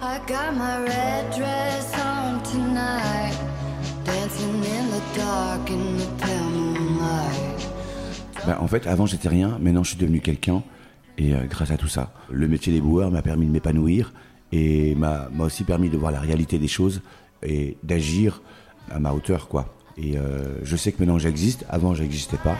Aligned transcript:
I 0.00 0.20
got 0.28 0.54
my 0.56 0.78
red 0.84 1.30
dress 1.36 1.92
on 1.98 2.40
tonight, 2.44 3.34
dancing 4.04 4.62
in 4.62 4.90
the 4.90 5.02
dark 5.16 5.68
in 5.70 5.96
the 5.98 6.06
pale 6.22 6.50
moonlight. 6.50 7.66
Bah, 8.46 8.58
en 8.60 8.68
fait, 8.68 8.86
avant 8.86 9.06
j'étais 9.06 9.28
rien, 9.28 9.58
maintenant 9.60 9.82
je 9.82 9.90
suis 9.90 9.98
devenu 9.98 10.20
quelqu'un. 10.20 10.62
Et 11.18 11.34
euh, 11.34 11.46
grâce 11.50 11.72
à 11.72 11.76
tout 11.76 11.88
ça, 11.88 12.12
le 12.30 12.46
métier 12.46 12.72
des 12.72 12.80
boueurs 12.80 13.10
m'a 13.10 13.22
permis 13.22 13.46
de 13.46 13.50
m'épanouir 13.50 14.12
et 14.52 14.94
m'a 14.94 15.28
m'a 15.32 15.44
aussi 15.44 15.64
permis 15.64 15.90
de 15.90 15.96
voir 15.96 16.12
la 16.12 16.20
réalité 16.20 16.60
des 16.60 16.68
choses 16.68 17.02
et 17.42 17.76
d'agir 17.82 18.40
à 18.92 19.00
ma 19.00 19.12
hauteur, 19.12 19.48
quoi. 19.48 19.74
Et 19.96 20.16
euh, 20.16 20.64
je 20.64 20.76
sais 20.76 20.92
que 20.92 21.00
maintenant 21.00 21.18
j'existe, 21.18 21.66
avant 21.68 21.92
j'existais 21.92 22.38
pas. 22.38 22.56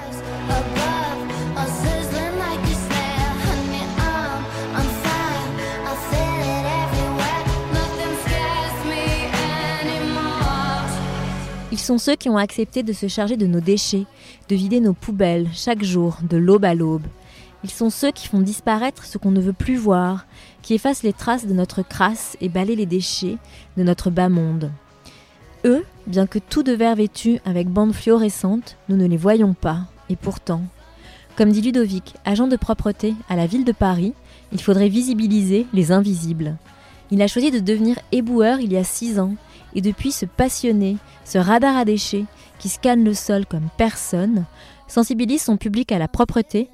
Ils 11.79 11.91
sont 11.91 11.99
ceux 11.99 12.17
qui 12.17 12.29
ont 12.29 12.37
accepté 12.37 12.83
de 12.83 12.93
se 12.93 13.07
charger 13.07 13.37
de 13.37 13.47
nos 13.47 13.61
déchets, 13.61 14.05
de 14.49 14.57
vider 14.57 14.81
nos 14.81 14.95
poubelles 14.95 15.49
chaque 15.53 15.85
jour, 15.85 16.19
de 16.29 16.37
l'aube 16.37 16.65
à 16.65 16.75
l'aube. 16.75 17.07
Ils 17.63 17.71
sont 17.71 17.89
ceux 17.89 18.11
qui 18.11 18.27
font 18.27 18.41
disparaître 18.41 19.05
ce 19.05 19.17
qu'on 19.17 19.31
ne 19.31 19.41
veut 19.41 19.53
plus 19.53 19.77
voir, 19.77 20.27
qui 20.61 20.75
effacent 20.75 21.05
les 21.05 21.13
traces 21.13 21.47
de 21.47 21.55
notre 21.55 21.83
crasse 21.83 22.37
et 22.41 22.49
balayent 22.49 22.75
les 22.75 22.85
déchets 22.85 23.37
de 23.77 23.85
notre 23.85 24.11
bas 24.11 24.29
monde. 24.29 24.73
Eux, 25.65 25.85
bien 26.09 26.27
que 26.27 26.41
tout 26.41 26.65
de 26.65 26.73
verre 26.73 26.97
vêtus 26.97 27.39
avec 27.45 27.69
bandes 27.69 27.95
fluorescentes, 27.95 28.77
nous 28.89 28.97
ne 28.97 29.07
les 29.07 29.17
voyons 29.17 29.55
pas, 29.55 29.83
et 30.09 30.17
pourtant. 30.17 30.63
Comme 31.37 31.53
dit 31.53 31.63
Ludovic, 31.63 32.15
agent 32.25 32.49
de 32.49 32.57
propreté 32.57 33.15
à 33.29 33.37
la 33.37 33.47
ville 33.47 33.65
de 33.65 33.71
Paris, 33.71 34.15
il 34.51 34.61
faudrait 34.61 34.89
visibiliser 34.89 35.65
les 35.73 35.93
invisibles. 35.93 36.57
Il 37.13 37.23
a 37.23 37.29
choisi 37.29 37.53
de 37.53 37.61
devenir 37.61 38.01
éboueur 38.11 38.59
il 38.59 38.73
y 38.73 38.77
a 38.77 38.83
six 38.83 39.21
ans, 39.21 39.37
et 39.75 39.81
depuis 39.81 40.13
ce 40.13 40.27
passionné, 40.27 40.97
ce 41.25 41.39
radar 41.39 41.77
à 41.77 41.85
déchets 41.85 42.25
qui 42.59 42.69
scanne 42.69 43.05
le 43.05 43.15
sol 43.15 43.47
comme 43.47 43.69
personne, 43.77 44.45
sensibilise 44.89 45.43
son 45.43 45.57
public 45.57 45.93
à 45.93 45.99
la 45.99 46.09
propreté, 46.09 46.69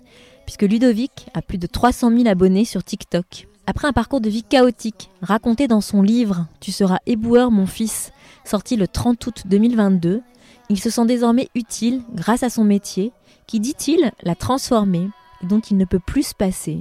puisque 0.47 0.63
Ludovic 0.63 1.27
a 1.35 1.43
plus 1.43 1.59
de 1.59 1.67
300 1.67 2.11
000 2.11 2.29
abonnés 2.29 2.65
sur 2.65 2.85
TikTok. 2.85 3.49
Après 3.67 3.89
un 3.89 3.93
parcours 3.93 4.21
de 4.21 4.29
vie 4.29 4.43
chaotique, 4.43 5.11
raconté 5.23 5.69
dans 5.69 5.81
son 5.81 6.03
livre 6.03 6.47
Tu 6.61 6.71
seras 6.71 6.99
éboueur 7.07 7.51
mon 7.51 7.67
fils, 7.67 8.13
sorti 8.45 8.77
le 8.77 8.87
30 8.87 9.27
août 9.27 9.43
2022, 9.47 10.23
il 10.71 10.81
se 10.81 10.91
sent 10.91 11.07
désormais 11.07 11.49
utile 11.55 12.03
grâce 12.15 12.43
à 12.43 12.51
son 12.51 12.65
métier, 12.65 13.13
qui, 13.47 13.61
dit-il, 13.61 14.13
l'a 14.23 14.35
transformé 14.35 15.09
et 15.43 15.47
dont 15.47 15.61
il 15.61 15.77
ne 15.77 15.85
peut 15.85 15.99
plus 15.99 16.29
se 16.29 16.35
passer. 16.35 16.79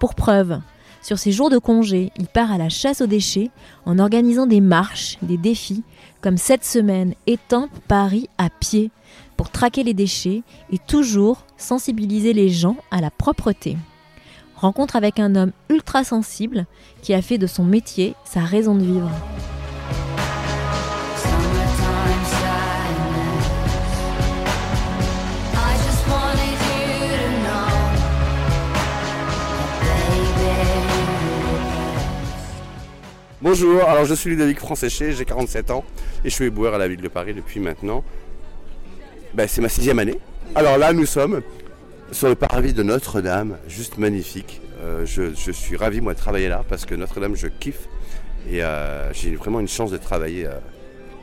Pour 0.00 0.14
preuve, 0.14 0.60
sur 1.02 1.18
ses 1.18 1.32
jours 1.32 1.50
de 1.50 1.58
congé, 1.58 2.12
il 2.16 2.26
part 2.26 2.52
à 2.52 2.58
la 2.58 2.68
chasse 2.68 3.00
aux 3.00 3.06
déchets 3.06 3.50
en 3.84 3.98
organisant 3.98 4.46
des 4.46 4.60
marches, 4.60 5.18
des 5.22 5.36
défis, 5.36 5.82
comme 6.20 6.36
cette 6.36 6.64
semaine 6.64 7.14
étampe 7.26 7.70
Paris 7.88 8.28
à 8.38 8.48
pied, 8.48 8.90
pour 9.36 9.50
traquer 9.50 9.82
les 9.82 9.94
déchets 9.94 10.42
et 10.70 10.78
toujours 10.78 11.44
sensibiliser 11.56 12.32
les 12.32 12.48
gens 12.48 12.76
à 12.92 13.00
la 13.00 13.10
propreté. 13.10 13.76
Rencontre 14.54 14.94
avec 14.94 15.18
un 15.18 15.34
homme 15.34 15.52
ultra 15.68 16.04
sensible 16.04 16.66
qui 17.02 17.14
a 17.14 17.22
fait 17.22 17.38
de 17.38 17.48
son 17.48 17.64
métier 17.64 18.14
sa 18.24 18.40
raison 18.40 18.76
de 18.76 18.84
vivre. 18.84 19.10
Bonjour, 33.52 33.84
alors 33.84 34.06
je 34.06 34.14
suis 34.14 34.30
Ludovic 34.30 34.58
Franséché, 34.58 35.12
j'ai 35.12 35.26
47 35.26 35.72
ans 35.72 35.84
et 36.24 36.30
je 36.30 36.34
suis 36.34 36.46
éboueur 36.46 36.72
à 36.72 36.78
la 36.78 36.88
ville 36.88 37.02
de 37.02 37.08
Paris 37.08 37.34
depuis 37.34 37.60
maintenant. 37.60 38.02
Ben, 39.34 39.46
c'est 39.46 39.60
ma 39.60 39.68
sixième 39.68 39.98
année. 39.98 40.18
Alors 40.54 40.78
là, 40.78 40.94
nous 40.94 41.04
sommes 41.04 41.42
sur 42.12 42.30
le 42.30 42.34
parvis 42.34 42.72
de 42.72 42.82
Notre-Dame, 42.82 43.58
juste 43.68 43.98
magnifique. 43.98 44.62
Euh, 44.82 45.04
je, 45.04 45.34
je 45.34 45.52
suis 45.52 45.76
ravi 45.76 46.00
moi 46.00 46.14
de 46.14 46.18
travailler 46.18 46.48
là 46.48 46.64
parce 46.66 46.86
que 46.86 46.94
Notre-Dame, 46.94 47.36
je 47.36 47.48
kiffe 47.48 47.88
et 48.50 48.64
euh, 48.64 49.12
j'ai 49.12 49.34
vraiment 49.34 49.60
une 49.60 49.68
chance 49.68 49.90
de 49.90 49.98
travailler 49.98 50.46
euh, 50.46 50.52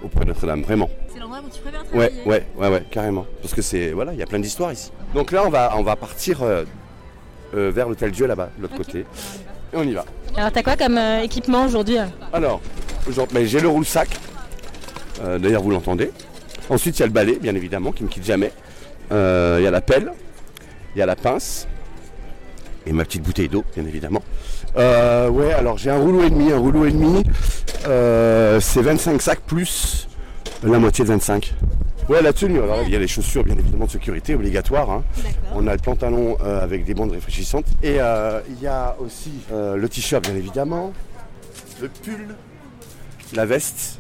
auprès 0.04 0.20
de 0.20 0.26
Notre-Dame, 0.26 0.62
vraiment. 0.62 0.92
C'est 1.12 1.18
l'endroit 1.18 1.40
où 1.44 1.50
tu 1.50 1.60
préfères 1.62 1.84
Ouais, 1.96 2.14
ouais, 2.28 2.46
ouais, 2.58 2.70
ouais, 2.70 2.84
carrément. 2.92 3.26
Parce 3.42 3.56
que 3.56 3.64
c'est 3.64 3.90
voilà, 3.90 4.14
il 4.14 4.20
y 4.20 4.24
a 4.24 4.28
plein 4.28 4.38
d'histoires 4.38 4.72
ici. 4.72 4.92
Donc 5.16 5.32
là, 5.32 5.48
on 5.48 5.50
va, 5.50 5.74
on 5.78 5.82
va 5.82 5.96
partir 5.96 6.42
vers 7.54 7.90
l'hôtel 7.90 8.12
Dieu 8.12 8.28
là-bas, 8.28 8.52
de 8.56 8.62
l'autre 8.62 8.76
côté. 8.78 9.04
Et 9.74 9.78
on 9.78 9.84
y 9.84 9.94
va. 9.94 10.06
Alors 10.36 10.52
t'as 10.52 10.64
quoi 10.64 10.76
comme 10.76 10.98
euh, 10.98 11.22
équipement 11.22 11.66
aujourd'hui 11.66 11.98
Alors, 12.34 12.62
aujourd'hui, 13.08 13.36
ben, 13.36 13.46
j'ai 13.48 13.60
le 13.60 13.68
roule-sac. 13.68 14.10
Euh, 15.24 15.38
D'ailleurs, 15.38 15.62
vous 15.62 15.72
l'entendez. 15.72 16.12
Ensuite, 16.70 16.98
il 16.98 17.02
y 17.02 17.04
a 17.04 17.08
le 17.08 17.12
balai, 17.12 17.38
bien 17.42 17.56
évidemment, 17.56 17.92
qui 17.92 18.04
ne 18.04 18.08
me 18.08 18.14
quitte 18.14 18.26
jamais. 18.26 18.52
Euh, 19.12 19.58
Il 19.60 19.64
y 19.64 19.68
a 19.68 19.72
la 19.72 19.82
pelle. 19.82 20.12
Il 20.96 21.00
y 21.00 21.02
a 21.02 21.06
la 21.06 21.16
pince. 21.16 21.68
Et 22.86 22.92
ma 22.94 23.04
petite 23.06 23.24
bouteille 23.24 23.50
d'eau, 23.50 23.64
bien 23.76 23.86
évidemment. 23.86 24.22
Euh, 24.78 25.30
ouais, 25.30 25.52
alors 25.54 25.78
j'ai 25.78 25.90
un 25.90 25.98
rouleau 26.00 26.24
et 26.24 26.30
demi. 26.30 26.52
Un 26.52 26.58
rouleau 26.58 26.86
et 26.86 26.92
demi, 26.92 27.24
euh, 27.88 28.60
c'est 28.60 28.82
25 28.82 29.22
sacs 29.22 29.42
plus 29.42 30.08
la 30.64 30.80
moitié 30.80 31.04
de 31.04 31.10
25. 31.10 31.54
Ouais, 32.10 32.22
la 32.24 32.34
tenue. 32.34 32.60
Alors, 32.60 32.82
il 32.82 32.90
y 32.90 32.96
a 32.96 33.00
les 33.00 33.08
chaussures, 33.08 33.44
bien 33.44 33.56
évidemment, 33.58 33.86
de 33.86 33.92
sécurité, 33.92 34.34
obligatoires. 34.34 34.90
hein. 34.90 35.04
On 35.54 35.68
a 35.68 35.74
le 35.74 35.80
pantalon 35.80 36.38
euh, 36.42 36.62
avec 36.64 36.84
des 36.84 36.96
bandes 36.96 37.12
réfléchissantes. 37.12 37.68
Et 37.84 37.98
euh, 38.02 38.42
il 38.50 38.60
y 38.62 38.68
a 38.68 38.96
aussi 39.00 39.32
euh, 39.52 39.76
le 39.76 39.88
t-shirt, 39.88 40.24
bien 40.24 40.36
évidemment. 40.36 40.92
Le 41.82 41.88
pull, 41.88 42.36
la 43.34 43.46
veste 43.46 44.00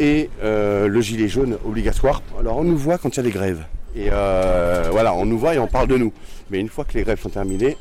et 0.00 0.28
euh, 0.42 0.88
le 0.88 1.00
gilet 1.00 1.28
jaune 1.28 1.56
obligatoire. 1.64 2.20
Alors, 2.38 2.56
on 2.58 2.64
nous 2.64 2.76
voit 2.76 2.98
quand 2.98 3.10
il 3.10 3.16
y 3.18 3.20
a 3.20 3.22
des 3.22 3.30
grèves. 3.30 3.64
Et 3.94 4.08
euh, 4.12 4.88
voilà, 4.90 5.14
on 5.14 5.24
nous 5.24 5.38
voit 5.38 5.54
et 5.54 5.58
on 5.58 5.66
parle 5.68 5.86
de 5.86 5.96
nous. 5.96 6.12
Mais 6.50 6.58
une 6.58 6.68
fois 6.68 6.84
que 6.84 6.94
les 6.94 7.04
grèves 7.04 7.20
sont 7.20 7.30
terminées, 7.30 7.76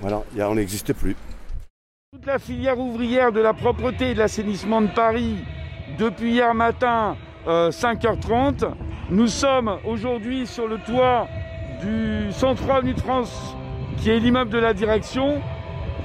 voilà, 0.00 0.22
il 0.32 0.38
y 0.38 0.42
a- 0.42 0.50
on 0.50 0.56
n'existe 0.56 0.92
plus. 0.92 1.16
Toute 2.12 2.26
la 2.26 2.38
filière 2.38 2.78
ouvrière 2.78 3.30
de 3.32 3.40
la 3.40 3.52
propreté 3.54 4.10
et 4.10 4.14
de 4.14 4.18
l'assainissement 4.18 4.80
de 4.82 4.88
Paris, 4.88 5.36
depuis 5.98 6.32
hier 6.32 6.54
matin, 6.54 7.16
euh, 7.46 7.70
5h30, 7.70 8.64
nous 9.10 9.28
sommes 9.28 9.78
aujourd'hui 9.84 10.46
sur 10.46 10.66
le 10.66 10.78
toit 10.78 11.28
du 11.80 12.32
103 12.32 12.76
Avenue 12.76 12.94
de 12.94 13.00
France, 13.00 13.54
qui 13.98 14.10
est 14.10 14.18
l'immeuble 14.18 14.50
de 14.50 14.58
la 14.58 14.74
direction, 14.74 15.40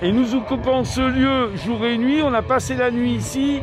et 0.01 0.11
nous 0.11 0.35
occupons 0.35 0.83
ce 0.83 1.01
lieu 1.01 1.55
jour 1.55 1.83
et 1.85 1.97
nuit. 1.97 2.21
On 2.23 2.33
a 2.33 2.41
passé 2.41 2.75
la 2.75 2.91
nuit 2.91 3.13
ici 3.13 3.61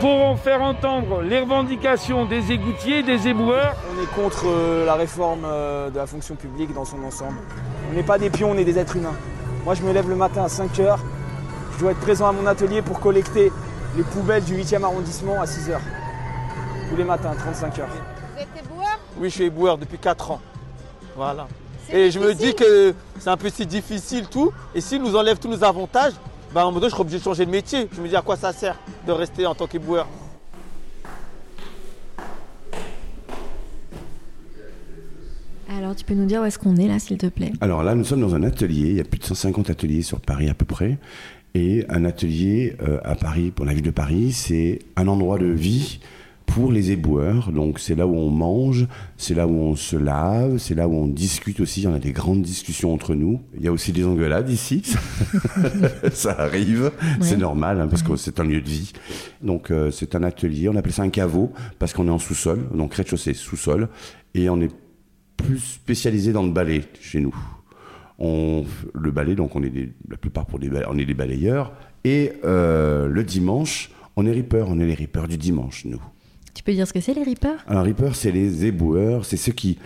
pour 0.00 0.24
en 0.24 0.36
faire 0.36 0.62
entendre 0.62 1.22
les 1.22 1.40
revendications 1.40 2.24
des 2.24 2.52
égoutiers 2.52 3.02
des 3.02 3.28
éboueurs. 3.28 3.74
On 3.94 4.02
est 4.02 4.22
contre 4.22 4.44
euh, 4.46 4.86
la 4.86 4.94
réforme 4.94 5.44
euh, 5.44 5.90
de 5.90 5.96
la 5.96 6.06
fonction 6.06 6.36
publique 6.36 6.72
dans 6.72 6.84
son 6.84 7.02
ensemble. 7.02 7.38
On 7.90 7.94
n'est 7.94 8.02
pas 8.02 8.18
des 8.18 8.30
pions, 8.30 8.52
on 8.52 8.56
est 8.56 8.64
des 8.64 8.78
êtres 8.78 8.96
humains. 8.96 9.14
Moi, 9.64 9.74
je 9.74 9.82
me 9.82 9.92
lève 9.92 10.08
le 10.08 10.16
matin 10.16 10.44
à 10.44 10.48
5 10.48 10.78
heures. 10.80 11.00
Je 11.74 11.80
dois 11.80 11.92
être 11.92 12.00
présent 12.00 12.28
à 12.28 12.32
mon 12.32 12.46
atelier 12.46 12.82
pour 12.82 13.00
collecter 13.00 13.52
les 13.98 14.04
poubelles 14.04 14.44
du 14.44 14.54
8e 14.54 14.84
arrondissement 14.84 15.40
à 15.40 15.46
6 15.46 15.70
heures. 15.70 15.80
Tous 16.88 16.96
les 16.96 17.02
matins, 17.02 17.34
35 17.36 17.80
heures. 17.80 17.88
Vous 17.88 18.40
êtes 18.40 18.64
éboueur 18.64 19.00
Oui, 19.18 19.28
je 19.28 19.34
suis 19.34 19.44
éboueur 19.44 19.76
depuis 19.76 19.98
4 19.98 20.30
ans. 20.30 20.40
Voilà. 21.16 21.48
Et 21.92 22.12
je 22.12 22.20
me 22.20 22.32
dis 22.32 22.54
que 22.54 22.94
c'est 23.18 23.28
un 23.28 23.36
peu 23.36 23.50
si 23.50 23.66
difficile 23.66 24.28
tout. 24.28 24.52
Et 24.72 24.80
s'ils 24.80 25.02
nous 25.02 25.16
enlèvent 25.16 25.40
tous 25.40 25.48
nos 25.48 25.64
avantages, 25.64 26.12
bah, 26.54 26.60
à 26.60 26.62
un 26.62 26.66
moment 26.66 26.78
donné, 26.78 26.90
je 26.90 26.92
serai 26.92 27.00
obligé 27.00 27.18
de 27.18 27.24
changer 27.24 27.44
de 27.44 27.50
métier. 27.50 27.88
Je 27.92 28.00
me 28.00 28.06
dis 28.06 28.14
à 28.14 28.22
quoi 28.22 28.36
ça 28.36 28.52
sert 28.52 28.78
de 29.04 29.10
rester 29.10 29.46
en 29.46 29.56
tant 29.56 29.66
qu'éboueur. 29.66 30.06
Alors 35.70 35.94
tu 35.94 36.04
peux 36.04 36.14
nous 36.14 36.26
dire 36.26 36.42
où 36.42 36.44
est-ce 36.44 36.58
qu'on 36.58 36.76
est 36.76 36.88
là, 36.88 36.98
s'il 36.98 37.18
te 37.18 37.26
plaît? 37.26 37.52
Alors 37.60 37.82
là, 37.82 37.94
nous 37.94 38.04
sommes 38.04 38.20
dans 38.20 38.34
un 38.34 38.42
atelier. 38.42 38.90
Il 38.90 38.96
y 38.96 39.00
a 39.00 39.04
plus 39.04 39.18
de 39.18 39.24
150 39.24 39.70
ateliers 39.70 40.02
sur 40.02 40.20
Paris 40.20 40.48
à 40.48 40.54
peu 40.54 40.64
près. 40.64 40.98
Et 41.54 41.84
un 41.88 42.04
atelier 42.04 42.76
euh, 42.82 42.98
à 43.04 43.14
Paris, 43.14 43.50
pour 43.50 43.64
la 43.64 43.74
ville 43.74 43.82
de 43.82 43.90
Paris, 43.90 44.32
c'est 44.32 44.80
un 44.96 45.08
endroit 45.08 45.38
de 45.38 45.46
vie 45.46 45.98
pour 46.48 46.72
les 46.72 46.90
éboueurs. 46.90 47.52
Donc 47.52 47.78
c'est 47.78 47.94
là 47.94 48.06
où 48.06 48.16
on 48.16 48.30
mange, 48.30 48.86
c'est 49.16 49.34
là 49.34 49.46
où 49.46 49.54
on 49.54 49.76
se 49.76 49.96
lave, 49.96 50.58
c'est 50.58 50.74
là 50.74 50.88
où 50.88 50.94
on 50.94 51.06
discute 51.06 51.60
aussi. 51.60 51.86
On 51.86 51.94
a 51.94 51.98
des 51.98 52.12
grandes 52.12 52.42
discussions 52.42 52.92
entre 52.92 53.14
nous. 53.14 53.40
Il 53.56 53.62
y 53.62 53.68
a 53.68 53.72
aussi 53.72 53.92
des 53.92 54.04
engueulades 54.04 54.50
ici. 54.50 54.82
ça 56.12 56.32
arrive, 56.38 56.90
c'est 57.20 57.36
normal 57.36 57.80
hein, 57.80 57.88
parce 57.88 58.02
que 58.02 58.16
c'est 58.16 58.40
un 58.40 58.44
lieu 58.44 58.60
de 58.60 58.68
vie. 58.68 58.92
Donc 59.42 59.70
euh, 59.70 59.90
c'est 59.90 60.14
un 60.14 60.22
atelier. 60.22 60.68
On 60.68 60.76
appelle 60.76 60.92
ça 60.92 61.02
un 61.02 61.10
caveau 61.10 61.52
parce 61.78 61.92
qu'on 61.92 62.08
est 62.08 62.10
en 62.10 62.18
sous-sol, 62.18 62.68
donc 62.74 62.94
rez-de-chaussée, 62.94 63.34
sous-sol, 63.34 63.88
et 64.34 64.48
on 64.50 64.60
est 64.60 64.72
plus 65.36 65.60
spécialisé 65.60 66.32
dans 66.32 66.42
le 66.42 66.50
balai 66.50 66.82
chez 67.00 67.20
nous. 67.20 67.34
On, 68.18 68.64
le 68.94 69.10
balai, 69.10 69.34
donc 69.36 69.54
on 69.54 69.62
est 69.62 69.70
des- 69.70 69.92
la 70.10 70.16
plupart 70.16 70.46
pour 70.46 70.58
des, 70.58 70.70
on 70.88 70.98
est 70.98 71.04
des 71.04 71.14
balayeurs. 71.14 71.72
Et 72.04 72.32
euh, 72.44 73.06
le 73.06 73.22
dimanche, 73.24 73.90
on 74.16 74.26
est 74.26 74.32
rippers, 74.32 74.66
on 74.68 74.78
est 74.80 74.86
les 74.86 74.94
rippers 74.94 75.28
du 75.28 75.36
dimanche, 75.38 75.84
nous. 75.84 76.00
Tu 76.54 76.62
peux 76.64 76.72
dire 76.72 76.86
ce 76.88 76.92
que 76.92 77.00
c'est 77.00 77.14
les 77.14 77.22
rippers? 77.22 77.64
Un 77.68 77.82
ripper, 77.82 78.10
c'est 78.14 78.32
les 78.32 78.66
éboueurs, 78.66 79.24
c'est 79.24 79.36
ceux 79.36 79.52
qui 79.52 79.78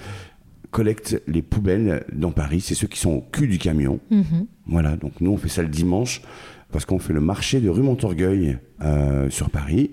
collectent 0.70 1.22
les 1.26 1.42
poubelles 1.42 2.04
dans 2.12 2.30
Paris, 2.30 2.62
c'est 2.62 2.74
ceux 2.74 2.86
qui 2.86 2.98
sont 2.98 3.10
au 3.12 3.20
cul 3.20 3.46
du 3.48 3.58
camion. 3.58 4.00
Mhm. 4.10 4.46
Voilà, 4.66 4.96
donc 4.96 5.20
nous 5.20 5.32
on 5.32 5.36
fait 5.36 5.48
ça 5.50 5.60
le 5.62 5.68
dimanche 5.68 6.22
parce 6.70 6.86
qu'on 6.86 6.98
fait 6.98 7.12
le 7.12 7.20
marché 7.20 7.60
de 7.60 7.68
rue 7.68 7.82
Montorgueil 7.82 8.56
euh, 8.80 9.28
sur 9.28 9.50
Paris 9.50 9.90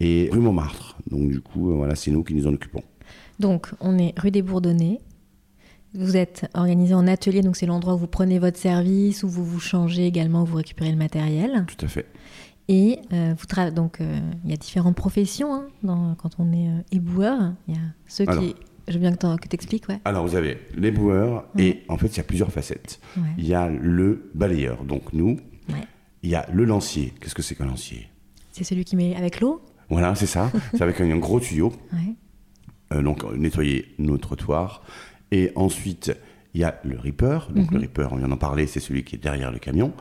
et 0.00 0.28
rue 0.30 0.40
Montmartre. 0.40 0.98
Donc 1.10 1.30
du 1.30 1.40
coup, 1.40 1.70
euh, 1.70 1.76
voilà, 1.76 1.94
c'est 1.94 2.10
nous 2.10 2.22
qui 2.22 2.34
nous 2.34 2.46
en 2.46 2.52
occupons. 2.52 2.82
Donc, 3.40 3.68
on 3.80 3.96
est 3.98 4.18
rue 4.18 4.32
des 4.32 4.42
Bourdonnais. 4.42 4.98
Vous 5.94 6.16
êtes 6.16 6.48
organisé 6.54 6.94
en 6.94 7.06
atelier, 7.06 7.40
donc 7.40 7.56
c'est 7.56 7.66
l'endroit 7.66 7.94
où 7.94 7.98
vous 7.98 8.06
prenez 8.06 8.38
votre 8.38 8.58
service, 8.58 9.22
où 9.22 9.28
vous 9.28 9.44
vous 9.44 9.60
changez 9.60 10.06
également, 10.06 10.42
où 10.42 10.46
vous 10.46 10.56
récupérez 10.56 10.90
le 10.90 10.96
matériel. 10.98 11.64
Tout 11.66 11.84
à 11.84 11.88
fait. 11.88 12.06
Et 12.68 12.98
euh, 13.14 13.34
vous 13.38 13.46
tra- 13.46 13.72
donc 13.72 14.00
euh, 14.02 14.18
il 14.44 14.50
y 14.50 14.52
a 14.52 14.56
différentes 14.58 14.94
professions 14.96 15.54
hein, 15.54 15.68
dans- 15.82 16.14
quand 16.16 16.30
on 16.38 16.52
est 16.52 16.68
euh, 16.68 16.80
éboueur. 16.92 17.54
Il 17.66 17.74
y 17.74 17.78
a 17.78 17.80
ceux 18.06 18.28
Alors. 18.28 18.42
qui. 18.42 18.54
Je 18.88 18.94
veux 18.94 19.00
bien 19.00 19.12
que 19.14 19.48
tu 19.48 19.54
expliques, 19.54 19.86
ouais. 19.90 20.00
Alors 20.06 20.26
vous 20.26 20.34
avez 20.34 20.58
l'éboueur 20.74 21.44
et 21.58 21.82
en 21.88 21.98
fait 21.98 22.06
il 22.08 22.16
y 22.16 22.20
a 22.20 22.24
plusieurs 22.24 22.50
facettes. 22.50 23.00
Ouais. 23.18 23.22
Il 23.36 23.46
y 23.46 23.52
a 23.54 23.68
le 23.68 24.30
balayeur, 24.34 24.82
donc 24.84 25.12
nous. 25.12 25.38
Ouais. 25.68 25.84
Il 26.22 26.30
y 26.30 26.34
a 26.34 26.46
le 26.52 26.64
lancier. 26.64 27.12
Qu'est-ce 27.20 27.34
que 27.34 27.42
c'est 27.42 27.54
qu'un 27.54 27.66
lancier? 27.66 28.08
C'est 28.52 28.64
celui 28.64 28.84
qui 28.86 28.96
met 28.96 29.14
avec 29.14 29.40
l'eau? 29.40 29.60
Voilà, 29.90 30.14
c'est 30.14 30.26
ça. 30.26 30.50
c'est 30.72 30.80
avec 30.82 31.00
un, 31.02 31.10
un 31.10 31.16
gros 31.18 31.38
tuyau. 31.38 31.70
Ouais. 31.92 32.14
Euh, 32.94 33.02
donc 33.02 33.24
nettoyer 33.34 33.94
nos 33.98 34.16
trottoirs. 34.16 34.82
Et 35.32 35.52
ensuite, 35.56 36.16
il 36.54 36.60
y 36.60 36.64
a 36.64 36.80
le 36.84 36.98
ripper. 36.98 37.38
Donc 37.54 37.66
Mhm. 37.70 37.74
le 37.74 37.78
ripper, 37.80 38.08
on 38.10 38.16
vient 38.16 38.28
d'en 38.28 38.36
parler, 38.36 38.66
c'est 38.66 38.80
celui 38.80 39.04
qui 39.04 39.16
est 39.16 39.22
derrière 39.22 39.50
le 39.52 39.58
camion. 39.58 39.92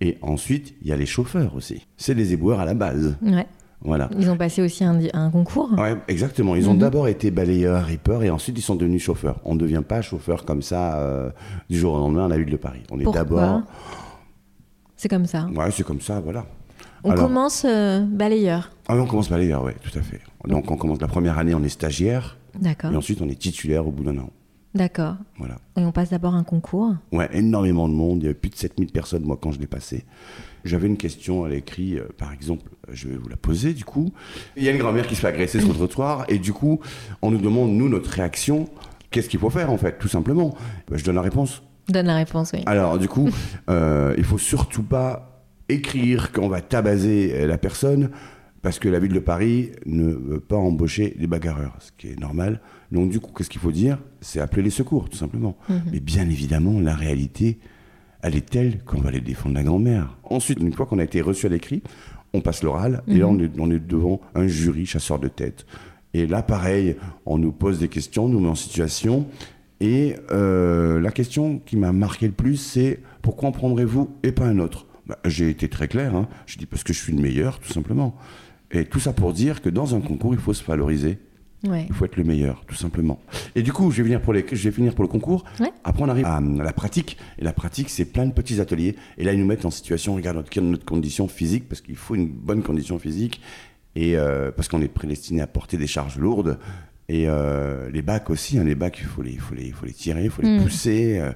Et 0.00 0.16
ensuite, 0.22 0.74
il 0.82 0.88
y 0.88 0.92
a 0.92 0.96
les 0.96 1.06
chauffeurs 1.06 1.54
aussi. 1.56 1.86
C'est 1.96 2.14
les 2.14 2.32
éboueurs 2.32 2.60
à 2.60 2.64
la 2.64 2.74
base. 2.74 3.16
Ouais. 3.22 3.46
Voilà. 3.80 4.08
Ils 4.18 4.28
ont 4.30 4.36
passé 4.36 4.60
aussi 4.62 4.82
un, 4.84 5.30
concours. 5.30 5.70
Ouais, 5.78 5.96
exactement. 6.08 6.56
Ils 6.56 6.68
ont 6.68 6.74
Mhm. 6.74 6.80
d'abord 6.80 7.06
été 7.08 7.30
balayeurs, 7.30 7.84
rippers, 7.84 8.22
et 8.24 8.30
ensuite 8.30 8.58
ils 8.58 8.62
sont 8.62 8.74
devenus 8.76 9.02
chauffeurs. 9.02 9.40
On 9.44 9.54
ne 9.54 9.60
devient 9.60 9.82
pas 9.86 10.00
chauffeur 10.02 10.44
comme 10.44 10.62
ça 10.62 10.98
euh, 10.98 11.30
du 11.70 11.78
jour 11.78 11.94
au 11.94 11.98
lendemain 11.98 12.24
à 12.26 12.28
la 12.28 12.38
ville 12.38 12.50
de 12.50 12.56
Paris. 12.56 12.82
On 12.90 12.98
est 12.98 13.12
d'abord. 13.12 13.62
C'est 14.96 15.08
comme 15.08 15.26
ça. 15.26 15.46
Ouais, 15.54 15.70
c'est 15.70 15.84
comme 15.84 16.00
ça, 16.00 16.20
voilà. 16.20 16.46
On 17.04 17.10
Alors- 17.12 17.26
commence 17.28 17.64
euh, 17.64 18.00
balayeur. 18.00 18.70
Ah, 18.88 18.96
on 18.96 19.06
commence 19.06 19.30
balayeur, 19.30 19.62
oui, 19.64 19.72
tout 19.80 19.96
à 19.96 20.02
fait. 20.02 20.20
Donc 20.48 20.70
on 20.70 20.76
commence 20.76 21.00
la 21.00 21.06
première 21.06 21.38
année, 21.38 21.54
on 21.54 21.62
est 21.62 21.68
stagiaire, 21.68 22.36
D'accord. 22.58 22.92
et 22.92 22.96
ensuite 22.96 23.20
on 23.22 23.28
est 23.28 23.38
titulaire 23.38 23.86
au 23.86 23.92
bout 23.92 24.02
d'un 24.02 24.18
an. 24.18 24.30
D'accord. 24.78 25.16
Voilà. 25.38 25.56
Et 25.76 25.80
on 25.80 25.90
passe 25.90 26.10
d'abord 26.10 26.36
un 26.36 26.44
concours. 26.44 26.94
Ouais, 27.10 27.28
énormément 27.32 27.88
de 27.88 27.94
monde. 27.94 28.22
Il 28.22 28.22
y 28.22 28.26
avait 28.26 28.34
plus 28.34 28.48
de 28.48 28.54
7000 28.54 28.92
personnes, 28.92 29.24
moi, 29.24 29.36
quand 29.40 29.50
je 29.50 29.58
l'ai 29.58 29.66
passé. 29.66 30.04
J'avais 30.64 30.86
une 30.86 30.96
question 30.96 31.42
à 31.42 31.48
l'écrit, 31.48 31.98
euh, 31.98 32.04
par 32.16 32.32
exemple, 32.32 32.70
je 32.92 33.08
vais 33.08 33.16
vous 33.16 33.28
la 33.28 33.36
poser, 33.36 33.74
du 33.74 33.84
coup. 33.84 34.12
Il 34.56 34.62
y 34.62 34.68
a 34.68 34.70
une 34.70 34.78
grand-mère 34.78 35.08
qui 35.08 35.16
se 35.16 35.20
fait 35.20 35.26
agresser 35.26 35.58
sur 35.58 35.70
le 35.70 35.74
trottoir, 35.74 36.26
et 36.28 36.38
du 36.38 36.52
coup, 36.52 36.78
on 37.22 37.32
nous 37.32 37.38
demande, 37.38 37.72
nous, 37.72 37.88
notre 37.88 38.10
réaction. 38.10 38.68
Qu'est-ce 39.10 39.28
qu'il 39.28 39.40
faut 39.40 39.50
faire, 39.50 39.72
en 39.72 39.78
fait, 39.78 39.98
tout 39.98 40.08
simplement? 40.08 40.54
Ben, 40.88 40.96
Je 40.96 41.04
donne 41.04 41.16
la 41.16 41.22
réponse. 41.22 41.62
Donne 41.88 42.06
la 42.06 42.16
réponse, 42.16 42.52
oui. 42.52 42.62
Alors, 42.66 42.98
du 42.98 43.08
coup, 43.08 43.28
euh, 43.68 44.14
il 44.16 44.24
faut 44.24 44.38
surtout 44.38 44.84
pas 44.84 45.44
écrire 45.68 46.30
qu'on 46.30 46.48
va 46.48 46.60
tabaser 46.60 47.32
euh, 47.34 47.46
la 47.48 47.58
personne 47.58 48.10
parce 48.62 48.78
que 48.78 48.88
la 48.88 48.98
ville 48.98 49.12
de 49.12 49.18
Paris 49.20 49.70
ne 49.86 50.04
veut 50.12 50.40
pas 50.40 50.56
embaucher 50.56 51.14
des 51.18 51.26
bagarreurs, 51.26 51.76
ce 51.80 51.90
qui 51.96 52.08
est 52.08 52.18
normal. 52.20 52.60
Donc, 52.92 53.10
du 53.10 53.20
coup, 53.20 53.30
qu'est-ce 53.36 53.50
qu'il 53.50 53.60
faut 53.60 53.72
dire? 53.72 53.98
C'est 54.20 54.40
appeler 54.40 54.62
les 54.62 54.70
secours, 54.70 55.08
tout 55.08 55.16
simplement. 55.16 55.56
Mhm. 55.68 55.82
Mais 55.92 56.00
bien 56.00 56.24
évidemment, 56.28 56.80
la 56.80 56.94
réalité, 56.94 57.58
elle 58.22 58.34
est 58.36 58.48
telle 58.48 58.82
qu'on 58.84 59.00
va 59.00 59.10
aller 59.10 59.20
défendre 59.20 59.54
la 59.54 59.62
grand-mère. 59.62 60.16
Ensuite, 60.24 60.58
une 60.60 60.72
fois 60.72 60.86
qu'on 60.86 60.98
a 60.98 61.04
été 61.04 61.20
reçu 61.20 61.46
à 61.46 61.48
l'écrit, 61.50 61.82
on 62.34 62.40
passe 62.40 62.62
l'oral 62.62 63.02
et 63.06 63.18
là, 63.18 63.26
Mhm. 63.26 63.32
on 63.36 63.38
est, 63.40 63.50
on 63.60 63.70
est 63.70 63.78
devant 63.86 64.20
un 64.34 64.46
jury 64.48 64.86
chasseur 64.86 65.18
de 65.18 65.28
tête. 65.28 65.64
Et 66.14 66.26
là, 66.26 66.42
pareil, 66.42 66.96
on 67.26 67.38
nous 67.38 67.52
pose 67.52 67.78
des 67.78 67.88
questions, 67.88 68.24
on 68.24 68.28
nous 68.28 68.40
met 68.40 68.48
en 68.48 68.54
situation. 68.54 69.26
Et 69.80 70.16
euh, 70.32 70.98
la 71.00 71.12
question 71.12 71.58
qui 71.64 71.76
m'a 71.76 71.92
marqué 71.92 72.26
le 72.26 72.32
plus, 72.32 72.56
c'est 72.56 73.00
pourquoi 73.22 73.50
en 73.50 73.52
prendrez-vous 73.52 74.10
et 74.24 74.32
pas 74.32 74.46
un 74.46 74.58
autre? 74.58 74.86
Bah, 75.06 75.18
J'ai 75.24 75.48
été 75.50 75.68
très 75.68 75.86
clair, 75.86 76.16
hein. 76.16 76.28
je 76.46 76.58
dis 76.58 76.66
parce 76.66 76.82
que 76.82 76.92
je 76.92 76.98
suis 76.98 77.12
le 77.14 77.22
meilleur, 77.22 77.60
tout 77.60 77.72
simplement. 77.72 78.16
Et 78.70 78.84
tout 78.84 79.00
ça 79.00 79.12
pour 79.12 79.32
dire 79.32 79.62
que 79.62 79.68
dans 79.70 79.94
un 79.94 80.00
concours, 80.00 80.34
il 80.34 80.40
faut 80.40 80.52
se 80.54 80.64
valoriser. 80.64 81.18
Ouais. 81.66 81.86
Il 81.88 81.94
faut 81.94 82.04
être 82.04 82.16
le 82.16 82.22
meilleur, 82.22 82.62
tout 82.68 82.76
simplement. 82.76 83.18
Et 83.56 83.62
du 83.62 83.72
coup, 83.72 83.90
je 83.90 83.96
vais, 83.96 84.02
venir 84.04 84.20
pour 84.20 84.32
les, 84.32 84.44
je 84.52 84.62
vais 84.68 84.70
finir 84.70 84.94
pour 84.94 85.02
le 85.02 85.08
concours. 85.08 85.44
Ouais. 85.58 85.72
Après, 85.82 86.04
on 86.04 86.08
arrive 86.08 86.24
à, 86.26 86.36
à 86.36 86.40
la 86.40 86.72
pratique. 86.72 87.16
Et 87.38 87.44
la 87.44 87.52
pratique, 87.52 87.88
c'est 87.90 88.04
plein 88.04 88.26
de 88.26 88.32
petits 88.32 88.60
ateliers. 88.60 88.94
Et 89.16 89.24
là, 89.24 89.32
ils 89.32 89.40
nous 89.40 89.46
mettent 89.46 89.64
en 89.64 89.70
situation, 89.70 90.14
regarde 90.14 90.36
notre, 90.36 90.60
notre 90.60 90.84
condition 90.84 91.26
physique, 91.26 91.68
parce 91.68 91.80
qu'il 91.80 91.96
faut 91.96 92.14
une 92.14 92.28
bonne 92.28 92.62
condition 92.62 92.98
physique. 93.00 93.40
Et 93.96 94.16
euh, 94.16 94.52
parce 94.52 94.68
qu'on 94.68 94.80
est 94.82 94.86
prédestiné 94.88 95.40
à 95.40 95.48
porter 95.48 95.76
des 95.78 95.88
charges 95.88 96.16
lourdes. 96.18 96.58
Et 97.08 97.24
euh, 97.26 97.90
les 97.90 98.02
bacs 98.02 98.30
aussi, 98.30 98.58
hein, 98.58 98.64
les 98.64 98.76
bacs, 98.76 98.98
il 99.00 99.06
faut 99.06 99.22
les, 99.22 99.36
faut 99.38 99.54
les, 99.54 99.72
faut 99.72 99.86
les 99.86 99.92
tirer, 99.94 100.24
il 100.24 100.30
faut 100.30 100.42
les 100.42 100.58
Mm. 100.58 100.62
pousser. 100.62 101.18
euh, 101.18 101.32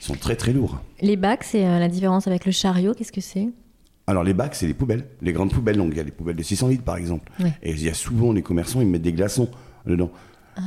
ils 0.00 0.04
sont 0.04 0.14
très 0.14 0.34
très 0.34 0.52
lourds. 0.54 0.80
Les 1.02 1.16
bacs, 1.16 1.44
c'est 1.44 1.62
la 1.62 1.88
différence 1.88 2.26
avec 2.26 2.46
le 2.46 2.52
chariot. 2.52 2.94
Qu'est-ce 2.94 3.12
que 3.12 3.20
c'est? 3.20 3.48
Alors 4.10 4.24
les 4.24 4.34
bacs, 4.34 4.54
c'est 4.54 4.66
les 4.66 4.74
poubelles, 4.74 5.04
les 5.22 5.32
grandes 5.32 5.52
poubelles. 5.52 5.76
Donc 5.76 5.88
il 5.92 5.96
y 5.96 6.00
a 6.00 6.04
des 6.04 6.10
poubelles 6.10 6.36
de 6.36 6.42
600 6.42 6.68
litres 6.68 6.82
par 6.84 6.96
exemple. 6.96 7.30
Ouais. 7.42 7.52
Et 7.62 7.70
il 7.72 7.82
y 7.82 7.88
a 7.88 7.94
souvent 7.94 8.32
les 8.32 8.42
commerçants, 8.42 8.80
ils 8.80 8.86
mettent 8.86 9.02
des 9.02 9.12
glaçons 9.12 9.48
dedans. 9.86 10.10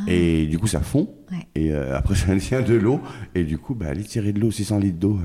Et 0.07 0.47
du 0.47 0.57
coup 0.57 0.67
ça 0.67 0.79
fond. 0.79 1.09
Ah. 1.29 1.35
Ouais. 1.35 1.47
Et 1.55 1.71
euh, 1.71 1.95
après 1.97 2.15
ça 2.15 2.35
tient 2.37 2.61
de 2.61 2.73
l'eau. 2.73 2.99
Et 3.35 3.43
du 3.43 3.57
coup, 3.57 3.75
bah, 3.75 3.87
aller 3.89 4.03
tirer 4.03 4.31
de 4.33 4.39
l'eau, 4.39 4.49
600 4.49 4.79
litres 4.79 4.97
d'eau, 4.97 5.19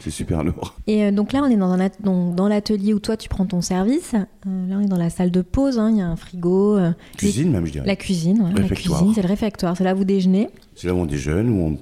c'est 0.00 0.10
super 0.10 0.42
lourd. 0.42 0.74
Et 0.86 1.04
euh, 1.04 1.10
donc 1.12 1.32
là, 1.32 1.42
on 1.44 1.50
est 1.50 1.56
dans, 1.56 1.70
un 1.70 1.78
at- 1.80 1.90
donc, 2.02 2.34
dans 2.34 2.48
l'atelier 2.48 2.94
où 2.94 2.98
toi, 2.98 3.16
tu 3.16 3.28
prends 3.28 3.44
ton 3.46 3.60
service. 3.60 4.14
Euh, 4.14 4.68
là, 4.68 4.76
on 4.78 4.80
est 4.80 4.86
dans 4.88 4.96
la 4.96 5.10
salle 5.10 5.30
de 5.30 5.42
pause. 5.42 5.78
hein. 5.78 5.90
Il 5.90 5.98
y 5.98 6.00
a 6.00 6.06
un 6.08 6.16
frigo. 6.16 6.78
Cuisine 7.18 7.44
les- 7.48 7.50
même, 7.50 7.66
je 7.66 7.72
dirais. 7.72 7.86
La 7.86 7.94
cuisine, 7.96 8.40
ouais, 8.42 8.52
la 8.62 8.68
cuisine, 8.68 9.12
c'est 9.14 9.22
le 9.22 9.28
réfectoire. 9.28 9.76
C'est 9.76 9.84
là 9.84 9.94
où 9.94 9.98
vous 9.98 10.04
déjeunez. 10.04 10.48
C'est 10.74 10.86
là 10.88 10.94
où 10.94 10.98
on 10.98 11.06
déjeune, 11.06 11.50
où, 11.50 11.76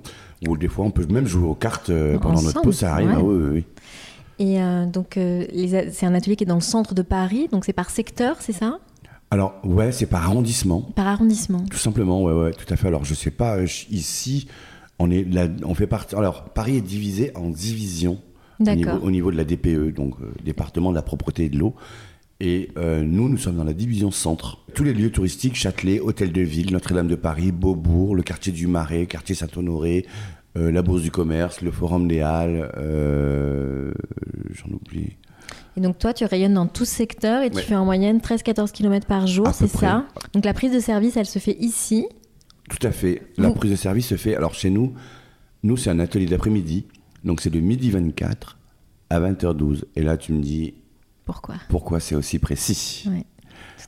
on, 0.44 0.48
où 0.50 0.56
des 0.56 0.68
fois 0.68 0.84
on 0.84 0.90
peut 0.90 1.06
même 1.06 1.26
jouer 1.26 1.46
aux 1.48 1.54
cartes 1.54 1.90
pendant 2.20 2.42
notre 2.42 2.60
pause, 2.62 2.76
ça 2.78 2.92
arrive. 2.94 3.08
ouais. 3.08 3.14
Ah 3.16 3.22
oui, 3.22 3.36
oui, 3.36 3.48
oui. 3.54 3.64
Et 4.38 4.60
euh, 4.62 4.86
donc, 4.86 5.16
euh, 5.16 5.44
c'est 5.90 6.06
un 6.06 6.14
atelier 6.14 6.36
qui 6.36 6.44
est 6.44 6.46
dans 6.46 6.54
le 6.54 6.60
centre 6.60 6.94
de 6.94 7.02
Paris. 7.02 7.48
Donc, 7.50 7.64
c'est 7.64 7.72
par 7.72 7.90
secteur, 7.90 8.36
c'est 8.40 8.52
ça? 8.52 8.78
Alors 9.30 9.56
ouais, 9.62 9.92
c'est 9.92 10.06
par 10.06 10.24
arrondissement. 10.24 10.80
Par 10.94 11.06
arrondissement. 11.06 11.64
Tout 11.70 11.76
simplement, 11.76 12.22
ouais, 12.22 12.32
ouais, 12.32 12.52
tout 12.52 12.72
à 12.72 12.76
fait. 12.76 12.86
Alors, 12.88 13.04
je 13.04 13.12
sais 13.14 13.30
pas, 13.30 13.56
euh, 13.56 13.66
je- 13.66 13.84
ici, 13.90 14.48
on, 14.98 15.10
est 15.10 15.22
là, 15.24 15.48
on 15.64 15.74
fait 15.74 15.86
partie. 15.86 16.14
Alors, 16.14 16.44
Paris 16.44 16.76
est 16.76 16.80
divisé 16.82 17.32
en 17.36 17.50
divisions 17.50 18.18
au 18.60 18.64
niveau, 18.70 18.90
au 19.02 19.10
niveau 19.10 19.30
de 19.30 19.36
la 19.36 19.44
DPE, 19.44 19.92
donc 19.94 20.14
euh, 20.22 20.32
département 20.44 20.90
de 20.90 20.94
la 20.94 21.02
propreté 21.02 21.44
et 21.44 21.48
de 21.50 21.58
l'eau. 21.58 21.74
Et 22.40 22.70
euh, 22.78 23.02
nous, 23.02 23.28
nous 23.28 23.36
sommes 23.36 23.56
dans 23.56 23.64
la 23.64 23.72
division 23.74 24.10
centre. 24.12 24.58
Tous 24.72 24.84
les 24.84 24.94
lieux 24.94 25.10
touristiques, 25.10 25.56
Châtelet, 25.56 25.98
Hôtel 26.00 26.32
de 26.32 26.40
Ville, 26.40 26.72
Notre-Dame 26.72 27.08
de 27.08 27.16
Paris, 27.16 27.50
Beaubourg, 27.52 28.14
le 28.14 28.22
quartier 28.22 28.52
du 28.52 28.66
Marais, 28.68 29.06
quartier 29.06 29.34
Saint-Honoré, 29.34 30.06
euh, 30.58 30.70
la 30.72 30.82
Bourse 30.82 31.02
du 31.02 31.10
Commerce, 31.10 31.60
le 31.62 31.70
Forum 31.70 32.08
des 32.08 32.20
Halles, 32.20 32.70
euh, 32.76 33.92
j'en 34.50 34.70
oublie. 34.74 35.16
Et 35.76 35.80
donc, 35.80 35.98
toi, 35.98 36.12
tu 36.12 36.24
rayonnes 36.24 36.54
dans 36.54 36.66
tout 36.66 36.84
secteur 36.84 37.42
et 37.42 37.50
tu 37.50 37.56
Ouais. 37.56 37.62
fais 37.62 37.76
en 37.76 37.84
moyenne 37.84 38.18
13-14 38.20 38.72
km 38.72 39.06
par 39.06 39.26
jour, 39.26 39.48
c'est 39.54 39.68
ça? 39.68 40.06
Donc, 40.32 40.44
la 40.44 40.52
prise 40.52 40.72
de 40.72 40.80
service, 40.80 41.16
elle 41.16 41.26
se 41.26 41.38
fait 41.38 41.56
ici? 41.60 42.06
Tout 42.68 42.84
à 42.86 42.90
fait. 42.90 43.22
La 43.38 43.48
Vous- 43.48 43.54
prise 43.54 43.70
de 43.70 43.76
service 43.76 44.08
se 44.08 44.16
fait. 44.16 44.34
Alors 44.36 44.52
chez 44.54 44.68
nous, 44.70 44.92
nous 45.62 45.76
c'est 45.78 45.88
un 45.88 45.98
atelier 46.00 46.26
d'après-midi, 46.26 46.84
donc 47.24 47.40
c'est 47.40 47.48
de 47.48 47.60
midi 47.60 47.90
24 47.90 48.58
à 49.08 49.20
20h12. 49.20 49.84
Et 49.96 50.02
là 50.02 50.18
tu 50.18 50.34
me 50.34 50.42
dis 50.42 50.74
Pourquoi? 51.24 51.54
pourquoi 51.70 51.98
c'est 52.00 52.14
aussi 52.14 52.38
précis? 52.38 53.08
Ouais. 53.08 53.24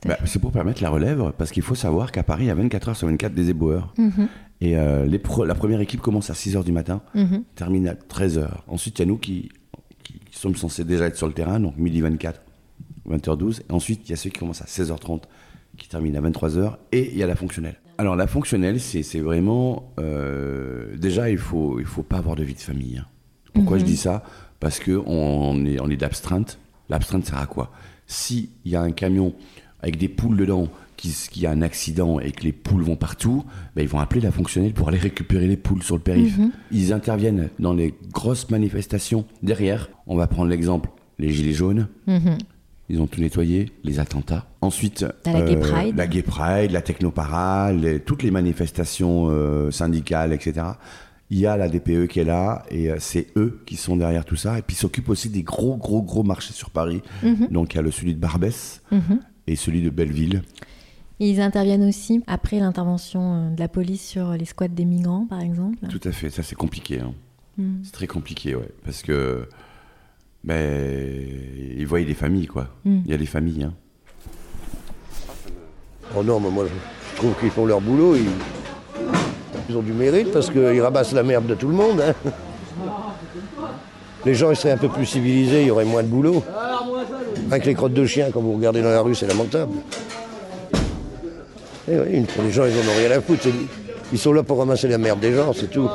Bah, 0.05 0.17
C'est 0.25 0.39
pour 0.39 0.51
permettre 0.51 0.81
la 0.81 0.89
relève, 0.89 1.31
parce 1.37 1.51
qu'il 1.51 1.63
faut 1.63 1.75
savoir 1.75 2.11
qu'à 2.11 2.23
Paris, 2.23 2.45
il 2.45 2.47
y 2.47 2.51
a 2.51 2.55
24 2.55 2.89
heures 2.89 2.95
sur 2.97 3.07
24 3.07 3.33
des 3.33 3.49
éboueurs. 3.49 3.93
Mhm. 3.97 4.27
Et 4.61 4.77
euh, 4.77 5.05
les 5.05 5.19
pro- 5.19 5.45
la 5.45 5.55
première 5.55 5.79
équipe 5.81 6.01
commence 6.01 6.29
à 6.29 6.33
6h 6.33 6.63
du 6.63 6.71
matin, 6.71 7.01
Mhm. 7.15 7.43
termine 7.55 7.87
à 7.87 7.95
13h. 7.95 8.63
Ensuite, 8.67 8.99
il 8.99 9.01
y 9.01 9.03
a 9.03 9.05
nous 9.07 9.17
qui, 9.17 9.49
qui, 10.03 10.13
qui 10.19 10.37
sommes 10.37 10.55
censés 10.55 10.83
déjà 10.83 11.05
être 11.07 11.15
sur 11.17 11.27
le 11.27 11.33
terrain, 11.33 11.59
donc 11.59 11.77
midi 11.77 12.01
24, 12.01 12.41
20h12. 13.09 13.61
Et 13.69 13.73
ensuite, 13.73 14.01
il 14.07 14.11
y 14.11 14.13
a 14.13 14.17
ceux 14.17 14.29
qui 14.29 14.39
commencent 14.39 14.61
à 14.61 14.65
16h30, 14.65 15.23
qui 15.77 15.87
terminent 15.89 16.17
à 16.17 16.21
23h. 16.29 16.77
Et 16.91 17.11
il 17.11 17.17
y 17.17 17.23
a 17.23 17.27
la 17.27 17.35
fonctionnelle. 17.35 17.79
Alors, 17.97 18.15
la 18.15 18.27
fonctionnelle, 18.27 18.79
c'est 18.79 19.19
vraiment. 19.19 19.91
euh, 19.99 20.95
déjà, 20.97 21.29
il 21.29 21.33
ne 21.33 21.39
faut, 21.39 21.79
il 21.79 21.85
faut 21.85 22.03
pas 22.03 22.17
avoir 22.17 22.35
de 22.35 22.43
vie 22.43 22.53
de 22.55 22.59
famille. 22.59 22.97
hein. 22.97 23.05
Pourquoi 23.53 23.77
je 23.77 23.83
dis 23.83 23.97
ça? 23.97 24.23
Parce 24.59 24.79
qu'on 24.79 25.65
est, 25.65 25.79
on 25.81 25.89
est 25.89 25.97
d'abstreinte. 25.97 26.57
L'abstreinte 26.89 27.25
sert 27.25 27.37
à 27.37 27.45
quoi? 27.47 27.71
S'il 28.07 28.49
y 28.65 28.75
a 28.75 28.81
un 28.81 28.91
camion 28.91 29.33
avec 29.81 29.97
des 29.97 30.07
poules 30.09 30.37
dedans, 30.37 30.67
qui- 30.97 31.15
qu'il 31.31 31.41
y 31.41 31.45
a 31.47 31.51
un 31.51 31.61
accident 31.61 32.19
et 32.19 32.31
que 32.31 32.43
les 32.43 32.51
poules 32.51 32.83
vont 32.83 32.95
partout, 32.95 33.43
ben, 33.75 33.81
ils 33.81 33.87
vont 33.87 33.99
appeler 33.99 34.21
la 34.21 34.31
fonctionnelle 34.31 34.73
pour 34.73 34.87
aller 34.89 34.99
récupérer 34.99 35.47
les 35.47 35.57
poules 35.57 35.81
sur 35.83 35.95
le 35.95 36.01
périph. 36.01 36.37
Mhm. 36.37 36.51
Ils 36.71 36.93
interviennent 36.93 37.49
dans 37.59 37.73
les 37.73 37.93
grosses 38.13 38.49
manifestations 38.51 39.25
derrière. 39.41 39.89
On 40.07 40.15
va 40.15 40.27
prendre 40.27 40.49
l'exemple, 40.49 40.89
les 41.17 41.29
gilets 41.31 41.53
jaunes. 41.53 41.87
Mhm. 42.07 42.37
Ils 42.89 42.99
ont 43.01 43.07
tout 43.07 43.21
nettoyé, 43.21 43.71
les 43.83 43.99
attentats. 43.99 44.45
Ensuite, 44.59 45.03
euh, 45.03 45.11
la 45.25 45.41
Gay 45.41 45.55
Pride. 45.55 45.95
la 45.97 46.07
Gay 46.07 46.21
Pride, 46.23 46.71
la 46.71 46.81
Technopara, 46.81 47.71
les- 47.71 47.99
toutes 48.01 48.21
les 48.21 48.31
manifestations 48.31 49.27
euh, 49.29 49.71
syndicales, 49.71 50.33
etc. 50.33 50.65
Il 51.29 51.39
y 51.39 51.45
a 51.47 51.55
la 51.55 51.69
DPE 51.69 52.07
qui 52.07 52.19
est 52.19 52.25
là 52.25 52.63
et 52.69 52.89
euh, 52.91 52.97
c'est 52.99 53.27
eux 53.37 53.61
qui 53.65 53.77
sont 53.77 53.95
derrière 53.95 54.25
tout 54.25 54.35
ça. 54.35 54.59
Et 54.59 54.61
puis 54.61 54.75
ils 54.75 54.79
s'occupent 54.79 55.07
aussi 55.07 55.29
des 55.29 55.41
gros, 55.43 55.77
gros, 55.77 56.01
gros 56.01 56.23
marchés 56.23 56.51
sur 56.53 56.69
Paris. 56.69 57.01
Mhm. 57.23 57.47
Donc 57.49 57.73
il 57.73 57.77
y 57.77 57.79
a 57.79 57.81
le 57.81 57.91
celui 57.91 58.13
de 58.13 58.19
Barbès. 58.19 58.81
Et 59.47 59.55
celui 59.55 59.81
de 59.81 59.89
Belleville. 59.89 60.41
Ils 61.19 61.39
interviennent 61.39 61.87
aussi 61.87 62.23
après 62.27 62.59
l'intervention 62.59 63.33
euh, 63.33 63.49
de 63.55 63.59
la 63.59 63.67
police 63.67 64.05
sur 64.07 64.31
les 64.33 64.45
squats 64.45 64.67
des 64.67 64.85
migrants, 64.85 65.25
par 65.29 65.39
exemple. 65.41 65.77
Tout 65.87 65.99
à 66.03 66.11
fait, 66.11 66.29
ça 66.31 66.41
c'est 66.43 66.55
compliqué. 66.55 66.99
hein. 66.99 67.13
Mm. 67.57 67.81
C'est 67.83 67.91
très 67.91 68.07
compliqué, 68.07 68.55
ouais. 68.55 68.69
Parce 68.83 69.01
que. 69.03 69.47
Ben. 70.43 71.27
Ils 71.77 71.85
voient 71.85 72.01
des 72.03 72.15
familles, 72.15 72.47
quoi. 72.47 72.69
Mm. 72.85 72.99
Il 73.05 73.11
y 73.11 73.13
a 73.13 73.17
des 73.17 73.25
familles, 73.27 73.63
hein. 73.65 73.73
Oh 76.15 76.23
non, 76.23 76.39
mais 76.39 76.49
moi 76.49 76.65
je 76.67 77.15
trouve 77.17 77.33
qu'ils 77.39 77.51
font 77.51 77.65
leur 77.65 77.79
boulot, 77.79 78.15
ils, 78.17 78.25
ils 79.69 79.77
ont 79.77 79.81
du 79.81 79.93
mérite 79.93 80.31
parce 80.33 80.49
qu'ils 80.49 80.81
ramassent 80.81 81.13
la 81.13 81.23
merde 81.23 81.45
de 81.47 81.55
tout 81.55 81.67
le 81.69 81.73
monde. 81.75 82.01
hein. 82.01 82.13
Les 84.25 84.33
gens 84.35 84.49
ils 84.51 84.55
seraient 84.57 84.73
un 84.73 84.77
peu 84.77 84.89
plus 84.89 85.05
civilisés, 85.05 85.61
il 85.61 85.67
y 85.67 85.71
aurait 85.71 85.85
moins 85.85 86.03
de 86.03 86.07
boulot. 86.09 86.43
Avec 87.49 87.65
les 87.65 87.73
crottes 87.73 87.93
de 87.93 88.05
chiens, 88.05 88.31
quand 88.31 88.41
vous 88.41 88.53
regardez 88.53 88.81
dans 88.81 88.89
la 88.89 89.01
rue, 89.01 89.15
c'est 89.15 89.27
lamentable. 89.27 89.73
Et 91.87 91.97
oui, 91.99 92.05
une- 92.17 92.25
les 92.43 92.51
gens 92.51 92.65
ils 92.65 92.73
en 92.73 92.91
ont 92.91 92.97
rien 92.97 93.11
à 93.11 93.21
foutre. 93.21 93.47
Ils 94.13 94.19
sont 94.19 94.33
là 94.33 94.43
pour 94.43 94.57
ramasser 94.59 94.87
la 94.87 94.97
merde 94.97 95.19
des 95.19 95.33
gens, 95.33 95.53
c'est 95.53 95.69
tout. 95.69 95.89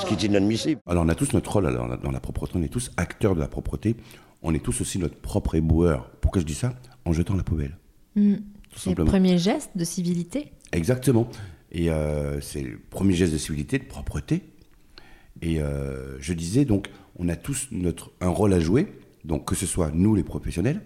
Ce 0.00 0.06
qui 0.06 0.14
est 0.14 0.22
inadmissible. 0.24 0.80
Alors 0.86 1.04
on 1.04 1.08
a 1.08 1.14
tous 1.14 1.32
notre 1.32 1.50
rôle 1.52 1.66
alors, 1.66 1.98
dans 1.98 2.10
la 2.10 2.20
propreté, 2.20 2.52
on 2.56 2.62
est 2.62 2.68
tous 2.68 2.90
acteurs 2.96 3.34
de 3.34 3.40
la 3.40 3.48
propreté, 3.48 3.96
on 4.42 4.54
est 4.54 4.62
tous 4.62 4.80
aussi 4.80 4.98
notre 4.98 5.16
propre 5.16 5.54
éboueur. 5.54 6.10
Pourquoi 6.20 6.40
je 6.40 6.46
dis 6.46 6.54
ça? 6.54 6.72
En 7.04 7.12
jetant 7.12 7.34
la 7.34 7.42
poubelle. 7.42 7.76
Tout 8.14 8.20
C'est 8.76 8.90
le 8.90 8.90
simplement. 8.96 9.10
premier 9.10 9.38
geste 9.38 9.70
de 9.74 9.84
civilité. 9.84 10.52
Exactement. 10.72 11.28
Et 11.72 11.90
euh, 11.90 12.40
c'est 12.40 12.62
le 12.62 12.78
premier 12.90 13.14
geste 13.14 13.32
de 13.32 13.38
civilité, 13.38 13.78
de 13.78 13.84
propreté. 13.84 14.42
Et 15.42 15.60
euh, 15.60 16.16
je 16.20 16.32
disais 16.32 16.64
donc, 16.64 16.88
on 17.18 17.28
a 17.28 17.36
tous 17.36 17.68
notre, 17.72 18.12
un 18.20 18.28
rôle 18.28 18.52
à 18.54 18.60
jouer, 18.60 18.92
donc 19.24 19.44
que 19.46 19.54
ce 19.54 19.66
soit 19.66 19.90
nous 19.92 20.14
les 20.14 20.22
professionnels, 20.24 20.80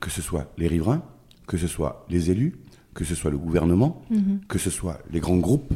que 0.00 0.10
ce 0.10 0.22
soit 0.22 0.52
les 0.58 0.66
riverains, 0.68 1.02
que 1.46 1.56
ce 1.56 1.66
soit 1.66 2.04
les 2.08 2.30
élus, 2.30 2.54
que 2.94 3.04
ce 3.04 3.14
soit 3.14 3.30
le 3.30 3.38
gouvernement, 3.38 4.02
Mhm. 4.10 4.40
que 4.48 4.58
ce 4.58 4.70
soit 4.70 5.00
les 5.10 5.20
grands 5.20 5.36
groupes 5.38 5.72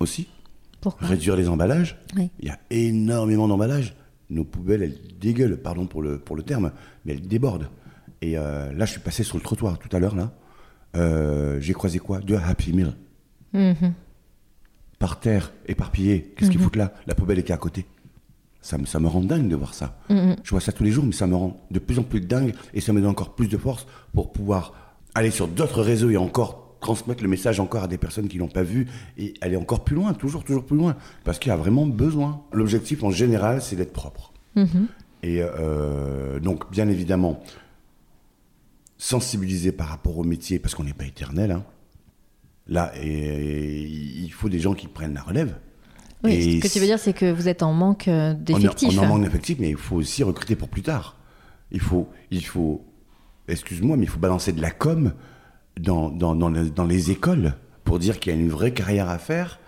aussi. 0.00 0.28
Pourquoi? 0.80 1.06
Réduire 1.06 1.36
les 1.36 1.48
emballages. 1.48 1.96
Oui. 2.16 2.30
Il 2.40 2.46
y 2.46 2.50
a 2.50 2.58
énormément 2.70 3.46
d'emballages. 3.48 3.94
Nos 4.30 4.44
poubelles, 4.44 4.82
elles 4.82 4.98
dégueulent, 5.20 5.56
pardon 5.60 5.86
pour 5.86 6.02
le, 6.02 6.18
pour 6.18 6.34
le 6.36 6.42
terme, 6.42 6.72
mais 7.04 7.12
elles 7.12 7.26
débordent. 7.28 7.68
Et 8.20 8.36
euh, 8.38 8.72
là, 8.72 8.84
je 8.86 8.92
suis 8.92 9.00
passé 9.00 9.22
sur 9.22 9.36
le 9.36 9.42
trottoir 9.42 9.78
tout 9.78 9.94
à 9.94 10.00
l'heure, 10.00 10.14
là. 10.16 10.32
Euh, 10.96 11.60
J'ai 11.60 11.72
croisé 11.74 11.98
quoi? 11.98 12.20
Deux 12.20 12.36
Happy 12.36 12.72
Meal. 12.72 12.94
Mhm. 13.52 13.92
Par 14.98 15.20
terre, 15.20 15.52
éparpillés. 15.66 16.32
Qu'est-ce 16.36 16.50
qu'ils 16.50 16.58
Mhm. 16.60 16.64
foutent 16.64 16.76
là? 16.76 16.92
La 17.06 17.14
poubelle 17.14 17.38
était 17.38 17.52
à 17.52 17.56
côté. 17.58 17.86
Ça 18.62 18.78
me, 18.78 18.86
ça 18.86 18.98
me 19.00 19.08
rend 19.08 19.20
dingue 19.20 19.48
de 19.48 19.56
voir 19.56 19.74
ça. 19.74 19.98
Mhm. 20.08 20.36
Je 20.42 20.50
vois 20.50 20.60
ça 20.60 20.72
tous 20.72 20.84
les 20.84 20.90
jours, 20.92 21.04
mais 21.04 21.12
ça 21.12 21.26
me 21.26 21.34
rend 21.34 21.60
de 21.70 21.78
plus 21.78 21.98
en 21.98 22.04
plus 22.04 22.20
dingue 22.20 22.54
et 22.74 22.80
ça 22.80 22.92
me 22.92 23.00
donne 23.00 23.10
encore 23.10 23.34
plus 23.34 23.48
de 23.48 23.56
force 23.58 23.86
pour 24.14 24.32
pouvoir 24.32 24.72
aller 25.14 25.30
sur 25.30 25.48
d'autres 25.48 25.82
réseaux 25.82 26.10
et 26.10 26.16
encore 26.16 26.76
transmettre 26.80 27.22
le 27.22 27.28
message 27.28 27.60
encore 27.60 27.84
à 27.84 27.88
des 27.88 27.98
personnes 27.98 28.28
qui 28.28 28.38
l'ont 28.38 28.48
pas 28.48 28.62
vu 28.64 28.88
et 29.18 29.34
aller 29.40 29.56
encore 29.56 29.84
plus 29.84 29.94
loin, 29.94 30.14
toujours, 30.14 30.42
toujours 30.42 30.64
plus 30.64 30.76
loin, 30.76 30.96
parce 31.22 31.38
qu'il 31.38 31.50
y 31.50 31.52
a 31.52 31.56
vraiment 31.56 31.86
besoin. 31.86 32.42
L'objectif 32.52 33.02
en 33.04 33.10
général, 33.10 33.62
c'est 33.62 33.76
d'être 33.76 33.92
propre. 33.92 34.32
Mhm. 34.56 34.86
Et 35.22 35.38
euh, 35.42 36.40
donc, 36.40 36.70
bien 36.72 36.88
évidemment, 36.88 37.40
sensibiliser 38.98 39.72
par 39.72 39.88
rapport 39.88 40.18
au 40.18 40.24
métier, 40.24 40.58
parce 40.58 40.74
qu'on 40.74 40.84
n'est 40.84 40.92
pas 40.92 41.06
éternel. 41.06 41.52
hein. 41.52 41.64
Là, 42.68 42.92
et, 43.00 43.82
il 43.82 44.32
faut 44.32 44.48
des 44.48 44.60
gens 44.60 44.74
qui 44.74 44.86
prennent 44.86 45.14
la 45.14 45.22
relève. 45.22 45.56
Oui, 46.24 46.60
ce 46.62 46.66
que 46.68 46.72
tu 46.72 46.78
veux 46.78 46.86
dire, 46.86 46.98
c'est 46.98 47.12
que 47.12 47.30
vous 47.32 47.48
êtes 47.48 47.62
en 47.62 47.72
manque 47.72 48.06
euh, 48.08 48.32
on 48.32 48.32
est- 48.32 48.60
d'effectifs. 48.60 48.98
On, 48.98 49.02
en 49.02 49.06
manque 49.06 49.22
d'effectifs, 49.24 49.58
mais 49.58 49.70
il 49.70 49.76
faut 49.76 49.96
aussi 49.96 50.22
recruter 50.22 50.54
pour 50.56 50.68
plus 50.68 50.82
tard. 50.82 51.16
Il 51.72 51.80
faut, 51.80 52.08
il 52.30 52.44
faut 52.44 52.84
excuse-moi, 53.48 53.96
mais 53.96 54.04
il 54.04 54.08
faut 54.08 54.20
balancer 54.20 54.52
de 54.52 54.60
la 54.62 54.70
com 54.70 55.12
dans, 55.80 56.10
dans, 56.10 56.34
dans, 56.34 56.48
le- 56.50 56.70
dans 56.70 56.84
les 56.84 57.10
écoles 57.10 57.54
pour 57.84 57.98
dire 57.98 58.20
qu'il 58.20 58.32
y 58.34 58.36
a 58.36 58.38
une 58.40 58.48
vraie 58.50 58.72
carrière 58.72 59.08
à 59.08 59.18
faire 59.18 59.58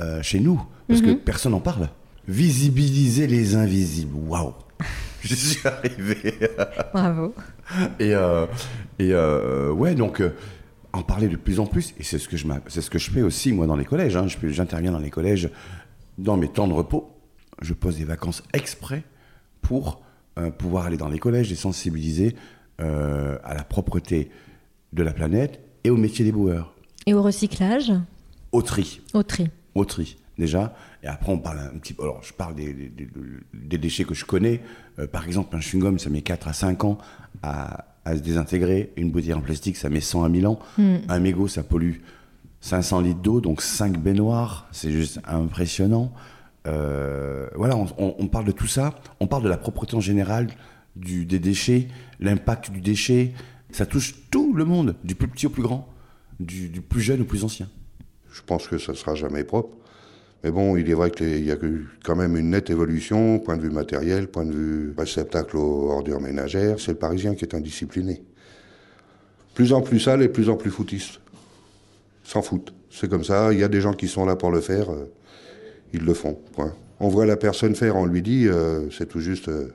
euh, 0.00 0.22
chez 0.22 0.40
nous. 0.40 0.62
Parce 0.88 1.00
que 1.00 1.10
Mhm. 1.10 1.18
personne 1.18 1.52
n'en 1.52 1.60
parle. 1.60 1.88
Visibiliser 2.28 3.26
les 3.26 3.54
invisibles. 3.56 4.14
Waouh 4.26 4.52
Je 5.22 5.34
suis 5.34 5.66
arrivé. 5.66 6.34
Bravo. 6.92 7.32
Et, 8.00 8.14
euh, 8.14 8.46
et 8.98 9.12
euh, 9.12 9.70
ouais, 9.70 9.94
donc 9.94 10.20
en 10.92 11.02
parler 11.02 11.28
de 11.28 11.36
plus 11.36 11.60
en 11.60 11.66
plus. 11.66 11.94
Et 11.98 12.02
c'est 12.02 12.18
ce 12.18 12.28
que 12.28 12.36
je, 12.36 12.46
ce 12.68 12.90
que 12.90 12.98
je 12.98 13.10
fais 13.10 13.22
aussi, 13.22 13.52
moi, 13.52 13.66
dans 13.66 13.76
les 13.76 13.84
collèges. 13.84 14.16
hein. 14.16 14.26
J'interviens 14.42 14.90
dans 14.92 14.98
les 14.98 15.10
collèges 15.10 15.48
dans 16.22 16.36
mes 16.36 16.48
temps 16.48 16.68
de 16.68 16.72
repos. 16.72 17.10
Je 17.60 17.74
pose 17.74 17.98
des 17.98 18.04
vacances 18.04 18.42
exprès 18.52 19.02
pour 19.60 20.00
euh, 20.38 20.50
pouvoir 20.50 20.86
aller 20.86 20.96
dans 20.96 21.08
les 21.08 21.18
collèges 21.18 21.52
et 21.52 21.56
sensibiliser 21.56 22.34
euh, 22.80 23.38
à 23.44 23.54
la 23.54 23.64
propreté 23.64 24.30
de 24.92 25.02
la 25.02 25.12
planète 25.12 25.60
et 25.84 25.90
au 25.90 25.96
métier 25.96 26.24
des 26.24 26.32
boueurs. 26.32 26.74
Et 27.06 27.14
au 27.14 27.22
recyclage 27.22 27.92
Au 28.52 28.62
tri. 28.62 29.00
Au 29.12 29.22
tri. 29.22 29.50
Au 29.74 29.84
tri, 29.84 30.16
déjà. 30.38 30.74
Et 31.02 31.06
après, 31.06 31.32
on 31.32 31.38
parle 31.38 31.58
un 31.58 31.78
petit 31.78 31.94
peu. 31.94 32.02
Alors, 32.04 32.22
je 32.22 32.32
parle 32.32 32.54
des, 32.54 32.72
des- 32.72 32.88
des- 32.88 33.08
des 33.54 33.78
déchets 33.78 34.04
que 34.04 34.14
je 34.14 34.24
connais. 34.24 34.60
Euh, 34.98 35.06
par 35.06 35.26
exemple, 35.26 35.54
un 35.56 35.60
chewing-gum, 35.60 35.98
ça 35.98 36.10
met 36.10 36.22
4 36.22 36.48
à 36.48 36.52
5 36.52 36.84
ans 36.84 36.98
à, 37.42 37.86
à 38.04 38.16
se 38.16 38.20
désintégrer. 38.20 38.92
Une 38.96 39.10
bouteille 39.10 39.34
en 39.34 39.40
plastique, 39.40 39.76
ça 39.76 39.88
met 39.88 40.00
100 40.00 40.24
à 40.24 40.28
1000 40.28 40.46
ans. 40.46 40.58
Mm. 40.78 40.96
Un 41.08 41.20
mégot, 41.20 41.48
ça 41.48 41.62
pollue 41.62 41.96
500 42.62 43.00
litres 43.00 43.20
d'eau, 43.20 43.40
donc 43.40 43.60
5 43.60 43.98
baignoires. 43.98 44.68
C'est 44.72 44.90
juste 44.90 45.20
impressionnant. 45.26 46.12
Euh, 46.68 47.48
voilà, 47.56 47.76
on, 47.76 48.28
parle 48.28 48.44
de 48.46 48.52
tout 48.52 48.68
ça. 48.68 48.94
On 49.20 49.26
parle 49.26 49.42
de 49.42 49.48
la 49.48 49.58
propreté 49.58 49.96
en 49.96 50.00
général, 50.00 50.46
du, 50.96 51.26
des 51.26 51.40
déchets, 51.40 51.88
l'impact 52.20 52.70
du 52.70 52.80
déchet. 52.80 53.32
Ça 53.72 53.84
touche 53.84 54.14
tout 54.30 54.54
le 54.54 54.64
monde, 54.64 54.94
du 55.02 55.14
plus 55.16 55.28
petit 55.28 55.46
au 55.46 55.50
plus 55.50 55.62
grand, 55.62 55.88
du, 56.38 56.68
plus 56.80 57.00
jeune 57.00 57.22
au 57.22 57.24
plus 57.24 57.44
ancien. 57.44 57.68
Je 58.32 58.42
pense 58.46 58.68
que 58.68 58.78
ça 58.78 58.94
sera 58.94 59.14
jamais 59.16 59.44
propre. 59.44 59.76
Mais 60.44 60.50
bon, 60.50 60.76
il 60.76 60.88
est 60.88 60.94
vrai 60.94 61.10
qu'il 61.10 61.44
y 61.44 61.52
a 61.52 61.56
quand 62.04 62.16
même 62.16 62.36
une 62.36 62.50
nette 62.50 62.70
évolution, 62.70 63.38
point 63.38 63.56
de 63.56 63.62
vue 63.62 63.70
matériel, 63.70 64.28
point 64.28 64.44
de 64.44 64.52
vue 64.52 64.94
réceptacle 64.96 65.56
aux 65.56 65.90
ordures 65.90 66.20
ménagères. 66.20 66.78
C'est 66.78 66.92
le 66.92 66.98
Parisien 66.98 67.34
qui 67.34 67.44
est 67.44 67.54
indiscipliné. 67.54 68.22
Plus 69.54 69.72
en 69.72 69.82
plus 69.82 70.00
sale 70.00 70.22
et 70.22 70.28
plus 70.28 70.48
en 70.48 70.56
plus 70.56 70.70
foutiste. 70.70 71.21
S'en 72.32 72.40
foutent. 72.40 72.72
C'est 72.88 73.10
comme 73.10 73.24
ça. 73.24 73.52
Il 73.52 73.58
y 73.58 73.62
a 73.62 73.68
des 73.68 73.82
gens 73.82 73.92
qui 73.92 74.08
sont 74.08 74.24
là 74.24 74.36
pour 74.36 74.50
le 74.50 74.62
faire. 74.62 74.90
euh, 74.90 75.12
ils 75.92 76.02
le 76.02 76.14
font. 76.14 76.38
On 76.98 77.08
voit 77.08 77.26
la 77.26 77.36
personne 77.36 77.74
faire, 77.74 77.96
on 77.96 78.06
lui 78.06 78.22
dit, 78.22 78.48
euh, 78.48 78.88
c'est 78.90 79.06
tout 79.06 79.20
juste 79.20 79.48
euh, 79.48 79.68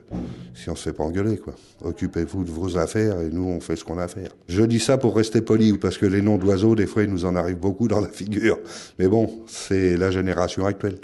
si 0.54 0.68
on 0.68 0.74
se 0.74 0.82
fait 0.82 0.92
pas 0.92 1.04
engueuler, 1.04 1.36
quoi. 1.36 1.54
Occupez-vous 1.84 2.42
de 2.42 2.50
vos 2.50 2.76
affaires 2.76 3.20
et 3.20 3.30
nous, 3.30 3.44
on 3.44 3.60
fait 3.60 3.76
ce 3.76 3.84
qu'on 3.84 3.96
a 3.98 4.02
à 4.02 4.08
faire. 4.08 4.30
Je 4.48 4.64
dis 4.64 4.80
ça 4.80 4.98
pour 4.98 5.14
rester 5.14 5.40
poli, 5.40 5.78
parce 5.78 5.98
que 5.98 6.06
les 6.06 6.20
noms 6.20 6.36
d'oiseaux, 6.36 6.74
des 6.74 6.88
fois, 6.88 7.04
il 7.04 7.10
nous 7.10 7.24
en 7.26 7.36
arrive 7.36 7.58
beaucoup 7.58 7.86
dans 7.86 8.00
la 8.00 8.08
figure. 8.08 8.58
Mais 8.98 9.06
bon, 9.06 9.30
c'est 9.46 9.96
la 9.96 10.10
génération 10.10 10.66
actuelle. 10.66 10.98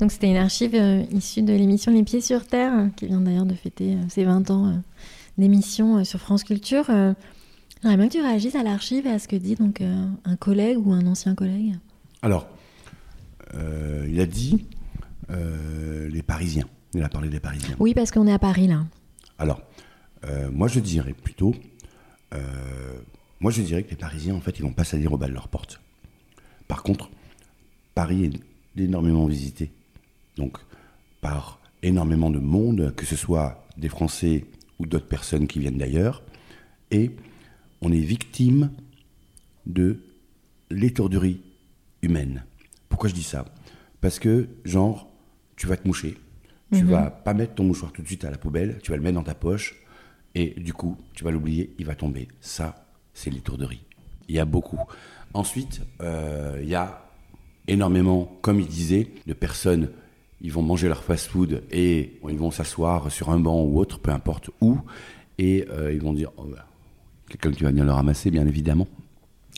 Donc 0.00 0.12
c'était 0.12 0.28
une 0.28 0.36
archive 0.36 0.74
issue 1.12 1.40
de 1.40 1.54
l'émission 1.54 1.92
Les 1.92 2.02
Pieds 2.02 2.20
sur 2.20 2.44
Terre, 2.44 2.90
qui 2.96 3.06
vient 3.06 3.22
d'ailleurs 3.22 3.46
de 3.46 3.54
fêter 3.54 3.96
ses 4.10 4.24
20 4.24 4.50
ans 4.50 4.74
d'émission 5.38 6.04
sur 6.04 6.20
France 6.20 6.44
Culture. 6.44 6.90
J'aimerais 7.82 7.96
bien 7.96 8.08
que 8.08 8.12
tu 8.12 8.20
réagisses 8.20 8.56
à 8.56 8.62
l'archive 8.62 9.06
et 9.06 9.10
à 9.10 9.18
ce 9.18 9.26
que 9.26 9.36
dit 9.36 9.54
donc 9.54 9.80
euh, 9.80 10.06
un 10.24 10.36
collègue 10.36 10.76
ou 10.78 10.92
un 10.92 11.06
ancien 11.06 11.34
collègue. 11.34 11.74
Alors, 12.20 12.46
euh, 13.54 14.06
il 14.08 14.20
a 14.20 14.26
dit 14.26 14.66
euh, 15.30 16.08
les 16.08 16.22
Parisiens. 16.22 16.68
Il 16.92 17.02
a 17.02 17.08
parlé 17.08 17.30
des 17.30 17.40
Parisiens. 17.40 17.76
Oui, 17.78 17.94
parce 17.94 18.10
qu'on 18.10 18.26
est 18.26 18.32
à 18.32 18.38
Paris 18.38 18.66
là. 18.66 18.84
Alors, 19.38 19.62
moi 20.52 20.68
je 20.68 20.80
dirais 20.80 21.14
plutôt, 21.14 21.54
moi 23.40 23.50
je 23.50 23.62
dirais 23.62 23.84
que 23.84 23.90
les 23.90 23.96
Parisiens 23.96 24.34
en 24.34 24.40
fait 24.40 24.58
ils 24.58 24.62
vont 24.62 24.72
pas 24.72 24.84
salir 24.84 25.14
au 25.14 25.16
bas 25.16 25.28
de 25.28 25.32
leur 25.32 25.48
porte. 25.48 25.80
Par 26.68 26.82
contre, 26.82 27.10
Paris 27.94 28.24
est 28.24 28.82
énormément 28.82 29.26
visité, 29.26 29.72
donc 30.36 30.58
par 31.22 31.58
énormément 31.82 32.30
de 32.30 32.38
monde, 32.38 32.92
que 32.96 33.06
ce 33.06 33.16
soit 33.16 33.64
des 33.78 33.88
Français 33.88 34.44
ou 34.78 34.84
d'autres 34.84 35.08
personnes 35.08 35.46
qui 35.46 35.58
viennent 35.58 35.78
d'ailleurs, 35.78 36.22
et 36.90 37.12
on 37.80 37.92
est 37.92 37.98
victime 37.98 38.70
de 39.66 40.00
l'étourderie 40.70 41.40
humaine. 42.02 42.44
Pourquoi 42.88 43.08
je 43.08 43.14
dis 43.14 43.22
ça? 43.22 43.44
Parce 44.00 44.18
que, 44.18 44.48
genre, 44.64 45.08
tu 45.56 45.66
vas 45.66 45.76
te 45.76 45.86
moucher, 45.86 46.16
tu 46.72 46.84
Mhm. 46.84 46.90
vas 46.90 47.10
pas 47.10 47.34
mettre 47.34 47.54
ton 47.54 47.64
mouchoir 47.64 47.92
tout 47.92 48.02
de 48.02 48.06
suite 48.06 48.24
à 48.24 48.30
la 48.30 48.38
poubelle, 48.38 48.78
tu 48.82 48.90
vas 48.90 48.96
le 48.96 49.02
mettre 49.02 49.16
dans 49.16 49.22
ta 49.24 49.34
poche, 49.34 49.76
Et 50.36 50.50
du 50.60 50.72
coup, 50.72 50.96
tu 51.12 51.24
vas 51.24 51.32
l'oublier, 51.32 51.74
il 51.80 51.86
va 51.86 51.96
tomber. 51.96 52.28
Ça, 52.40 52.86
c'est 53.14 53.30
l'étourderie. 53.30 53.82
Il 54.28 54.36
y 54.36 54.38
a 54.38 54.44
beaucoup. 54.44 54.78
Ensuite, 55.34 55.80
euh, 56.00 56.60
il 56.62 56.68
y 56.68 56.76
a 56.76 57.04
énormément, 57.66 58.38
comme 58.40 58.60
il 58.60 58.68
disait, 58.68 59.08
de 59.26 59.32
personnes. 59.32 59.90
Ils 60.40 60.52
vont 60.52 60.62
manger 60.62 60.86
leur 60.86 61.02
fast-food 61.02 61.64
et 61.72 62.20
ils 62.28 62.38
vont 62.38 62.52
s'asseoir 62.52 63.10
sur 63.10 63.30
un 63.30 63.40
banc 63.40 63.60
ou 63.64 63.80
autre, 63.80 63.98
peu 63.98 64.12
importe 64.12 64.50
où, 64.60 64.78
et 65.38 65.66
euh, 65.68 65.92
ils 65.92 66.00
vont 66.00 66.12
dire 66.12 66.30
oh, 66.36 66.44
bah, 66.44 66.64
quelqu'un 67.30 67.52
qui 67.56 67.62
va 67.64 67.70
venir 67.70 67.84
le 67.84 67.92
ramasser, 67.92 68.30
bien 68.30 68.46
évidemment. 68.46 68.86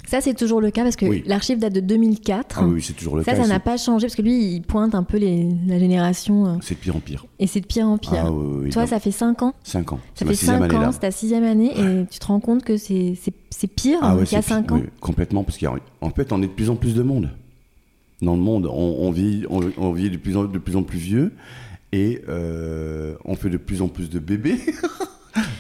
Ça, 0.06 0.20
c'est 0.20 0.34
toujours 0.34 0.60
le 0.60 0.70
cas 0.70 0.82
parce 0.82 0.96
que 0.96 1.06
Oui. 1.06 1.22
l'archive 1.26 1.58
date 1.58 1.74
de 1.74 1.80
2004. 1.80 2.58
Ah 2.60 2.66
oui, 2.66 2.82
c'est 2.82 2.92
toujours 2.94 3.16
le 3.16 3.22
ça, 3.22 3.32
cas. 3.32 3.38
ça 3.38 3.44
et 3.44 3.48
n'a 3.48 3.60
pas 3.60 3.76
changé 3.76 4.06
parce 4.06 4.16
que 4.16 4.22
lui, 4.22 4.54
il 4.54 4.62
pointe 4.62 4.94
un 4.94 5.02
peu 5.04 5.16
les, 5.18 5.46
la 5.66 5.78
génération. 5.78 6.46
euh, 6.46 6.54
C'est 6.60 6.74
de 6.74 6.80
pire 6.80 6.96
en 6.96 7.00
pire. 7.00 7.24
et 7.38 7.46
c'est 7.46 7.60
de 7.60 7.66
pire 7.66 7.86
en 7.86 7.98
pire. 7.98 8.24
Ah 8.26 8.32
oui, 8.32 8.62
oui, 8.64 8.70
Toi, 8.70 8.86
ça 8.86 8.98
fait 9.00 9.10
5 9.12 9.42
ans. 9.42 9.54
Cinq 9.62 9.92
ans. 9.92 10.00
Ça 10.14 10.24
fait 10.26 10.34
sixième 10.34 10.58
5 10.60 10.72
année, 10.74 10.84
ans, 10.86 10.92
c'est 10.92 11.00
ta 11.00 11.10
sixième 11.10 11.44
année 11.44 11.72
et 11.78 12.06
tu 12.10 12.18
te 12.18 12.26
rends 12.26 12.40
compte 12.40 12.64
que 12.64 12.76
c'est 12.78 13.14
pire 13.76 13.98
Ah 14.02 14.16
ouais, 14.16 14.24
qu'il 14.24 14.34
y 14.34 14.38
a 14.38 14.42
c'est 14.42 14.48
5 14.48 14.66
pire, 14.66 14.76
ans. 14.76 14.80
oui, 14.80 14.88
complètement, 15.00 15.44
parce 15.44 15.58
qu'en 15.58 16.10
fait, 16.10 16.32
on 16.32 16.42
est 16.42 16.46
de 16.48 16.52
plus 16.52 16.68
en 16.70 16.76
plus 16.76 16.94
de 16.94 17.02
monde. 17.02 17.30
Dans 18.22 18.34
le 18.34 18.40
monde, 18.42 18.66
on, 18.66 18.72
on 19.00 19.10
vit, 19.12 19.44
on, 19.50 19.60
on 19.78 19.92
vit 19.92 20.10
de, 20.10 20.16
plus 20.16 20.36
en, 20.36 20.44
de 20.44 20.58
plus 20.58 20.76
en 20.76 20.82
plus 20.82 20.98
vieux 20.98 21.32
et 21.92 22.22
euh, 22.28 23.14
on 23.24 23.34
fait 23.34 23.50
de 23.50 23.56
plus 23.58 23.82
en 23.82 23.88
plus 23.88 24.08
de 24.10 24.18
bébés. 24.18 24.56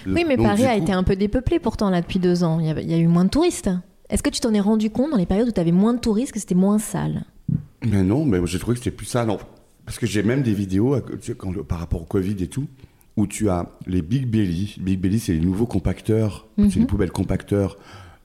Oui, 0.06 0.24
mais 0.26 0.36
Donc, 0.36 0.46
Paris 0.46 0.64
a 0.66 0.76
coup- 0.76 0.82
été 0.82 0.92
un 0.92 1.02
peu 1.02 1.16
dépeuplé 1.16 1.58
pourtant 1.58 1.90
là 1.90 2.00
depuis 2.00 2.18
deux 2.18 2.44
ans. 2.44 2.60
Il 2.60 2.66
y, 2.66 2.70
avait- 2.70 2.82
il 2.82 2.90
y 2.90 2.94
a 2.94 2.98
eu 2.98 3.06
moins 3.06 3.24
de 3.24 3.30
touristes. 3.30 3.70
Est-ce 4.10 4.22
que 4.22 4.30
tu 4.30 4.40
t'en 4.40 4.52
es 4.52 4.60
rendu 4.60 4.90
compte 4.90 5.10
dans 5.10 5.16
les 5.16 5.26
périodes 5.26 5.48
où 5.48 5.52
tu 5.52 5.60
avais 5.60 5.72
moins 5.72 5.94
de 5.94 5.98
touristes 6.00 6.32
que 6.32 6.38
c'était 6.40 6.54
moins 6.54 6.78
sale? 6.78 7.24
Mais 7.84 8.02
non, 8.02 8.24
mais 8.24 8.38
j'ai 8.46 8.58
trouvé 8.58 8.76
que 8.76 8.82
c'était 8.84 8.94
plus. 8.96 9.14
Non. 9.14 9.38
Parce 9.86 9.98
que 9.98 10.06
j'ai 10.06 10.22
même 10.22 10.42
des 10.42 10.54
vidéos 10.54 10.96
quand 11.38 11.50
le- 11.52 11.64
par 11.64 11.78
rapport 11.78 12.02
au 12.02 12.04
Covid 12.04 12.36
et 12.42 12.46
tout, 12.48 12.66
où 13.16 13.26
tu 13.26 13.48
as 13.48 13.66
les 13.86 14.02
Big 14.02 14.26
Belly. 14.26 14.76
Big 14.80 15.00
Belly, 15.00 15.18
c'est 15.18 15.32
les 15.32 15.40
nouveaux 15.40 15.66
compacteurs, 15.66 16.46
Mhm. 16.58 16.70
c'est 16.70 16.78
une 16.80 16.86
poubelle 16.86 17.10
compacteur 17.10 17.76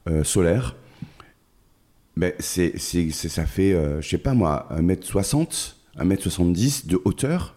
euh, 0.08 0.24
solaire. 0.24 0.76
Mais 2.16 2.36
c'est, 2.40 2.74
c'est, 2.78 3.10
c'est- 3.12 3.30
ça 3.30 3.46
fait, 3.46 3.74
euh, 3.74 4.02
je 4.02 4.08
sais 4.10 4.18
pas 4.18 4.34
moi, 4.34 4.68
1m60, 4.72 5.76
1m70 6.00 6.88
de 6.88 7.00
hauteur. 7.06 7.56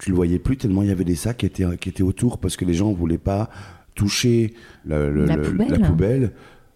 Tu 0.00 0.10
le 0.10 0.16
voyais 0.16 0.38
plus 0.38 0.56
tellement 0.56 0.82
il 0.82 0.88
y 0.88 0.92
avait 0.92 1.04
des 1.04 1.14
sacs 1.14 1.38
qui 1.38 1.46
étaient, 1.46 1.64
qui 1.78 1.88
étaient 1.88 2.02
autour 2.02 2.38
parce 2.38 2.56
que 2.56 2.64
les 2.64 2.74
gens 2.74 2.92
voulaient 2.92 3.18
pas 3.18 3.48
toucher 3.94 4.54
le- 4.84 5.24
La 5.24 5.36
le- 5.36 5.42
poubelle. 5.42 5.68
la 5.70 5.78
poubelle, 5.88 6.32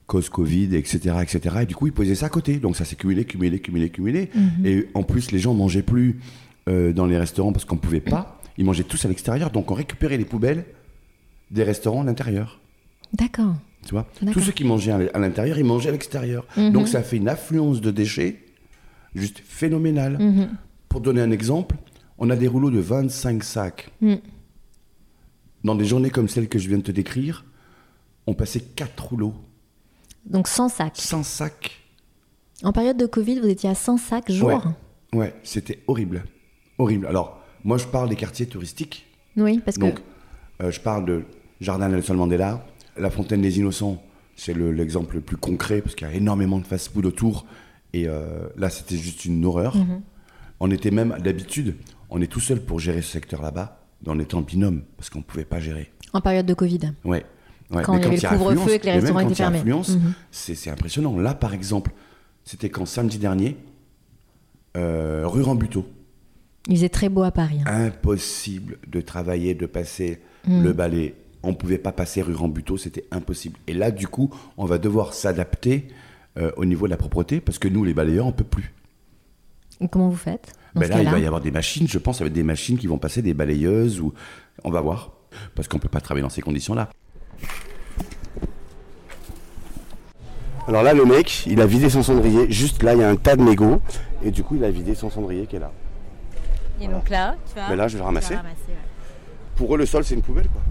cause 0.07 0.29
Covid, 0.31 0.75
etc., 0.75 1.17
etc. 1.23 1.57
Et 1.62 1.67
du 1.67 1.75
coup, 1.75 1.87
ils 1.87 1.93
posaient 1.93 2.15
ça 2.15 2.27
à 2.27 2.31
côté. 2.31 2.57
Donc 2.57 2.77
ça 2.77 2.85
s'est 2.85 2.97
cumulé, 2.97 3.25
cumulé, 3.27 3.59
cumulé, 3.61 3.91
cumulé. 3.91 4.31
Mhm. 4.35 4.67
Et 4.67 4.89
en 4.95 5.03
plus, 5.03 5.31
les 5.33 5.39
gens 5.39 5.55
mangeaient 5.55 5.83
plus 5.83 6.19
euh, 6.69 6.93
dans 6.93 7.07
les 7.07 7.19
restaurants 7.19 7.53
parce 7.53 7.65
qu'on 7.65 7.77
pouvait 7.77 8.00
pas. 8.00 8.41
Ils 8.59 8.65
mangeaient 8.65 8.85
tous 8.85 9.05
à 9.05 9.09
l'extérieur. 9.09 9.50
Donc 9.50 9.71
on 9.71 9.75
récupérait 9.75 10.17
les 10.19 10.25
poubelles 10.25 10.65
des 11.50 11.62
restaurants 11.62 12.03
à 12.03 12.05
l'intérieur. 12.05 12.59
D'accord. 13.12 13.55
Tu 13.85 13.91
vois? 13.93 14.07
Tous 14.33 14.41
ceux 14.41 14.53
qui 14.53 14.65
mangeaient 14.65 14.93
à 14.93 15.19
l'intérieur, 15.19 15.59
ils 15.59 15.65
mangeaient 15.65 15.89
à 15.89 15.93
l'extérieur. 15.93 16.47
Mhm. 16.57 16.73
Donc 16.73 16.89
ça 16.89 17.03
fait 17.03 17.17
une 17.17 17.29
affluence 17.29 17.81
de 17.81 17.91
déchets 17.91 18.41
juste 19.15 19.43
phénoménale. 19.45 20.19
Mhm. 20.19 20.49
Pour 20.89 21.00
donner 21.00 21.21
un 21.23 21.31
exemple, 21.31 21.77
on 22.21 22.31
a 22.31 22.37
des 22.37 22.47
rouleaux 22.49 22.71
de 22.71 22.79
25 22.79 23.43
sacs. 23.43 23.91
Mm. 24.00 24.15
Dans 25.65 25.75
des 25.75 25.85
journées 25.85 26.11
comme 26.11 26.29
celle 26.29 26.49
que 26.49 26.59
je 26.59 26.69
viens 26.69 26.79
de 26.79 26.83
te 26.83 26.93
décrire, 26.93 27.45
on 28.27 28.35
passait 28.35 28.61
4 28.61 29.05
rouleaux. 29.09 29.35
Donc 30.25 30.49
100 30.49 30.69
sacs. 30.69 30.97
100 30.97 31.23
sacs. 31.25 31.73
En 32.62 32.73
période 32.73 32.97
de 32.97 33.07
Covid, 33.07 33.41
vous 33.41 33.49
étiez 33.49 33.69
à 33.71 33.75
100 33.75 33.97
sacs 33.97 34.31
jour 34.31 34.49
Ouais, 34.49 35.19
ouais 35.19 35.35
c'était 35.43 35.83
horrible. 35.87 36.25
Horrible. 36.79 37.07
Alors, 37.07 37.41
moi, 37.65 37.77
je 37.79 37.87
parle 37.87 38.09
des 38.09 38.17
quartiers 38.17 38.47
touristiques. 38.47 39.07
Oui, 39.37 39.61
parce 39.65 39.77
que 39.77 39.83
Donc, 39.83 40.00
euh, 40.62 40.71
je 40.71 40.81
parle 40.81 41.05
de 41.05 41.25
Jardin 41.61 41.89
Nelson 41.89 42.15
Mandela, 42.15 42.67
la 42.97 43.11
Fontaine 43.11 43.43
des 43.43 43.59
Innocents, 43.59 44.03
c'est 44.37 44.55
le- 44.55 44.73
l'exemple 44.73 45.17
le 45.17 45.21
plus 45.21 45.37
concret 45.37 45.83
parce 45.83 45.95
qu'il 45.95 46.07
y 46.07 46.11
a 46.11 46.15
énormément 46.15 46.59
de 46.59 46.65
fast-food 46.65 47.05
autour. 47.07 47.45
Et 47.93 48.09
euh, 48.09 48.49
là, 48.57 48.71
c'était 48.71 48.97
juste 48.97 49.25
une 49.27 49.45
horreur. 49.45 49.77
Mhm. 49.77 50.00
On 50.61 50.71
était 50.71 50.91
même, 50.91 51.17
d'habitude, 51.23 51.77
on 52.11 52.21
est 52.21 52.26
tout 52.26 52.40
seul 52.40 52.61
pour 52.61 52.81
gérer 52.81 53.02
ce 53.02 53.11
secteur 53.12 53.43
là-bas, 53.43 53.81
on 54.07 54.19
était 54.19 54.35
en 54.35 54.43
binôme 54.43 54.83
parce 54.97 55.11
qu'on 55.11 55.19
ne 55.21 55.25
pouvait 55.25 55.45
pas 55.45 55.61
gérer. 55.61 55.90
en 56.12 56.21
période 56.21 56.47
de 56.47 56.55
Covid. 56.55 56.81
Ouais. 57.05 57.25
ouais. 57.71 57.83
Quand 57.83 57.95
Mais 57.95 58.00
il 58.17 58.23
y 58.23 58.26
avait 58.26 58.37
le 58.37 58.43
couvre-feu 58.55 58.73
et 58.75 58.79
que 58.79 58.87
les 58.87 58.93
restaurants 58.93 59.21
étaient 59.21 59.35
fermés. 59.35 59.62
Mhm. 59.64 60.14
c'est 60.31 60.71
impressionnant. 60.71 61.16
Là, 61.18 61.35
par 61.35 61.55
exemple, 61.55 61.92
c'était 62.44 62.68
quand 62.70 62.87
samedi 62.87 63.18
dernier, 63.18 63.57
euh, 64.77 65.23
rue 65.27 65.42
Rambuteau. 65.42 65.87
Il 66.68 66.77
faisait 66.77 66.88
très 66.88 67.09
beau 67.09 67.23
à 67.23 67.31
Paris. 67.31 67.59
hein. 67.66 67.87
Impossible 67.87 68.79
de 68.87 69.01
travailler, 69.01 69.55
de 69.55 69.66
passer 69.66 70.20
Mm. 70.46 70.62
le 70.62 70.73
balai. 70.73 71.14
On 71.42 71.51
ne 71.51 71.55
pouvait 71.57 71.79
pas 71.79 71.92
passer 71.92 72.23
rue 72.23 72.35
Rambuteau, 72.35 72.77
c'était 72.77 73.05
impossible. 73.11 73.59
Et 73.66 73.73
là, 73.75 73.90
du 73.90 74.09
coup, 74.09 74.31
on 74.57 74.64
va 74.66 74.79
devoir 74.79 75.14
s'adapter 75.14 75.88
euh, 76.38 76.51
au 76.57 76.64
niveau 76.64 76.87
de 76.87 76.90
la 76.90 76.96
propreté 76.96 77.40
parce 77.40 77.59
que 77.59 77.66
nous, 77.68 77.83
les 77.85 77.92
balayeurs, 77.94 78.25
on 78.27 78.31
ne 78.31 78.35
peut 78.35 78.44
plus. 78.44 78.73
Et 79.81 79.88
comment 79.88 80.09
vous 80.09 80.16
faites? 80.16 80.53
Dans 80.74 80.80
Ben 80.80 80.88
là, 80.90 81.02
il 81.02 81.09
va 81.11 81.18
y 81.18 81.26
avoir 81.26 81.40
des 81.40 81.50
machines, 81.50 81.88
je 81.88 81.98
pense, 81.98 82.20
avec 82.20 82.33
des 82.33 82.42
machines 82.42 82.78
qui 82.78 82.87
vont 82.87 82.98
passer, 82.98 83.22
des 83.22 83.35
balayeuses, 83.35 84.00
ou 84.00 84.12
on 84.64 84.70
va 84.70 84.80
voir. 84.80 85.12
Parce 85.54 85.68
qu'on 85.68 85.76
ne 85.78 85.83
peut 85.83 85.88
pas 85.88 86.00
travailler 86.00 86.22
dans 86.22 86.28
ces 86.28 86.42
conditions-là. 86.42 86.88
Alors 90.68 90.83
là, 90.83 90.94
le 90.94 91.04
mec, 91.04 91.46
il 91.46 91.61
a 91.61 91.66
vidé 91.66 91.88
son 91.90 92.02
cendrier. 92.02 92.50
Juste 92.50 92.83
là, 92.83 92.94
il 92.94 93.00
y 93.00 93.02
a 93.02 93.09
un 93.09 93.16
tas 93.16 93.37
de 93.37 93.42
mégots. 93.42 93.80
Et 94.22 94.30
du 94.30 94.42
coup, 94.44 94.56
il 94.56 94.64
a 94.64 94.70
vidé 94.70 94.94
son 94.94 95.11
cendrier 95.11 95.46
qui 95.46 95.56
est 95.56 95.61
là. 95.61 95.72
Et 96.80 96.87
donc 96.88 97.09
là, 97.11 97.37
tu 97.48 97.54
vas. 97.59 97.68
Mais 97.68 97.76
là, 97.76 97.88
je 97.88 97.96
vais 97.96 98.04
ramasser. 98.04 98.35
vas 98.35 98.40
ramasser, 98.42 98.56
ouais. 98.68 98.74
Pour 99.56 99.74
eux, 99.74 99.78
le 99.78 99.87
sol, 99.87 100.04
c'est 100.04 100.14
une 100.14 100.22
poubelle, 100.22 100.48
quoi. 100.48 100.62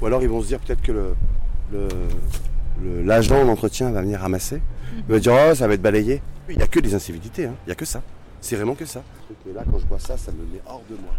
Ou 0.00 0.06
alors, 0.06 0.22
ils 0.22 0.28
vont 0.28 0.42
se 0.42 0.48
dire 0.48 0.58
peut-être 0.60 0.82
que 0.82 0.92
le, 0.92 1.14
le- 1.72 1.88
le- 2.82 3.02
l'agent 3.02 3.44
d'entretien 3.44 3.90
va 3.90 4.02
venir 4.02 4.20
ramasser. 4.20 4.60
Il 4.96 5.12
va 5.14 5.18
dire, 5.20 5.32
oh, 5.50 5.54
ça 5.54 5.66
va 5.68 5.74
être 5.74 5.82
balayé. 5.82 6.20
Il 6.48 6.56
n'y 6.56 6.62
a 6.62 6.66
que 6.66 6.80
des 6.80 6.94
incivilités, 6.94 7.46
hein. 7.46 7.54
il 7.64 7.68
n'y 7.68 7.72
a 7.72 7.76
que 7.76 7.84
ça. 7.86 8.02
C'est 8.44 8.56
vraiment 8.56 8.74
que 8.74 8.84
ça. 8.84 9.02
Mais 9.46 9.54
là, 9.54 9.64
quand 9.64 9.78
je 9.78 9.86
vois 9.86 9.98
ça, 9.98 10.18
ça 10.18 10.30
me 10.30 10.44
met 10.44 10.60
hors 10.66 10.82
de 10.90 10.96
moi. 10.96 11.14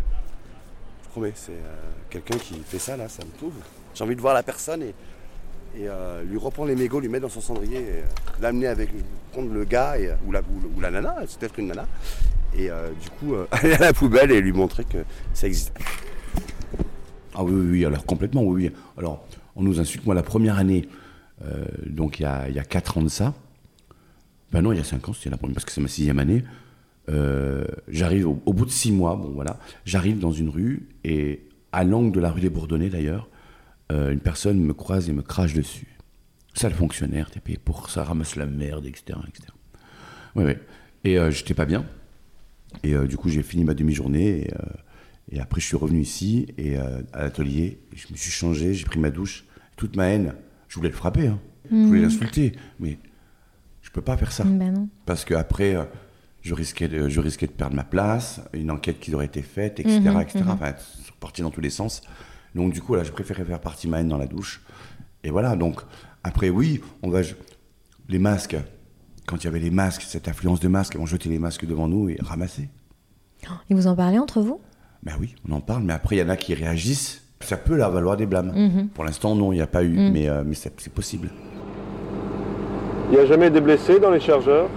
Je 1.03 1.09
promets, 1.09 1.31
c'est 1.33 1.53
euh, 1.53 1.75
quelqu'un 2.07 2.37
qui 2.37 2.53
fait 2.63 2.77
ça, 2.77 2.95
là, 2.95 3.09
ça 3.09 3.25
me 3.25 3.31
trouve. 3.35 3.55
J'ai 3.95 4.03
envie 4.03 4.15
de 4.15 4.21
voir 4.21 4.35
la 4.35 4.43
personne 4.43 4.83
et, 4.83 4.93
et 5.75 5.87
euh, 5.87 6.23
lui 6.23 6.37
reprendre 6.37 6.67
les 6.67 6.75
mégots, 6.75 6.99
lui 6.99 7.09
mettre 7.09 7.23
dans 7.23 7.29
son 7.29 7.41
cendrier, 7.41 7.77
et, 7.77 7.89
euh, 7.89 8.03
l'amener 8.39 8.67
avec, 8.67 8.91
prendre 9.31 9.51
le 9.51 9.65
gars 9.65 9.97
et, 9.97 10.11
ou, 10.27 10.31
la, 10.31 10.41
ou, 10.41 10.77
ou 10.77 10.79
la 10.79 10.91
nana, 10.91 11.15
c'est 11.27 11.39
peut-être 11.39 11.57
une 11.57 11.69
nana, 11.69 11.87
et 12.55 12.69
du 13.01 13.09
coup 13.17 13.33
aller 13.51 13.73
à 13.73 13.79
la 13.79 13.93
poubelle 13.93 14.29
et 14.29 14.39
lui 14.39 14.53
montrer 14.53 14.83
que 14.83 14.99
ça 15.33 15.47
existe. 15.47 15.73
Ah 17.33 17.43
oui, 17.43 17.53
oui, 17.53 17.67
oui, 17.71 17.85
alors 17.85 18.05
complètement, 18.05 18.43
oui, 18.43 18.65
oui. 18.67 18.75
Alors, 18.99 19.25
on 19.55 19.63
nous 19.63 19.79
insulte. 19.79 20.05
Moi, 20.05 20.13
la 20.13 20.21
première 20.21 20.59
année, 20.59 20.87
donc 21.87 22.19
il 22.19 22.23
y 22.23 22.25
a, 22.27 22.47
il 22.49 22.55
y 22.55 22.59
a 22.59 22.63
4 22.63 22.99
ans 22.99 23.01
de 23.01 23.09
ça, 23.09 23.33
ben 24.51 24.61
non, 24.61 24.73
il 24.73 24.77
y 24.77 24.81
a 24.81 24.83
5 24.83 25.09
ans, 25.09 25.13
c'était 25.13 25.31
la 25.31 25.37
première, 25.37 25.55
parce 25.55 25.65
que 25.65 25.71
c'est 25.71 25.81
ma 25.81 25.87
sixième 25.87 26.19
année. 26.19 26.43
Euh, 27.09 27.65
j'arrive 27.87 28.27
au, 28.27 28.41
au 28.45 28.53
bout 28.53 28.65
de 28.65 28.71
6 28.71 28.91
mois, 28.91 29.15
bon 29.15 29.29
voilà, 29.29 29.59
j'arrive 29.85 30.19
dans 30.19 30.31
une 30.31 30.49
rue, 30.49 30.89
et 31.03 31.43
à 31.71 31.83
l'angle 31.83 32.11
de 32.11 32.19
la 32.19 32.31
rue 32.31 32.41
des 32.41 32.49
Bourdonnais 32.49 32.89
d'ailleurs, 32.89 33.29
euh, 33.91 34.11
une 34.11 34.19
personne 34.19 34.59
me 34.59 34.73
croise 34.73 35.07
et 35.09 35.13
me 35.13 35.21
crache 35.21 35.53
dessus. 35.53 35.97
Sale 36.55 36.73
fonctionnaire, 36.73 37.29
t'es 37.29 37.39
payé 37.39 37.59
pour 37.63 37.89
ça, 37.89 38.03
ramasse 38.03 38.35
la 38.37 38.45
merde, 38.45 38.85
etc. 38.85 39.19
etc. 39.27 39.49
Ouais, 40.35 40.45
ouais. 40.45 40.59
Et 41.03 41.19
euh, 41.19 41.29
j'étais 41.29 41.53
pas 41.53 41.65
bien. 41.65 41.85
Et 42.83 42.93
euh, 42.95 43.05
du 43.07 43.17
coup, 43.17 43.29
j'ai 43.29 43.43
fini 43.43 43.63
ma 43.65 43.73
demi-journée. 43.73 44.47
Et, 44.47 44.51
et 45.35 45.39
après, 45.39 45.59
je 45.61 45.65
suis 45.67 45.75
revenu 45.77 45.99
ici 46.01 46.47
et 46.57 46.77
à 46.77 47.01
l'atelier. 47.13 47.79
Je 47.93 48.07
me 48.11 48.15
suis 48.17 48.31
changé, 48.31 48.73
j'ai 48.73 48.85
pris 48.85 48.99
ma 48.99 49.11
douche. 49.11 49.45
Toute 49.75 49.95
ma 49.97 50.07
haine, 50.07 50.33
je 50.69 50.75
voulais 50.77 50.89
le 50.89 50.95
frapper. 50.95 51.27
hein. 51.27 51.39
Je 51.69 51.75
voulais 51.75 51.99
Mhm. 51.99 52.05
l'insulter. 52.05 52.53
Mais 52.79 52.97
je 53.81 53.91
peux 53.91 54.01
pas 54.01 54.15
faire 54.17 54.31
ça. 54.31 54.43
Ben 54.45 54.71
non. 54.73 54.87
Parce 55.05 55.25
qu'après, 55.25 55.75
je, 56.45 56.53
risquais 56.53 56.87
de, 56.87 57.09
je 57.09 57.19
risquais 57.19 57.47
de 57.47 57.51
perdre 57.51 57.75
ma 57.75 57.83
place, 57.83 58.39
une 58.53 58.69
enquête 58.69 58.99
qui 58.99 59.13
aurait 59.15 59.25
été 59.25 59.41
faite, 59.41 59.79
etc. 59.79 59.99
Mhm, 59.99 60.21
etc. 60.21 60.39
mhm. 60.43 60.51
Enfin, 60.51 60.73
parti 61.19 61.41
dans 61.41 61.49
tous 61.49 61.61
les 61.61 61.71
sens. 61.71 62.01
Donc, 62.53 62.71
du 62.71 62.81
coup, 62.81 62.93
là, 62.95 63.03
j'ai 63.03 63.11
préféré 63.11 63.43
faire 63.43 63.59
partie 63.59 63.87
ma 63.87 63.99
haine 63.99 64.07
dans 64.09 64.17
la 64.19 64.27
douche. 64.27 64.61
Et 65.23 65.31
voilà, 65.31 65.55
donc, 65.55 65.81
après, 66.23 66.49
oui, 66.49 66.81
on 67.01 67.09
va. 67.09 67.21
Les 68.07 68.19
masques, 68.19 68.55
quand 69.25 69.37
il 69.37 69.45
y 69.45 69.47
avait 69.47 69.59
les 69.59 69.71
masques, 69.71 70.03
cette 70.03 70.27
affluence 70.27 70.59
de 70.59 70.67
masques, 70.67 70.95
on 70.99 71.07
jetait 71.07 71.29
les 71.29 71.39
masques 71.39 71.65
devant 71.65 71.87
nous 71.87 72.09
et 72.09 72.17
ramassait. 72.21 72.69
Et 73.69 73.73
vous 73.73 73.87
en 73.87 73.95
parlez 73.95 74.19
entre 74.19 74.41
vous? 74.41 74.61
Ben 75.01 75.13
oui, 75.19 75.33
on 75.49 75.53
en 75.53 75.61
parle, 75.61 75.81
mais 75.83 75.93
après, 75.93 76.15
il 76.17 76.19
y 76.19 76.23
en 76.23 76.29
a 76.29 76.37
qui 76.37 76.53
réagissent. 76.53 77.23
Ça 77.39 77.57
peut 77.57 77.75
leur 77.75 77.89
valoir 77.91 78.17
des 78.17 78.27
blâmes. 78.27 78.51
Mhm. 78.55 78.89
Pour 78.89 79.03
l'instant, 79.03 79.35
non, 79.35 79.51
il 79.51 79.55
n'y 79.55 79.61
a 79.61 79.67
pas 79.67 79.83
eu, 79.83 79.89
Mhm. 79.97 80.11
mais, 80.13 80.29
euh, 80.29 80.43
mais 80.45 80.53
c'est 80.55 80.79
c'est 80.79 80.93
possible. 80.93 81.29
Il 83.09 83.15
n'y 83.17 83.23
a 83.23 83.25
jamais 83.25 83.49
des 83.49 83.61
blessés 83.61 83.99
dans 83.99 84.11
les 84.11 84.19
chargeurs? 84.19 84.69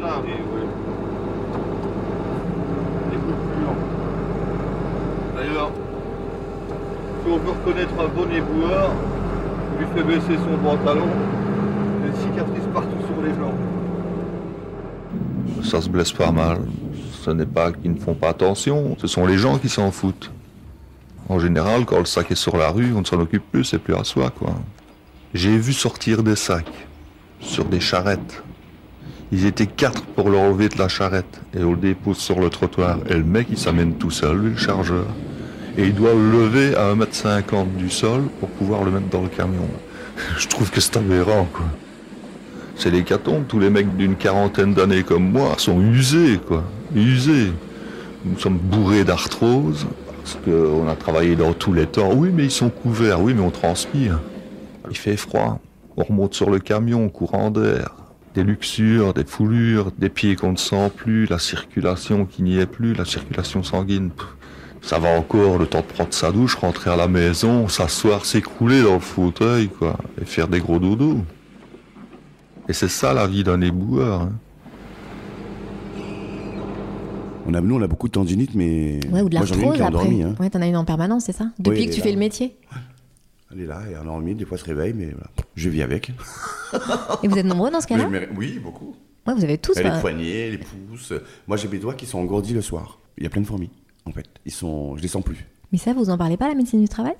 Ça 0.00 0.06
arrive, 0.14 0.30
oui. 0.54 0.62
Des 3.10 3.16
coups 3.16 3.32
de 3.32 3.40
pur. 3.40 3.74
D'ailleurs, 5.36 5.70
si 7.24 7.30
on 7.30 7.38
veut 7.38 7.52
reconnaître 7.52 7.94
un 7.98 8.08
bon 8.08 8.30
éboueur, 8.30 8.90
lui 9.78 9.86
fait 9.94 10.02
baisser 10.04 10.38
son 10.38 10.56
pantalon, 10.58 11.08
il 12.04 12.10
y 12.36 12.72
partout 12.72 12.88
sur 13.06 13.22
les 13.22 13.34
jambes. 13.34 13.54
Ça 15.64 15.80
se 15.80 15.88
blesse 15.88 16.12
pas 16.12 16.30
mal. 16.30 16.58
Ce 17.22 17.30
n'est 17.30 17.46
pas 17.46 17.72
qu'ils 17.72 17.94
ne 17.94 17.98
font 17.98 18.14
pas 18.14 18.28
attention, 18.30 18.96
ce 18.98 19.06
sont 19.06 19.26
les 19.26 19.38
gens 19.38 19.58
qui 19.58 19.70
s'en 19.70 19.90
foutent. 19.90 20.30
En 21.28 21.38
général, 21.38 21.86
quand 21.86 21.98
le 21.98 22.04
sac 22.04 22.30
est 22.30 22.34
sur 22.34 22.58
la 22.58 22.68
rue, 22.68 22.92
on 22.94 23.00
ne 23.00 23.04
s'en 23.06 23.18
occupe 23.18 23.44
plus, 23.50 23.64
c'est 23.64 23.78
plus 23.78 23.94
à 23.94 24.04
soi, 24.04 24.30
quoi. 24.30 24.54
J'ai 25.32 25.56
vu 25.56 25.72
sortir 25.72 26.22
des 26.22 26.36
sacs 26.36 26.86
sur 27.40 27.64
des 27.64 27.80
charrettes. 27.80 28.42
Ils 29.32 29.46
étaient 29.46 29.66
quatre 29.66 30.02
pour 30.02 30.28
le 30.28 30.36
relever 30.36 30.68
de 30.68 30.78
la 30.78 30.88
charrette 30.88 31.40
et 31.56 31.64
on 31.64 31.70
le 31.70 31.78
dépose 31.78 32.18
sur 32.18 32.40
le 32.40 32.50
trottoir. 32.50 32.98
Et 33.08 33.14
le 33.14 33.24
mec, 33.24 33.46
il 33.50 33.58
s'amène 33.58 33.94
tout 33.94 34.10
seul, 34.10 34.36
lui, 34.36 34.50
le 34.50 34.56
chargeur. 34.56 35.06
Et 35.76 35.86
il 35.86 35.94
doit 35.94 36.12
le 36.14 36.30
lever 36.30 36.76
à 36.76 36.94
1m50 36.94 37.74
du 37.76 37.90
sol 37.90 38.22
pour 38.38 38.48
pouvoir 38.48 38.84
le 38.84 38.92
mettre 38.92 39.08
dans 39.08 39.22
le 39.22 39.28
camion. 39.28 39.68
Je 40.38 40.46
trouve 40.46 40.70
que 40.70 40.80
c'est 40.80 40.96
aberrant, 40.96 41.48
quoi. 41.52 41.66
C'est 42.76 42.90
l'hécatombe. 42.90 43.44
Tous 43.48 43.58
les 43.58 43.70
mecs 43.70 43.96
d'une 43.96 44.16
quarantaine 44.16 44.74
d'années 44.74 45.02
comme 45.02 45.30
moi 45.30 45.54
sont 45.58 45.80
usés, 45.80 46.38
quoi. 46.46 46.64
Usés. 46.94 47.52
Nous 48.24 48.38
sommes 48.38 48.58
bourrés 48.58 49.04
d'arthrose 49.04 49.86
parce 50.24 50.38
qu'on 50.44 50.88
a 50.88 50.96
travaillé 50.96 51.36
dans 51.36 51.52
tous 51.52 51.72
les 51.72 51.86
temps. 51.86 52.12
Oui, 52.14 52.30
mais 52.32 52.44
ils 52.44 52.50
sont 52.50 52.70
couverts. 52.70 53.20
Oui, 53.20 53.34
mais 53.34 53.42
on 53.42 53.50
transpire. 53.50 54.20
Il 54.90 54.96
fait 54.96 55.16
froid. 55.16 55.60
On 55.96 56.04
remonte 56.04 56.34
sur 56.34 56.50
le 56.50 56.58
camion, 56.58 57.08
courant 57.08 57.50
d'air. 57.50 57.94
Des 58.34 58.42
luxures, 58.42 59.14
des 59.14 59.24
foulures, 59.24 59.92
des 59.98 60.08
pieds 60.08 60.34
qu'on 60.34 60.52
ne 60.52 60.56
sent 60.56 60.90
plus, 60.96 61.26
la 61.26 61.38
circulation 61.38 62.24
qui 62.24 62.42
n'y 62.42 62.58
est 62.58 62.66
plus, 62.66 62.94
la 62.94 63.04
circulation 63.04 63.62
sanguine. 63.62 64.10
Ça 64.84 64.98
va 64.98 65.08
encore, 65.18 65.56
le 65.58 65.66
temps 65.66 65.80
de 65.80 65.86
prendre 65.86 66.12
sa 66.12 66.30
douche, 66.30 66.56
rentrer 66.56 66.90
à 66.90 66.96
la 66.96 67.08
maison, 67.08 67.68
s'asseoir, 67.68 68.26
s'écrouler 68.26 68.82
dans 68.82 68.94
le 68.94 69.00
fauteuil, 69.00 69.68
quoi, 69.68 69.96
et 70.20 70.26
faire 70.26 70.46
des 70.46 70.60
gros 70.60 70.78
dodos. 70.78 71.18
Et 72.68 72.74
c'est 72.74 72.88
ça 72.88 73.14
la 73.14 73.26
vie 73.26 73.44
d'un 73.44 73.60
éboueur. 73.62 74.22
hein. 74.22 74.32
On 77.46 77.52
a, 77.54 77.60
nous, 77.60 77.76
on 77.76 77.82
a 77.82 77.86
beaucoup 77.86 78.08
de 78.08 78.12
tendinite, 78.12 78.54
mais. 78.54 79.00
Ouais, 79.10 79.20
ou 79.20 79.28
de 79.28 79.36
Moi, 79.36 79.46
j'en 79.46 79.54
ai 79.54 79.62
une 79.64 79.64
l'arthrose 79.64 79.76
qui 79.76 79.80
est 79.80 79.84
après. 79.84 79.98
endormie. 79.98 80.22
Hein. 80.22 80.34
Ouais, 80.40 80.48
t'en 80.50 80.60
as 80.62 80.66
une 80.66 80.76
en 80.76 80.84
permanence, 80.84 81.24
c'est 81.24 81.32
ça? 81.32 81.46
Depuis 81.58 81.86
que 81.86 81.92
tu 81.92 81.98
là. 81.98 82.04
fais 82.04 82.12
le 82.12 82.18
métier? 82.18 82.56
Elle 83.52 83.60
est 83.60 83.66
là, 83.66 83.82
elle 83.86 83.92
est 83.92 83.96
endormie, 83.98 84.34
des 84.34 84.44
fois 84.44 84.56
elle 84.56 84.62
se 84.64 84.66
réveille, 84.68 84.94
mais 84.94 85.06
voilà. 85.06 85.26
je 85.54 85.68
vis 85.68 85.82
avec. 85.82 86.10
Et 87.22 87.28
vous 87.28 87.36
êtes 87.38 87.44
nombreux 87.46 87.70
dans 87.70 87.80
ce 87.80 87.86
cas-là? 87.86 88.08
Oui, 88.36 88.58
beaucoup. 88.62 88.96
Ouais, 89.26 89.34
vous 89.34 89.44
avez 89.44 89.58
tous. 89.58 89.76
Les 89.78 89.90
poignets, 90.00 90.50
les 90.50 90.58
pouces. 90.58 91.12
Moi, 91.46 91.56
j'ai 91.56 91.68
mes 91.68 91.78
doigts 91.78 91.94
qui 91.94 92.06
sont 92.06 92.18
engourdis 92.18 92.52
le 92.54 92.62
soir. 92.62 92.98
Il 93.18 93.24
y 93.24 93.26
a 93.26 93.30
plein 93.30 93.42
de 93.42 93.46
fourmis, 93.46 93.70
en 94.06 94.12
fait. 94.12 94.26
Ils 94.44 94.52
sont... 94.52 94.96
Je 94.96 95.02
les 95.02 95.08
sens 95.08 95.22
plus. 95.24 95.46
Mais 95.72 95.78
ça, 95.78 95.92
vous 95.92 96.10
en 96.10 96.18
parlez 96.18 96.36
pas, 96.36 96.48
la 96.48 96.54
médecine 96.54 96.80
du 96.80 96.88
travail? 96.88 97.14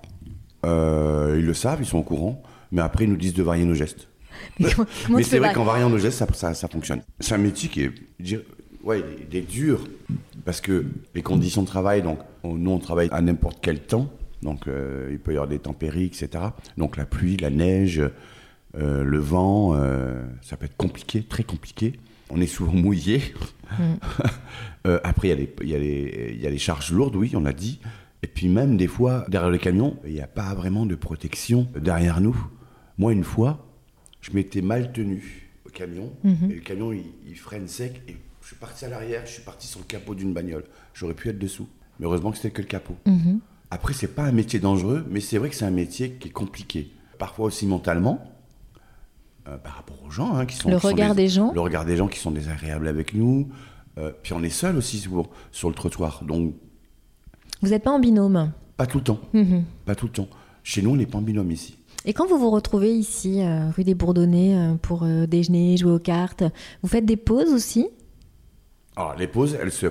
Euh, 0.65 1.37
ils 1.39 1.45
le 1.45 1.55
savent, 1.55 1.79
ils 1.81 1.87
sont 1.87 1.99
au 1.99 2.03
courant. 2.03 2.43
Mais 2.73 2.83
après, 2.83 3.05
ils 3.05 3.11
nous 3.11 3.17
disent 3.17 3.35
de 3.35 3.43
varier 3.43 3.65
nos 3.65 3.75
gestes. 3.75 4.09
Mais 4.59 5.23
c'est 5.23 5.39
vrai 5.39 5.53
qu'en 5.53 5.65
variant 5.65 5.89
nos 5.91 5.99
gestes, 5.99 6.19
ça, 6.19 6.27
ça, 6.33 6.55
ça 6.55 6.69
fonctionne. 6.69 7.03
C'est 7.21 7.35
un 7.35 7.39
métier 7.39 7.69
qui 7.69 7.83
est, 7.83 7.93
ouais, 8.83 9.03
il 9.31 9.37
est- 9.37 9.43
dur 9.43 9.87
parce 10.45 10.61
que 10.61 10.85
les 11.15 11.23
conditions 11.23 11.63
de 11.63 11.67
travail, 11.67 12.03
donc 12.03 12.19
on- 12.43 12.55
nous 12.55 12.71
on 12.73 12.79
travaille 12.79 13.09
à 13.13 13.21
n'importe 13.23 13.59
quel 13.63 13.81
temps, 13.81 14.11
donc 14.43 14.67
euh, 14.67 15.09
il 15.13 15.19
peut 15.19 15.33
y 15.33 15.37
avoir 15.37 15.49
des 15.49 15.59
tempéries, 15.61 16.05
etc. 16.07 16.29
Donc 16.77 16.97
la 16.97 17.07
pluie, 17.07 17.37
la 17.37 17.51
neige, 17.51 18.03
euh, 18.77 19.05
le 19.05 19.19
vent, 19.19 19.75
euh, 19.77 20.25
ça 20.43 20.57
peut 20.57 20.67
être 20.67 20.77
compliqué, 20.77 21.23
très 21.23 21.45
compliqué. 21.45 21.99
On 22.31 22.41
est 22.41 22.47
souvent 22.47 22.73
mouillé. 22.75 23.21
Euh, 24.87 25.01
après, 25.03 25.29
il 25.29 25.31
y, 25.67 25.75
a 25.75 25.79
les- 25.79 26.37
y, 26.39 26.43
y 26.43 26.47
a 26.47 26.59
charges 26.59 26.93
lourdes, 26.93 27.17
oui, 27.17 27.33
on 27.35 27.41
l'a 27.41 27.55
dit. 27.55 27.81
Et 28.23 28.27
puis 28.27 28.49
même 28.49 28.77
des 28.77 28.87
fois, 28.87 29.25
derrière 29.31 29.49
le 29.51 29.57
camion, 29.57 29.97
il 30.05 30.13
n'y 30.13 30.21
a 30.21 30.27
pas 30.27 30.53
vraiment 30.55 30.85
de 30.85 30.95
protection 30.95 31.67
derrière 31.75 32.21
nous. 32.21 32.37
Moi, 32.99 33.15
une 33.15 33.25
fois, 33.25 33.67
je 34.21 34.33
m'étais 34.33 34.61
mal 34.61 34.93
tenu 34.93 35.49
au 35.67 35.71
camion, 35.71 36.13
Mhm. 36.23 36.51
et 36.51 36.55
le 36.57 36.61
camion, 36.61 36.93
il, 36.93 37.05
il 37.27 37.35
freine 37.39 37.67
sec, 37.67 38.03
et 38.09 38.17
je 38.43 38.47
suis 38.47 38.57
parti 38.57 38.85
à 38.85 38.91
l'arrière, 38.91 39.23
je 39.25 39.33
suis 39.33 39.43
parti 39.43 39.67
sur 39.67 39.81
le 39.81 39.87
capot 39.87 40.15
d'une 40.15 40.35
bagnole. 40.35 40.65
J'aurais 40.93 41.15
pu 41.15 41.31
être 41.31 41.39
dessous. 41.39 41.67
Mais 41.99 42.05
heureusement 42.05 42.31
que 42.31 42.37
c'était 42.37 42.51
que 42.51 42.61
le 42.61 42.69
capot. 42.69 42.97
Mhm. 43.07 43.41
Après, 43.71 43.95
c'est 43.95 44.15
pas 44.15 44.25
un 44.25 44.33
métier 44.33 44.59
dangereux, 44.61 45.07
mais 45.09 45.21
c'est 45.21 45.39
vrai 45.39 45.49
que 45.49 45.55
c'est 45.57 45.65
un 45.65 45.71
métier 45.71 46.13
qui 46.21 46.29
est 46.29 46.33
compliqué. 46.33 46.91
Parfois 47.19 47.47
aussi 47.47 47.67
mentalement, 47.67 48.23
euh, 49.47 49.59
par 49.59 49.75
rapport 49.75 50.03
aux 50.07 50.11
gens 50.11 50.35
hein, 50.35 50.47
qui 50.47 50.57
sont. 50.57 50.71
Le 50.71 50.77
qui 50.77 50.83
sont 50.83 50.89
regard 50.89 51.15
des 51.15 51.29
gens. 51.29 51.53
Le 51.53 51.61
regard 51.61 51.85
des 51.85 51.97
gens 51.97 52.09
qui 52.09 52.19
sont 52.19 52.31
désagréables 52.31 52.89
avec 52.89 53.15
nous. 53.15 53.49
Euh, 53.99 54.11
puis 54.23 54.33
on 54.33 54.43
est 54.43 54.51
seul 54.51 54.77
aussi 54.77 54.99
souvent 54.99 55.27
sur 55.53 55.69
le 55.69 55.75
trottoir. 55.75 56.25
Donc, 56.25 56.55
Vous 57.63 57.69
n'êtes 57.69 57.85
pas 57.85 57.93
en 57.93 58.01
binôme. 58.01 58.53
pas 58.77 58.87
tout 58.87 58.99
le 58.99 59.05
temps. 59.05 59.21
Mhm. 59.33 59.65
Pas 59.85 59.95
tout 59.95 60.07
le 60.07 60.13
temps. 60.13 60.29
Chez 60.63 60.83
nous, 60.83 60.91
on 60.91 60.97
n'est 60.97 61.07
pas 61.07 61.19
en 61.19 61.23
binôme 61.23 61.51
ici. 61.51 61.77
Et 62.07 62.13
quand 62.13 62.27
vous 62.27 62.39
vous 62.39 62.51
retrouvez 62.51 62.95
ici, 62.95 63.43
euh, 63.43 63.71
rue 63.71 63.85
des 63.85 63.95
Bourdonnais, 63.95 64.77
pour 64.83 65.07
déjeuner, 65.29 65.77
jouer 65.77 65.93
aux 65.93 65.99
cartes, 65.99 66.43
vous 66.83 66.89
faites 66.89 67.07
des 67.07 67.17
pauses 67.17 67.53
aussi? 67.53 67.89
Alors, 68.97 69.15
les 69.17 69.27
pauses, 69.27 69.57
elles 69.61 69.73
se. 69.73 69.87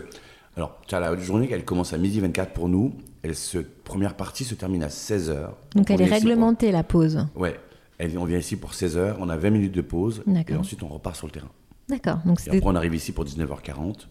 Alors, 0.55 0.79
tu 0.87 0.95
as 0.95 0.99
la 0.99 1.15
journée, 1.17 1.49
elle 1.51 1.65
commence 1.65 1.93
à 1.93 1.97
midi 1.97 2.19
24 2.19 2.53
pour 2.53 2.69
nous. 2.69 2.93
Elle 3.23 3.35
se... 3.35 3.57
Première 3.57 4.15
partie 4.15 4.43
se 4.43 4.55
termine 4.55 4.83
à 4.83 4.87
16h. 4.87 5.49
Donc 5.75 5.89
elle 5.89 6.01
est 6.01 6.05
réglementée, 6.05 6.71
la 6.71 6.83
pause. 6.83 7.25
Ouais. 7.35 7.59
Elle- 8.03 8.17
on 8.17 8.25
vient 8.25 8.37
ici 8.39 8.55
pour 8.55 8.73
16h, 8.73 9.15
on 9.19 9.29
a 9.29 9.37
20 9.37 9.49
minutes 9.51 9.71
de 9.73 9.81
pause. 9.81 10.23
Et 10.47 10.55
ensuite, 10.55 10.83
on 10.83 10.87
repart 10.87 11.15
sur 11.15 11.27
le 11.27 11.31
terrain. 11.31 11.49
D'accord. 11.89 12.19
Donc 12.25 12.39
Et 12.47 12.49
après, 12.57 12.61
on 12.63 12.75
arrive 12.75 12.95
ici 12.95 13.11
pour 13.11 13.25
19h40. 13.25 14.07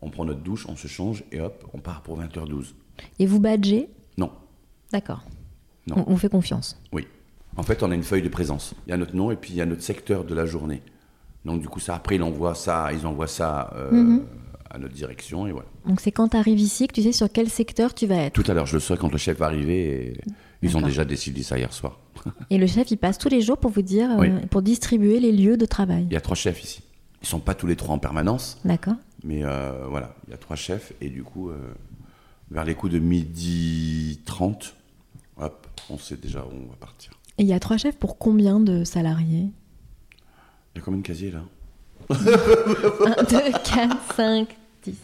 On 0.00 0.10
prend 0.10 0.24
notre 0.24 0.40
douche, 0.40 0.66
on 0.68 0.76
se 0.76 0.88
change 0.88 1.22
et 1.32 1.40
hop, 1.40 1.64
on 1.72 1.78
part 1.78 2.02
pour 2.02 2.18
20h12. 2.20 2.74
Et 3.18 3.26
vous 3.26 3.38
badgez? 3.40 3.88
Non. 4.18 4.30
D'accord. 4.92 5.22
Non. 5.86 6.04
On, 6.06 6.12
on 6.12 6.16
fait 6.16 6.28
confiance. 6.28 6.80
Oui. 6.92 7.06
En 7.56 7.62
fait, 7.62 7.82
on 7.82 7.90
a 7.90 7.94
une 7.94 8.02
feuille 8.02 8.22
de 8.22 8.28
présence. 8.28 8.74
Il 8.86 8.90
y 8.90 8.92
a 8.92 8.96
notre 8.96 9.14
nom 9.14 9.30
et 9.30 9.36
puis 9.36 9.50
il 9.52 9.56
y 9.56 9.60
a 9.60 9.66
notre 9.66 9.82
secteur 9.82 10.24
de 10.24 10.34
la 10.34 10.46
journée. 10.46 10.82
Donc 11.44 11.60
du 11.60 11.68
coup, 11.68 11.80
ça 11.80 11.94
après, 11.94 12.16
ils 12.16 12.22
envoient 12.22 12.54
ça, 12.54 12.90
ils 12.92 13.06
envoient 13.06 13.26
ça 13.26 13.72
euh, 13.76 13.90
Mhm. 13.92 14.24
à 14.70 14.78
notre 14.78 14.94
direction 14.94 15.46
et 15.46 15.52
voilà. 15.52 15.66
Donc 15.86 16.00
c'est 16.00 16.12
quand 16.12 16.28
tu 16.28 16.36
arrives 16.36 16.60
ici 16.60 16.86
que 16.88 16.94
tu 16.94 17.02
sais 17.02 17.12
sur 17.12 17.30
quel 17.30 17.48
secteur 17.50 17.94
tu 17.94 18.06
vas 18.06 18.16
être. 18.16 18.32
Tout 18.32 18.48
à 18.50 18.54
l'heure, 18.54 18.66
je 18.66 18.74
le 18.74 18.80
saurai 18.80 18.98
quand 18.98 19.10
le 19.12 19.18
chef 19.18 19.38
va 19.38 19.46
arriver. 19.46 20.06
Et 20.08 20.20
ils 20.62 20.76
ont 20.76 20.80
déjà 20.82 21.04
décidé 21.04 21.42
ça 21.42 21.58
hier 21.58 21.72
soir. 21.72 21.98
Et 22.50 22.58
le 22.58 22.66
chef, 22.66 22.90
il 22.90 22.96
passe 22.96 23.18
tous 23.18 23.28
les 23.28 23.40
jours 23.40 23.58
pour 23.58 23.70
vous 23.70 23.82
dire, 23.82 24.10
euh, 24.12 24.16
Oui. 24.18 24.30
pour 24.50 24.62
distribuer 24.62 25.18
les 25.20 25.32
lieux 25.32 25.56
de 25.56 25.66
travail. 25.66 26.04
Il 26.08 26.12
y 26.12 26.16
a 26.16 26.20
trois 26.20 26.36
chefs 26.36 26.62
ici. 26.62 26.82
Ils 27.22 27.28
sont 27.28 27.40
pas 27.40 27.54
tous 27.54 27.66
les 27.66 27.76
trois 27.76 27.94
en 27.94 27.98
permanence, 27.98 28.58
D'accord. 28.64 28.94
mais 29.24 29.44
euh, 29.44 29.86
voilà, 29.88 30.14
il 30.26 30.30
y 30.30 30.34
a 30.34 30.36
trois 30.38 30.56
chefs 30.56 30.92
et 31.00 31.08
du 31.08 31.22
coup, 31.22 31.50
euh, 31.50 31.56
vers 32.50 32.64
les 32.64 32.74
coups 32.74 32.92
de 32.92 32.98
midi 32.98 34.20
30, 34.24 34.74
hop, 35.38 35.66
on 35.90 35.98
sait 35.98 36.16
déjà 36.16 36.40
où 36.40 36.50
on 36.52 36.68
va 36.68 36.76
partir. 36.80 37.12
Et 37.38 37.42
il 37.42 37.48
y 37.48 37.52
a 37.52 37.60
trois 37.60 37.76
chefs 37.76 37.96
pour 37.96 38.18
combien 38.18 38.58
de 38.60 38.82
salariés? 38.84 39.50
Il 40.74 40.78
y 40.78 40.80
a 40.80 40.84
combien 40.84 41.00
de 41.00 41.06
casiers 41.06 41.30
là? 41.30 41.42
1, 42.10 42.14
2, 42.14 43.52
4, 43.64 44.14
5, 44.16 44.56
10, 44.84 44.94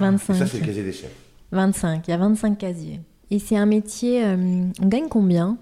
25. 0.00 0.34
Ça, 0.34 0.46
c'est 0.46 0.58
le 0.60 0.66
casier 0.66 0.82
des 0.82 0.92
chefs. 0.92 1.14
25, 1.52 2.08
il 2.08 2.10
y 2.10 2.14
a 2.14 2.16
25 2.16 2.58
casiers. 2.58 3.00
Et 3.30 3.38
c'est 3.38 3.56
un 3.56 3.66
métier, 3.66 4.24
euh, 4.24 4.66
on 4.80 4.86
gagne 4.86 5.08
combien? 5.08 5.56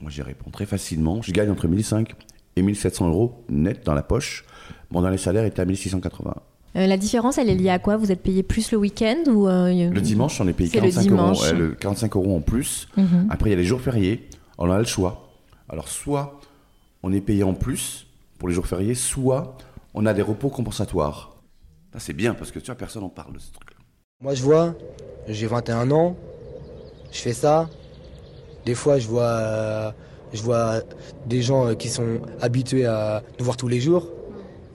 Moi, 0.00 0.10
j'y 0.10 0.22
réponds 0.22 0.50
très 0.50 0.66
facilement. 0.66 1.22
Je 1.22 1.32
gagne 1.32 1.50
entre 1.50 1.68
1005 1.68 2.14
et 2.56 2.62
1700 2.62 3.08
euros 3.08 3.44
net 3.48 3.84
dans 3.84 3.94
la 3.94 4.02
poche. 4.02 4.44
Mon 4.90 5.02
dernier 5.02 5.18
salaire 5.18 5.44
était 5.44 5.60
à 5.60 5.64
1680. 5.64 6.34
Euh, 6.76 6.86
La 6.86 6.96
différence, 6.96 7.38
elle 7.38 7.48
est 7.48 7.54
liée 7.54 7.70
à 7.70 7.78
quoi? 7.78 7.96
Vous 7.96 8.12
êtes 8.12 8.22
payé 8.22 8.42
plus 8.42 8.70
le 8.72 8.78
week-end 8.78 9.16
ou 9.28 9.48
euh, 9.48 9.90
Le 9.90 10.00
dimanche, 10.00 10.40
on 10.40 10.48
est 10.48 10.52
payé 10.52 10.68
C'est 10.70 10.80
le 10.80 10.90
45 10.90 11.10
euros, 11.10 11.42
ouais, 11.42 11.52
le 11.52 11.70
45 11.74 12.16
euros 12.16 12.36
en 12.36 12.40
plus. 12.40 12.88
Mhm. 12.96 13.28
Après, 13.30 13.48
il 13.50 13.52
y 13.52 13.54
a 13.54 13.58
les 13.58 13.64
jours 13.64 13.80
fériés. 13.80 14.28
On 14.58 14.70
a 14.70 14.78
le 14.78 14.84
choix. 14.84 15.30
Alors, 15.68 15.88
soit 15.88 16.40
on 17.02 17.12
est 17.12 17.20
payé 17.20 17.42
en 17.42 17.54
plus 17.54 18.06
pour 18.38 18.48
les 18.48 18.54
jours 18.54 18.66
fériés, 18.66 18.94
soit 18.94 19.56
on 19.94 20.04
a 20.04 20.12
des 20.12 20.22
repos 20.22 20.50
compensatoires. 20.50 21.36
Ça, 21.92 22.00
c'est 22.00 22.12
bien 22.12 22.34
parce 22.34 22.50
que 22.50 22.58
tu 22.58 22.66
vois, 22.66 22.74
personne 22.74 23.02
n'en 23.02 23.08
parle 23.08 23.32
de 23.32 23.38
ce 23.38 23.50
truc-là. 23.52 23.65
Moi, 24.22 24.32
je 24.32 24.42
vois, 24.42 24.74
j'ai 25.28 25.46
21 25.46 25.90
ans, 25.90 26.16
je 27.12 27.18
fais 27.18 27.34
ça. 27.34 27.68
Des 28.64 28.74
fois, 28.74 28.98
je 28.98 29.06
vois, 29.08 29.94
je 30.32 30.42
vois 30.42 30.80
des 31.26 31.42
gens 31.42 31.66
euh, 31.66 31.74
qui 31.74 31.90
sont 31.90 32.22
habitués 32.40 32.86
à 32.86 33.22
nous 33.38 33.44
voir 33.44 33.58
tous 33.58 33.68
les 33.68 33.78
jours. 33.78 34.08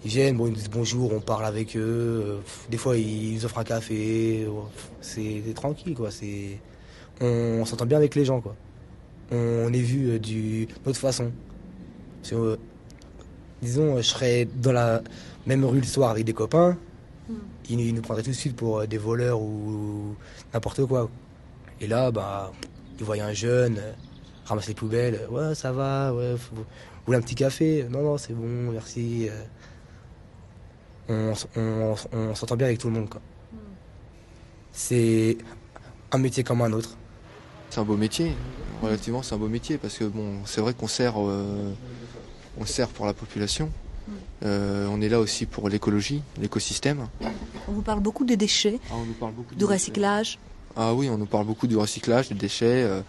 Ils 0.06 0.12
viennent, 0.12 0.36
ils 0.36 0.38
nous 0.38 0.50
disent 0.52 0.70
bonjour, 0.70 1.12
on 1.12 1.22
parle 1.22 1.46
avec 1.46 1.76
eux. 1.76 2.40
Des 2.70 2.78
fois, 2.78 2.96
ils 2.98 3.44
offrent 3.44 3.58
un 3.58 3.64
café. 3.64 4.48
C'est 5.02 5.42
tranquille, 5.56 5.96
quoi. 5.96 6.12
C'est, 6.12 6.60
on, 7.20 7.66
s'entend 7.66 7.88
bien 7.88 7.98
avec 7.98 8.14
les 8.14 8.26
gens, 8.26 8.42
quoi. 8.42 8.56
On 9.32 9.74
est 9.74 9.82
vu 9.82 10.12
euh, 10.12 10.20
du- 10.20 10.68
d'une 10.68 10.76
autre 10.86 11.00
façon. 11.00 11.32
Euh, 12.32 12.58
disons, 13.64 13.98
je 13.98 14.04
serais 14.04 14.46
dans 14.46 14.72
la 14.72 15.02
même 15.48 15.66
rue 15.66 15.80
le 15.80 15.86
soir 15.86 16.12
avec 16.12 16.26
des 16.26 16.34
copains. 16.34 16.78
Ils, 17.72 17.78
nous- 17.78 17.84
ils 17.86 17.94
nous 17.96 18.02
prendraient 18.02 18.22
tout 18.24 18.30
de 18.32 18.36
suite 18.36 18.56
pour 18.56 18.80
euh, 18.80 18.86
des 18.86 18.98
voleurs 18.98 19.40
ou 19.42 20.16
n'importe 20.54 20.86
quoi. 20.86 21.10
Et 21.80 21.88
là, 21.88 22.12
bah, 22.12 22.52
ils 23.00 23.06
voyaient 23.06 23.22
un 23.24 23.32
jeune, 23.34 23.78
euh, 23.80 23.94
ramasse 24.46 24.68
les 24.68 24.74
poubelles, 24.74 25.16
euh, 25.22 25.50
ouais, 25.50 25.56
ça 25.56 25.72
va, 25.72 26.14
ouais, 26.14 26.36
faut- 26.38 26.56
vous 26.56 26.66
voulez 27.06 27.18
un 27.18 27.22
petit 27.22 27.36
café? 27.36 27.88
Non, 27.90 28.04
non, 28.04 28.18
c'est 28.18 28.34
bon, 28.34 28.72
merci. 28.74 29.30
On, 31.10 31.34
s'entend 32.36 32.56
bien 32.56 32.68
avec 32.68 32.80
tout 32.80 32.88
le 32.88 32.94
monde, 32.94 33.10
quoi. 33.10 33.22
C'est 34.72 35.38
un 36.12 36.18
métier 36.18 36.44
comme 36.44 36.62
un 36.62 36.72
autre. 36.72 36.96
C'est 37.70 37.80
un 37.80 37.84
beau 37.84 37.98
métier, 37.98 38.34
relativement 38.82 39.22
c'est 39.24 39.34
un 39.36 39.38
beau 39.38 39.48
métier 39.48 39.78
parce 39.78 39.98
que 39.98 40.04
bon, 40.06 40.40
c'est 40.46 40.62
vrai 40.62 40.74
qu'on 40.74 40.88
sert, 40.88 41.14
euh, 41.18 41.72
on 42.58 42.66
sert 42.66 42.90
pour 42.90 43.06
la 43.06 43.14
population. 43.14 43.70
Euh, 44.44 44.88
on 44.92 45.02
est 45.02 45.10
là 45.10 45.20
aussi 45.20 45.46
pour 45.46 45.70
l'écologie, 45.70 46.22
l'écosystème. 46.40 47.08
On 47.68 47.72
vous 47.74 47.82
parle 47.84 48.00
beaucoup 48.00 48.26
des 48.26 48.38
déchets, 48.38 48.80
Ah, 48.90 48.94
on 48.96 49.06
nous 49.06 49.14
parle 49.14 49.34
beaucoup 49.34 49.54
du 49.56 49.66
recyclage. 49.66 50.40
Ah 50.76 50.94
oui, 50.94 51.10
on 51.10 51.18
nous 51.18 51.26
parle 51.26 51.46
beaucoup 51.46 51.68
du 51.68 51.76
recyclage, 51.78 52.30
des 52.30 52.36
déchets. 52.36 52.84
euh, 52.84 53.02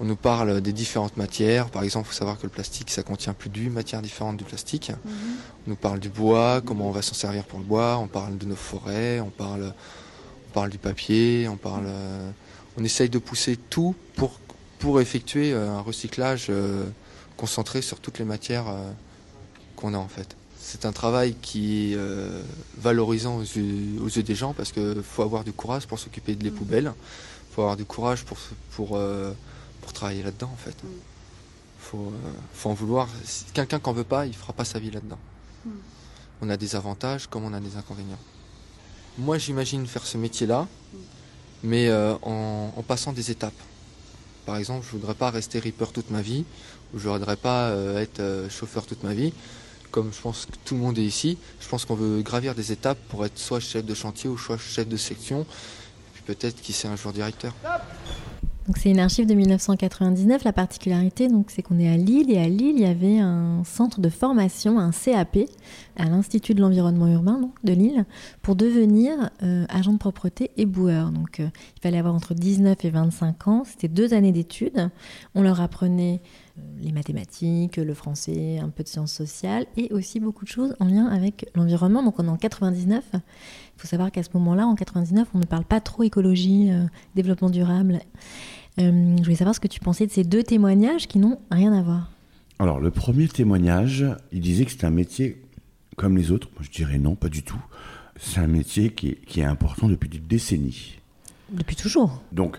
on 0.00 0.04
nous 0.04 0.14
parle 0.16 0.60
des 0.60 0.72
différentes 0.72 1.16
matières. 1.16 1.68
Par 1.70 1.82
exemple, 1.82 2.06
il 2.06 2.12
faut 2.12 2.18
savoir 2.18 2.38
que 2.38 2.44
le 2.44 2.50
plastique, 2.50 2.90
ça 2.90 3.02
contient 3.02 3.32
plus 3.34 3.50
de 3.50 3.58
8 3.58 3.70
matières 3.70 4.00
différentes 4.00 4.36
du 4.36 4.44
plastique. 4.44 4.92
On 5.04 5.70
nous 5.70 5.74
parle 5.76 5.98
du 5.98 6.08
bois, 6.08 6.60
comment 6.64 6.86
on 6.88 6.92
va 6.92 7.02
s'en 7.02 7.14
servir 7.14 7.42
pour 7.44 7.58
le 7.58 7.64
bois. 7.64 7.98
On 7.98 8.06
parle 8.06 8.38
de 8.38 8.46
nos 8.46 8.54
forêts, 8.54 9.18
on 9.18 9.30
parle, 9.30 9.74
on 10.48 10.52
parle 10.52 10.70
du 10.70 10.78
papier, 10.78 11.48
on 11.50 11.56
parle. 11.56 11.84
euh, 11.86 12.30
on 12.76 12.84
essaye 12.84 13.08
de 13.10 13.18
pousser 13.18 13.56
tout 13.56 13.96
pour, 14.14 14.38
pour 14.78 15.00
effectuer 15.00 15.52
un 15.52 15.80
recyclage 15.80 16.46
euh, 16.48 16.84
concentré 17.36 17.82
sur 17.82 17.98
toutes 17.98 18.20
les 18.20 18.24
matières 18.24 18.66
qu'on 19.74 19.94
a 19.94 19.98
en 19.98 20.06
fait. 20.06 20.36
C'est 20.70 20.84
un 20.84 20.92
travail 20.92 21.34
qui 21.40 21.92
est 21.92 21.96
euh, 21.96 22.42
valorisant 22.76 23.38
aux 23.38 23.42
yeux, 23.42 23.98
aux 24.02 24.08
yeux 24.08 24.22
des 24.22 24.34
gens 24.34 24.52
parce 24.52 24.70
qu'il 24.70 25.02
faut 25.02 25.22
avoir 25.22 25.42
du 25.42 25.50
courage 25.50 25.86
pour 25.86 25.98
s'occuper 25.98 26.34
de 26.34 26.44
les 26.44 26.50
poubelles. 26.50 26.92
Il 26.94 27.54
faut 27.54 27.62
avoir 27.62 27.78
du 27.78 27.86
courage 27.86 28.26
pour, 28.26 28.36
pour, 28.72 28.98
euh, 28.98 29.32
pour 29.80 29.94
travailler 29.94 30.22
là-dedans 30.22 30.50
en 30.52 30.56
fait. 30.58 30.76
faut, 31.80 32.12
euh, 32.12 32.30
faut 32.52 32.68
en 32.68 32.74
vouloir. 32.74 33.08
Si 33.24 33.44
quelqu'un 33.54 33.78
qui 33.78 33.88
n'en 33.88 33.94
veut 33.94 34.04
pas, 34.04 34.26
il 34.26 34.34
fera 34.34 34.52
pas 34.52 34.66
sa 34.66 34.78
vie 34.78 34.90
là-dedans. 34.90 35.16
On 36.42 36.50
a 36.50 36.58
des 36.58 36.76
avantages 36.76 37.28
comme 37.28 37.44
on 37.44 37.54
a 37.54 37.60
des 37.60 37.78
inconvénients. 37.78 38.20
Moi, 39.16 39.38
j'imagine 39.38 39.86
faire 39.86 40.04
ce 40.04 40.18
métier-là, 40.18 40.68
mais 41.62 41.88
euh, 41.88 42.12
en, 42.20 42.74
en 42.76 42.82
passant 42.82 43.14
des 43.14 43.30
étapes. 43.30 43.58
Par 44.44 44.58
exemple, 44.58 44.84
je 44.84 44.90
voudrais 44.90 45.14
pas 45.14 45.30
rester 45.30 45.60
ripper 45.60 45.86
toute 45.94 46.10
ma 46.10 46.20
vie, 46.20 46.44
ou 46.92 46.98
je 46.98 47.08
voudrais 47.08 47.36
pas 47.36 47.72
être 47.96 48.22
chauffeur 48.50 48.84
toute 48.84 49.02
ma 49.02 49.14
vie. 49.14 49.32
Comme 49.90 50.12
je 50.12 50.20
pense 50.20 50.46
que 50.46 50.52
tout 50.64 50.74
le 50.74 50.80
monde 50.80 50.98
est 50.98 51.04
ici, 51.04 51.38
je 51.60 51.68
pense 51.68 51.84
qu'on 51.84 51.94
veut 51.94 52.22
gravir 52.22 52.54
des 52.54 52.72
étapes 52.72 52.98
pour 53.08 53.24
être 53.24 53.38
soit 53.38 53.60
chef 53.60 53.84
de 53.84 53.94
chantier 53.94 54.28
ou 54.28 54.36
soit 54.36 54.58
chef 54.58 54.86
de 54.86 54.96
section, 54.96 55.42
et 55.42 56.10
puis 56.14 56.22
peut-être 56.26 56.60
qui 56.60 56.72
sait 56.72 56.88
un 56.88 56.96
jour 56.96 57.12
directeur. 57.12 57.54
Donc 58.68 58.76
c'est 58.76 58.90
une 58.90 59.00
archive 59.00 59.24
de 59.24 59.32
1999. 59.32 60.44
La 60.44 60.52
particularité, 60.52 61.28
donc, 61.28 61.50
c'est 61.50 61.62
qu'on 61.62 61.78
est 61.78 61.88
à 61.88 61.96
Lille 61.96 62.30
et 62.30 62.36
à 62.36 62.48
Lille, 62.48 62.74
il 62.76 62.82
y 62.82 62.84
avait 62.84 63.18
un 63.18 63.64
centre 63.64 64.02
de 64.02 64.10
formation, 64.10 64.78
un 64.78 64.90
CAP, 64.90 65.38
à 65.96 66.04
l'Institut 66.04 66.52
de 66.52 66.60
l'environnement 66.60 67.08
urbain 67.08 67.40
de 67.64 67.72
Lille, 67.72 68.04
pour 68.42 68.56
devenir 68.56 69.30
euh, 69.42 69.64
agent 69.70 69.94
de 69.94 69.96
propreté 69.96 70.50
et 70.58 70.66
boueur. 70.66 71.12
Donc 71.12 71.40
euh, 71.40 71.48
il 71.76 71.80
fallait 71.80 71.96
avoir 71.96 72.14
entre 72.14 72.34
19 72.34 72.84
et 72.84 72.90
25 72.90 73.48
ans. 73.48 73.62
C'était 73.64 73.88
deux 73.88 74.12
années 74.12 74.32
d'études. 74.32 74.90
On 75.34 75.40
leur 75.40 75.62
apprenait 75.62 76.20
les 76.80 76.92
mathématiques, 76.92 77.76
le 77.76 77.94
français, 77.94 78.58
un 78.58 78.68
peu 78.68 78.82
de 78.82 78.88
sciences 78.88 79.12
sociales 79.12 79.66
et 79.76 79.92
aussi 79.92 80.20
beaucoup 80.20 80.44
de 80.44 80.50
choses 80.50 80.76
en 80.80 80.86
lien 80.86 81.06
avec 81.06 81.50
l'environnement. 81.54 82.02
Donc 82.02 82.18
on 82.18 82.26
est 82.26 82.30
en 82.30 82.36
99. 82.36 83.04
Il 83.14 83.20
faut 83.76 83.86
savoir 83.86 84.10
qu'à 84.10 84.22
ce 84.22 84.30
moment-là, 84.34 84.66
en 84.66 84.74
99, 84.74 85.28
on 85.34 85.38
ne 85.38 85.44
parle 85.44 85.64
pas 85.64 85.80
trop 85.80 86.02
écologie, 86.02 86.70
euh, 86.70 86.84
développement 87.14 87.50
durable. 87.50 88.00
Euh, 88.78 89.16
je 89.18 89.22
voulais 89.22 89.36
savoir 89.36 89.54
ce 89.54 89.60
que 89.60 89.68
tu 89.68 89.80
pensais 89.80 90.06
de 90.06 90.12
ces 90.12 90.24
deux 90.24 90.42
témoignages 90.42 91.08
qui 91.08 91.18
n'ont 91.18 91.38
rien 91.50 91.72
à 91.72 91.82
voir. 91.82 92.10
Alors, 92.60 92.80
le 92.80 92.90
premier 92.90 93.28
témoignage, 93.28 94.04
il 94.32 94.40
disait 94.40 94.64
que 94.64 94.70
c'était 94.72 94.86
un 94.86 94.90
métier 94.90 95.42
comme 95.96 96.16
les 96.16 96.30
autres. 96.30 96.48
Moi, 96.54 96.62
je 96.62 96.70
dirais 96.70 96.98
non, 96.98 97.14
pas 97.14 97.28
du 97.28 97.42
tout. 97.42 97.60
C'est 98.16 98.40
un 98.40 98.48
métier 98.48 98.90
qui 98.90 99.10
est, 99.10 99.24
qui 99.26 99.40
est 99.40 99.44
important 99.44 99.88
depuis 99.88 100.08
des 100.08 100.18
décennies. 100.18 100.98
Depuis 101.50 101.76
toujours. 101.76 102.22
Donc, 102.32 102.58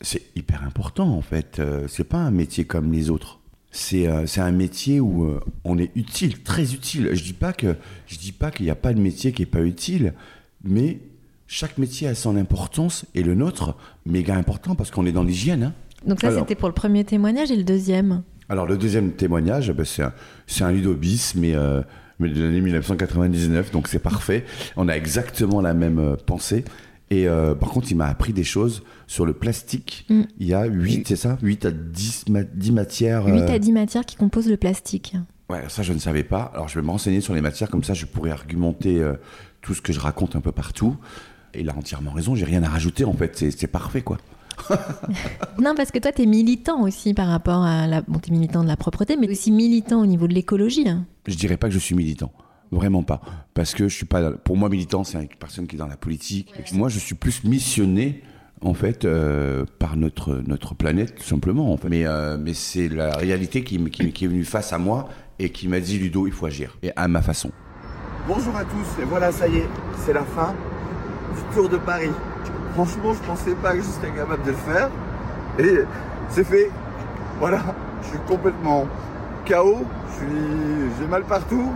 c'est 0.00 0.22
hyper 0.36 0.62
important, 0.64 1.08
en 1.08 1.22
fait. 1.22 1.58
Euh, 1.58 1.86
c'est 1.88 2.04
pas 2.04 2.18
un 2.18 2.30
métier 2.30 2.64
comme 2.64 2.92
les 2.92 3.10
autres. 3.10 3.37
C'est 3.70 4.06
euh, 4.08 4.26
c'est 4.26 4.40
un 4.40 4.50
métier 4.50 4.98
où 5.00 5.24
euh, 5.24 5.40
on 5.64 5.78
est 5.78 5.90
utile, 5.94 6.42
très 6.42 6.72
utile. 6.74 7.10
Je 7.12 7.22
dis 7.22 7.32
pas 7.34 7.52
que 7.52 7.76
je 8.06 8.16
dis 8.18 8.32
pas 8.32 8.50
qu'il 8.50 8.64
n'y 8.64 8.70
a 8.70 8.74
pas 8.74 8.94
de 8.94 9.00
métier 9.00 9.32
qui 9.32 9.42
est 9.42 9.46
pas 9.46 9.60
utile, 9.60 10.14
mais 10.64 10.98
chaque 11.46 11.76
métier 11.78 12.08
a 12.08 12.14
son 12.14 12.36
importance 12.36 13.04
et 13.14 13.22
le 13.22 13.34
nôtre 13.34 13.76
méga 14.06 14.34
important 14.36 14.74
parce 14.74 14.90
qu'on 14.90 15.04
est 15.06 15.12
dans 15.12 15.22
l'hygiène. 15.24 15.62
hein. 15.64 15.72
Donc 16.06 16.20
ça, 16.20 16.30
c'était 16.38 16.54
pour 16.54 16.68
le 16.68 16.74
premier 16.74 17.04
témoignage 17.04 17.50
et 17.50 17.56
le 17.56 17.64
deuxième. 17.64 18.22
alors 18.48 18.66
le 18.66 18.76
deuxième 18.78 19.12
témoignage, 19.12 19.72
ben, 19.72 19.84
c'est 19.84 20.02
un, 20.02 20.12
c'est 20.46 20.64
un 20.64 20.70
Ludo 20.72 20.94
bis, 20.94 21.34
mais, 21.34 21.54
euh, 21.54 21.82
mais 22.20 22.28
de 22.30 22.40
l'année 22.42 22.60
1999, 22.60 23.70
donc 23.72 23.88
c'est 23.88 23.98
parfait. 23.98 24.44
On 24.76 24.88
a 24.88 24.94
exactement 24.94 25.60
la 25.60 25.74
même 25.74 25.98
euh, 25.98 26.16
pensée. 26.16 26.64
Et 27.10 27.26
euh, 27.26 27.54
par 27.54 27.70
contre, 27.70 27.90
il 27.90 27.96
m'a 27.96 28.06
appris 28.06 28.32
des 28.32 28.44
choses 28.44 28.82
sur 29.06 29.24
le 29.24 29.32
plastique. 29.32 30.04
Mm. 30.10 30.22
Il 30.38 30.46
y 30.46 30.54
a 30.54 30.64
8, 30.66 31.08
c'est 31.08 31.16
ça? 31.16 31.38
8 31.42 31.64
à 31.66 31.70
10, 31.70 32.28
ma- 32.28 32.42
10 32.42 32.72
matières. 32.72 33.26
8 33.26 33.40
euh, 33.42 33.54
à 33.54 33.58
10 33.58 33.72
matières 33.72 34.04
qui 34.04 34.16
composent 34.16 34.48
le 34.48 34.56
plastique. 34.58 35.14
Ouais, 35.48 35.62
ça 35.68 35.82
je 35.82 35.94
ne 35.94 35.98
savais 35.98 36.24
pas. 36.24 36.50
Alors 36.52 36.68
je 36.68 36.78
vais 36.78 36.84
me 36.84 36.90
renseigner 36.90 37.22
sur 37.22 37.32
les 37.34 37.40
matières, 37.40 37.70
comme 37.70 37.82
ça 37.84 37.94
je 37.94 38.04
pourrais 38.04 38.30
argumenter 38.30 39.00
euh, 39.00 39.14
tout 39.62 39.72
ce 39.72 39.80
que 39.80 39.92
je 39.94 40.00
raconte 40.00 40.36
un 40.36 40.42
peu 40.42 40.52
partout. 40.52 40.96
Et 41.54 41.60
il 41.60 41.70
a 41.70 41.74
entièrement 41.76 42.10
raison, 42.10 42.34
j'ai 42.34 42.44
rien 42.44 42.62
à 42.62 42.68
rajouter 42.68 43.04
en 43.06 43.14
fait, 43.14 43.34
c'est 43.56 43.66
parfait 43.66 44.02
quoi. 44.02 44.18
Non, 45.60 45.74
parce 45.76 45.90
que 45.90 45.98
toi, 45.98 46.12
tu 46.12 46.22
es 46.22 46.26
militant 46.26 46.82
aussi 46.82 47.14
par 47.14 47.28
rapport 47.28 47.62
à 47.64 47.86
la... 47.86 48.02
Bon, 48.02 48.18
tu 48.18 48.30
militant 48.32 48.62
de 48.62 48.68
la 48.68 48.76
propreté, 48.76 49.16
mais 49.16 49.28
aussi 49.30 49.50
militant 49.50 50.00
au 50.00 50.06
niveau 50.06 50.28
de 50.28 50.34
l'écologie. 50.34 50.88
hein. 50.88 51.04
Je 51.26 51.34
dirais 51.36 51.56
pas 51.56 51.68
que 51.68 51.74
je 51.74 51.78
suis 51.78 51.94
militant. 51.94 52.32
Vraiment 52.70 53.02
pas. 53.02 53.20
Parce 53.54 53.74
que 53.74 53.88
je 53.88 53.94
suis 53.94 54.06
pas. 54.06 54.30
Pour 54.32 54.56
moi, 54.56 54.68
militant, 54.68 55.04
c'est 55.04 55.18
une 55.20 55.28
personne 55.28 55.66
qui 55.66 55.76
est 55.76 55.78
dans 55.78 55.86
la 55.86 55.96
politique. 55.96 56.52
Moi, 56.72 56.88
je 56.88 56.98
suis 56.98 57.14
plus 57.14 57.44
missionné, 57.44 58.22
en 58.62 58.74
fait, 58.74 59.04
euh, 59.04 59.64
par 59.78 59.96
notre, 59.96 60.42
notre 60.46 60.74
planète, 60.74 61.14
tout 61.16 61.22
simplement. 61.24 61.72
en 61.72 61.76
fait. 61.76 61.88
Mais, 61.88 62.06
euh, 62.06 62.36
mais 62.38 62.54
c'est 62.54 62.88
la 62.88 63.16
réalité 63.16 63.64
qui, 63.64 63.82
qui, 63.90 64.12
qui 64.12 64.24
est 64.24 64.28
venue 64.28 64.44
face 64.44 64.72
à 64.72 64.78
moi 64.78 65.08
et 65.38 65.50
qui 65.50 65.68
m'a 65.68 65.80
dit 65.80 65.98
Ludo, 65.98 66.26
il 66.26 66.32
faut 66.32 66.46
agir. 66.46 66.76
Et 66.82 66.90
à 66.96 67.08
ma 67.08 67.22
façon. 67.22 67.50
Bonjour 68.26 68.54
à 68.56 68.64
tous, 68.64 69.00
et 69.02 69.06
voilà, 69.06 69.32
ça 69.32 69.48
y 69.48 69.56
est, 69.56 69.68
c'est 70.04 70.12
la 70.12 70.22
fin 70.24 70.52
du 71.34 71.54
Tour 71.54 71.68
de 71.70 71.78
Paris. 71.78 72.10
Franchement, 72.74 73.14
je 73.14 73.20
pensais 73.26 73.54
pas 73.54 73.72
que 73.72 73.78
je 73.78 73.86
serais 73.86 74.10
capable 74.14 74.42
de 74.44 74.50
le 74.50 74.56
faire. 74.56 74.90
Et 75.58 75.78
c'est 76.28 76.44
fait. 76.44 76.70
Voilà, 77.38 77.62
je 78.02 78.08
suis 78.08 78.18
complètement 78.26 78.86
KO, 79.48 79.78
je 80.10 80.16
suis- 80.16 80.90
j'ai 81.00 81.06
mal 81.06 81.22
partout, 81.24 81.70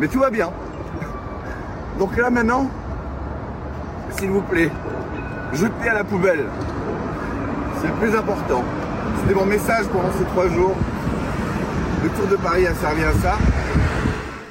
mais 0.00 0.08
tout 0.08 0.18
va 0.18 0.30
bien. 0.30 0.50
Donc 1.98 2.16
là 2.16 2.30
maintenant, 2.30 2.68
s'il 4.18 4.30
vous 4.30 4.42
plaît, 4.42 4.70
jetez 5.52 5.88
à 5.88 5.94
la 5.94 6.04
poubelle. 6.04 6.46
C'est 7.80 7.88
le 7.88 7.94
plus 7.94 8.16
important. 8.16 8.64
C'était 9.20 9.34
mon 9.34 9.46
message 9.46 9.86
pendant 9.88 10.12
ces 10.12 10.24
trois 10.24 10.48
jours. 10.48 10.74
Le 12.02 12.08
Tour 12.10 12.26
de 12.28 12.36
Paris 12.36 12.66
a 12.66 12.74
servi 12.74 13.02
à 13.02 13.12
ça. 13.12 13.36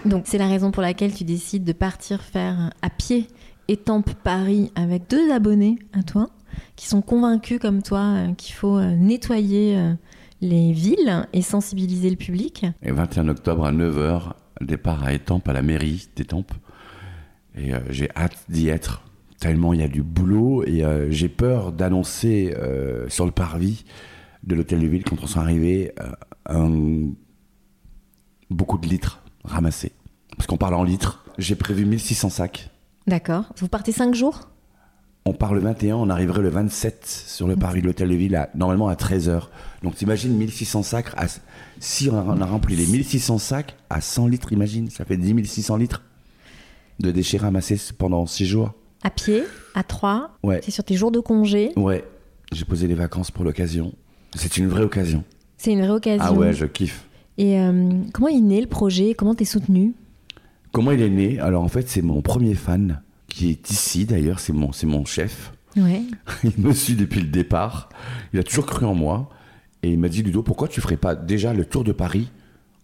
Donc, 0.06 0.24
c'est 0.26 0.38
la 0.38 0.48
raison 0.48 0.72
pour 0.72 0.82
laquelle 0.82 1.14
tu 1.14 1.24
décides 1.24 1.64
de 1.64 1.74
partir 1.74 2.22
faire 2.22 2.72
à 2.82 2.90
pied 2.90 3.28
Étampes 3.68 4.14
Paris 4.24 4.72
avec 4.76 5.10
deux 5.10 5.32
abonnés 5.32 5.78
à 5.94 6.04
toi 6.04 6.30
qui 6.76 6.88
sont 6.88 7.02
convaincus 7.02 7.60
comme 7.60 7.84
toi 7.84 8.00
euh, 8.00 8.34
qu'il 8.34 8.56
faut 8.56 8.78
euh, 8.78 8.96
nettoyer 8.96 9.78
euh, 9.78 9.94
les 10.42 10.72
villes 10.72 11.28
et 11.34 11.42
sensibiliser 11.42 12.10
le 12.10 12.16
public. 12.16 12.66
Et 12.82 12.92
21 12.92 13.28
octobre 13.28 13.66
à 13.66 13.72
9h, 13.72 14.32
départ 14.66 15.04
à 15.04 15.14
Étampes, 15.14 15.48
à 15.48 15.54
la 15.54 15.62
mairie 15.62 16.08
d'Étampes. 16.16 16.54
Et 17.56 17.74
euh, 17.74 17.80
j'ai 17.90 18.10
hâte 18.16 18.38
d'y 18.50 18.70
être, 18.70 19.04
tellement 19.40 19.74
il 19.74 19.80
y 19.80 19.84
a 19.84 19.88
du 19.88 20.04
boulot. 20.04 20.64
Et 20.66 20.84
euh, 20.84 21.10
j'ai 21.12 21.30
peur 21.30 21.72
d'annoncer 21.72 22.54
euh, 22.58 23.08
sur 23.10 23.26
le 23.26 23.32
parvis 23.32 23.86
de 24.44 24.56
l'hôtel 24.56 24.80
de 24.80 24.88
ville, 24.88 25.04
quand 25.04 25.18
on 25.22 25.28
sera 25.28 25.42
arrivé, 25.42 25.92
un- 26.48 27.10
beaucoup 28.50 28.78
de 28.78 28.88
litres 28.88 29.22
ramassés. 29.44 29.92
Parce 30.38 30.48
qu'on 30.48 30.58
parle 30.58 30.76
en 30.76 30.84
litres. 30.84 31.24
J'ai 31.38 31.56
prévu 31.56 31.86
1600 31.86 32.30
sacs. 32.30 32.70
D'accord. 33.08 33.52
Vous 33.58 33.68
partez 33.68 33.92
cinq 33.92 34.14
jours? 34.16 34.50
On 35.26 35.34
part 35.34 35.54
le 35.54 35.60
21, 35.60 35.96
on 35.96 36.10
arriverait 36.10 36.42
le 36.42 36.50
27 36.50 37.06
sur 37.06 37.48
le 37.48 37.56
parvis 37.56 37.82
de 37.82 37.86
l'hôtel 37.88 38.10
de 38.10 38.16
ville, 38.16 38.36
à- 38.36 38.50
normalement 38.56 38.88
à 38.88 38.96
13h. 38.96 39.50
Donc 39.84 39.96
t'imagines 39.96 40.36
1600 40.36 40.82
sacs, 40.82 41.12
à- 41.18 41.28
si 41.80 42.10
on 42.10 42.42
a 42.42 42.46
rempli 42.46 42.76
les 42.76 42.86
1600 42.88 43.38
sacs 43.38 43.76
à 43.90 44.02
100 44.02 44.28
litres, 44.28 44.52
imagine, 44.54 44.90
ça 44.90 45.06
fait 45.06 45.18
10 45.18 45.46
600 45.46 45.78
litres 45.78 46.04
de 47.00 47.12
déchets 47.12 47.38
ramassés 47.38 47.80
pendant 47.98 48.26
6 48.26 48.46
jours. 48.46 48.74
À 49.04 49.10
pied, 49.10 49.44
à 49.76 49.84
trois. 49.84 50.32
Ouais. 50.44 50.62
C'est 50.64 50.72
sur 50.72 50.84
tes 50.84 50.96
jours 50.96 51.12
de 51.12 51.20
congé. 51.20 51.72
Ouais, 51.78 52.04
j'ai 52.52 52.66
posé 52.66 52.88
les 52.88 52.96
vacances 52.96 53.30
pour 53.32 53.46
l'occasion. 53.46 53.94
C'est 54.36 54.58
une 54.58 54.68
vraie 54.68 54.84
occasion. 54.84 55.24
C'est 55.58 55.72
une 55.72 55.80
vraie 55.82 55.90
occasion. 55.92 56.26
Ah 56.28 56.34
ouais, 56.34 56.54
je 56.54 56.66
kiffe. 56.66 57.06
Et 57.38 57.60
euh, 57.60 57.92
comment 58.14 58.28
est 58.30 58.40
né 58.42 58.60
le 58.62 58.68
projet? 58.68 59.14
Comment 59.14 59.36
t'es 59.36 59.46
soutenu? 59.46 59.94
Comment 60.72 60.92
il 60.92 61.02
est 61.02 61.10
né? 61.10 61.40
Alors 61.40 61.64
en 61.64 61.68
fait, 61.70 61.88
c'est 61.88 62.02
mon 62.02 62.22
premier 62.22 62.56
fan 62.56 63.02
qui 63.30 63.50
est 63.50 63.70
ici 63.70 64.06
d'ailleurs, 64.06 64.40
c'est 64.40 64.54
mon, 64.54 64.72
c'est 64.72 64.88
mon 64.88 65.06
chef. 65.06 65.54
Ouais. 65.78 66.02
il 66.44 66.54
me 66.58 66.74
suit 66.74 66.96
depuis 66.96 67.22
le 67.22 67.28
départ. 67.28 67.90
Il 68.34 68.40
a 68.40 68.44
toujours 68.44 68.66
cru 68.66 68.86
en 68.86 68.96
moi. 68.96 69.30
Et 69.82 69.92
il 69.92 70.00
m'a 70.00 70.10
dit, 70.10 70.24
Ludo, 70.24 70.44
pourquoi 70.44 70.68
tu 70.68 70.82
ferais 70.82 70.98
pas 70.98 71.16
déjà 71.16 71.54
le 71.54 71.66
tour 71.66 71.84
de 71.84 71.94
Paris 71.94 72.30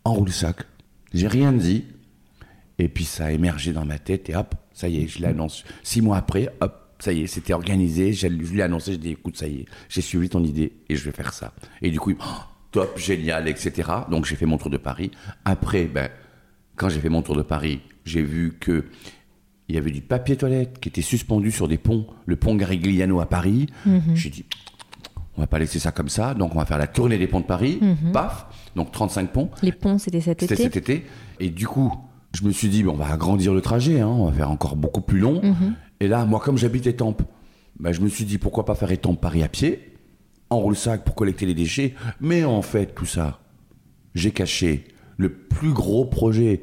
en 0.05 0.13
roule-sac? 0.13 0.63
J'ai 1.13 1.27
rien 1.27 1.51
dit. 1.51 1.84
Et 2.77 2.88
puis 2.88 3.05
ça 3.05 3.25
a 3.25 3.31
émergé 3.31 3.73
dans 3.73 3.86
ma 3.86 3.99
tête 3.99 4.29
et 4.29 4.36
hop, 4.36 4.55
ça 4.73 4.89
y 4.89 5.01
est, 5.01 5.08
je 5.08 5.21
l'annonce. 5.21 5.63
Six 5.84 6.01
mois 6.01 6.17
après, 6.17 6.49
hop, 6.60 6.93
ça 6.99 7.13
y 7.13 7.21
est, 7.21 7.27
c'était 7.27 7.53
organisé. 7.53 8.13
Je 8.13 8.27
je 8.27 8.27
lui 8.27 8.60
ai 8.60 8.63
annoncé, 8.63 8.93
j'ai 8.93 8.97
dit, 8.97 9.10
écoute, 9.12 9.38
ça 9.38 9.47
y 9.47 9.62
est, 9.62 9.65
j'ai 9.89 10.01
suivi 10.01 10.29
ton 10.29 10.43
idée 10.43 10.73
et 10.89 10.95
je 10.95 11.05
vais 11.05 11.12
faire 11.12 11.34
ça. 11.34 11.53
Et 11.81 11.89
du 11.89 11.99
coup, 11.99 12.13
oh, 12.19 12.25
top, 12.71 12.97
génial, 12.97 13.47
etc. 13.47 13.89
Donc 14.10 14.25
j'ai 14.25 14.36
fait 14.36 14.45
mon 14.45 14.58
tour 14.58 14.69
de 14.69 14.77
Paris. 14.77 15.12
Après, 15.45 15.86
ben, 15.86 16.10
Quand 16.75 16.89
j'ai 16.89 16.99
fait 16.99 17.10
mon 17.10 17.21
tour 17.21 17.38
de 17.38 17.41
Paris, 17.41 17.79
j'ai 18.03 18.21
vu 18.21 18.58
que 18.60 18.86
il 19.67 19.75
y 19.75 19.78
avait 19.78 19.91
du 19.91 20.01
papier 20.01 20.36
toilette 20.36 20.80
qui 20.80 20.89
était 20.89 21.01
suspendu 21.01 21.51
sur 21.51 21.67
des 21.67 21.78
ponts, 21.78 22.08
le 22.25 22.36
pont 22.36 22.56
Garigliano 22.56 23.19
à 23.19 23.25
Paris. 23.25 23.67
Mhm. 23.86 24.15
J'ai 24.15 24.30
dit, 24.30 24.45
on 25.38 25.41
va 25.41 25.47
pas 25.47 25.60
laisser 25.60 25.80
ça 25.80 25.91
comme 25.91 26.10
ça, 26.10 26.34
donc 26.34 26.56
on 26.56 26.60
va 26.60 26.65
faire 26.65 26.78
la 26.78 26.88
tournée 26.88 27.17
des 27.17 27.28
ponts 27.28 27.39
de 27.39 27.45
Paris. 27.45 27.80
Mhm. 27.82 28.12
Paf, 28.12 28.45
donc 28.75 28.91
35 28.91 29.32
ponts. 29.32 29.49
Les 29.63 29.71
ponts, 29.71 29.97
c'était 29.97 30.21
cet 30.21 30.41
C'était 30.41 30.54
été. 30.54 30.63
cet 30.63 30.78
été. 30.78 31.06
Et 31.39 31.49
du 31.49 31.67
coup, 31.67 31.91
je 32.34 32.43
me 32.43 32.51
suis 32.51 32.69
dit, 32.69 32.84
bon, 32.84 32.93
on 32.93 32.97
va 32.97 33.12
agrandir 33.12 33.54
le 33.54 33.62
trajet, 33.62 34.01
hein, 34.01 34.08
on 34.08 34.25
va 34.28 34.34
faire 34.34 34.51
encore 34.51 34.75
beaucoup 34.75 35.01
plus 35.01 35.19
long. 35.19 35.41
Mhm. 35.41 35.75
Et 35.99 36.08
là, 36.08 36.25
moi, 36.25 36.39
comme 36.39 36.58
j'habite 36.58 36.86
Étampes, 36.88 37.23
bah, 37.80 37.91
je 37.91 38.01
me 38.01 38.08
suis 38.08 38.25
dit, 38.25 38.38
pourquoi 38.38 38.65
pas 38.65 38.75
faire 38.75 38.91
Étampes-Paris 38.91 39.43
à 39.43 39.47
pied, 39.47 39.93
en 40.49 40.60
roule-sac 40.60 41.04
pour 41.04 41.15
collecter 41.15 41.45
les 41.45 41.54
déchets. 41.54 41.95
Mais 42.21 42.43
en 42.43 42.62
fait, 42.62 42.93
tout 42.93 43.06
ça, 43.06 43.39
j'ai 44.13 44.32
caché 44.32 44.86
le 45.17 45.30
plus 45.30 45.73
gros 45.73 46.06
projet 46.06 46.62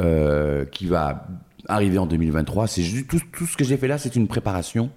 euh, 0.00 0.64
qui 0.64 0.86
va 0.86 1.28
arriver 1.68 1.98
en 1.98 2.06
2023. 2.06 2.66
C'est 2.66 2.82
juste- 2.82 3.08
tout, 3.08 3.20
tout 3.32 3.46
ce 3.46 3.56
que 3.56 3.64
j'ai 3.64 3.76
fait 3.76 3.88
là, 3.88 3.98
c'est 3.98 4.16
une 4.16 4.28
préparation 4.28 4.90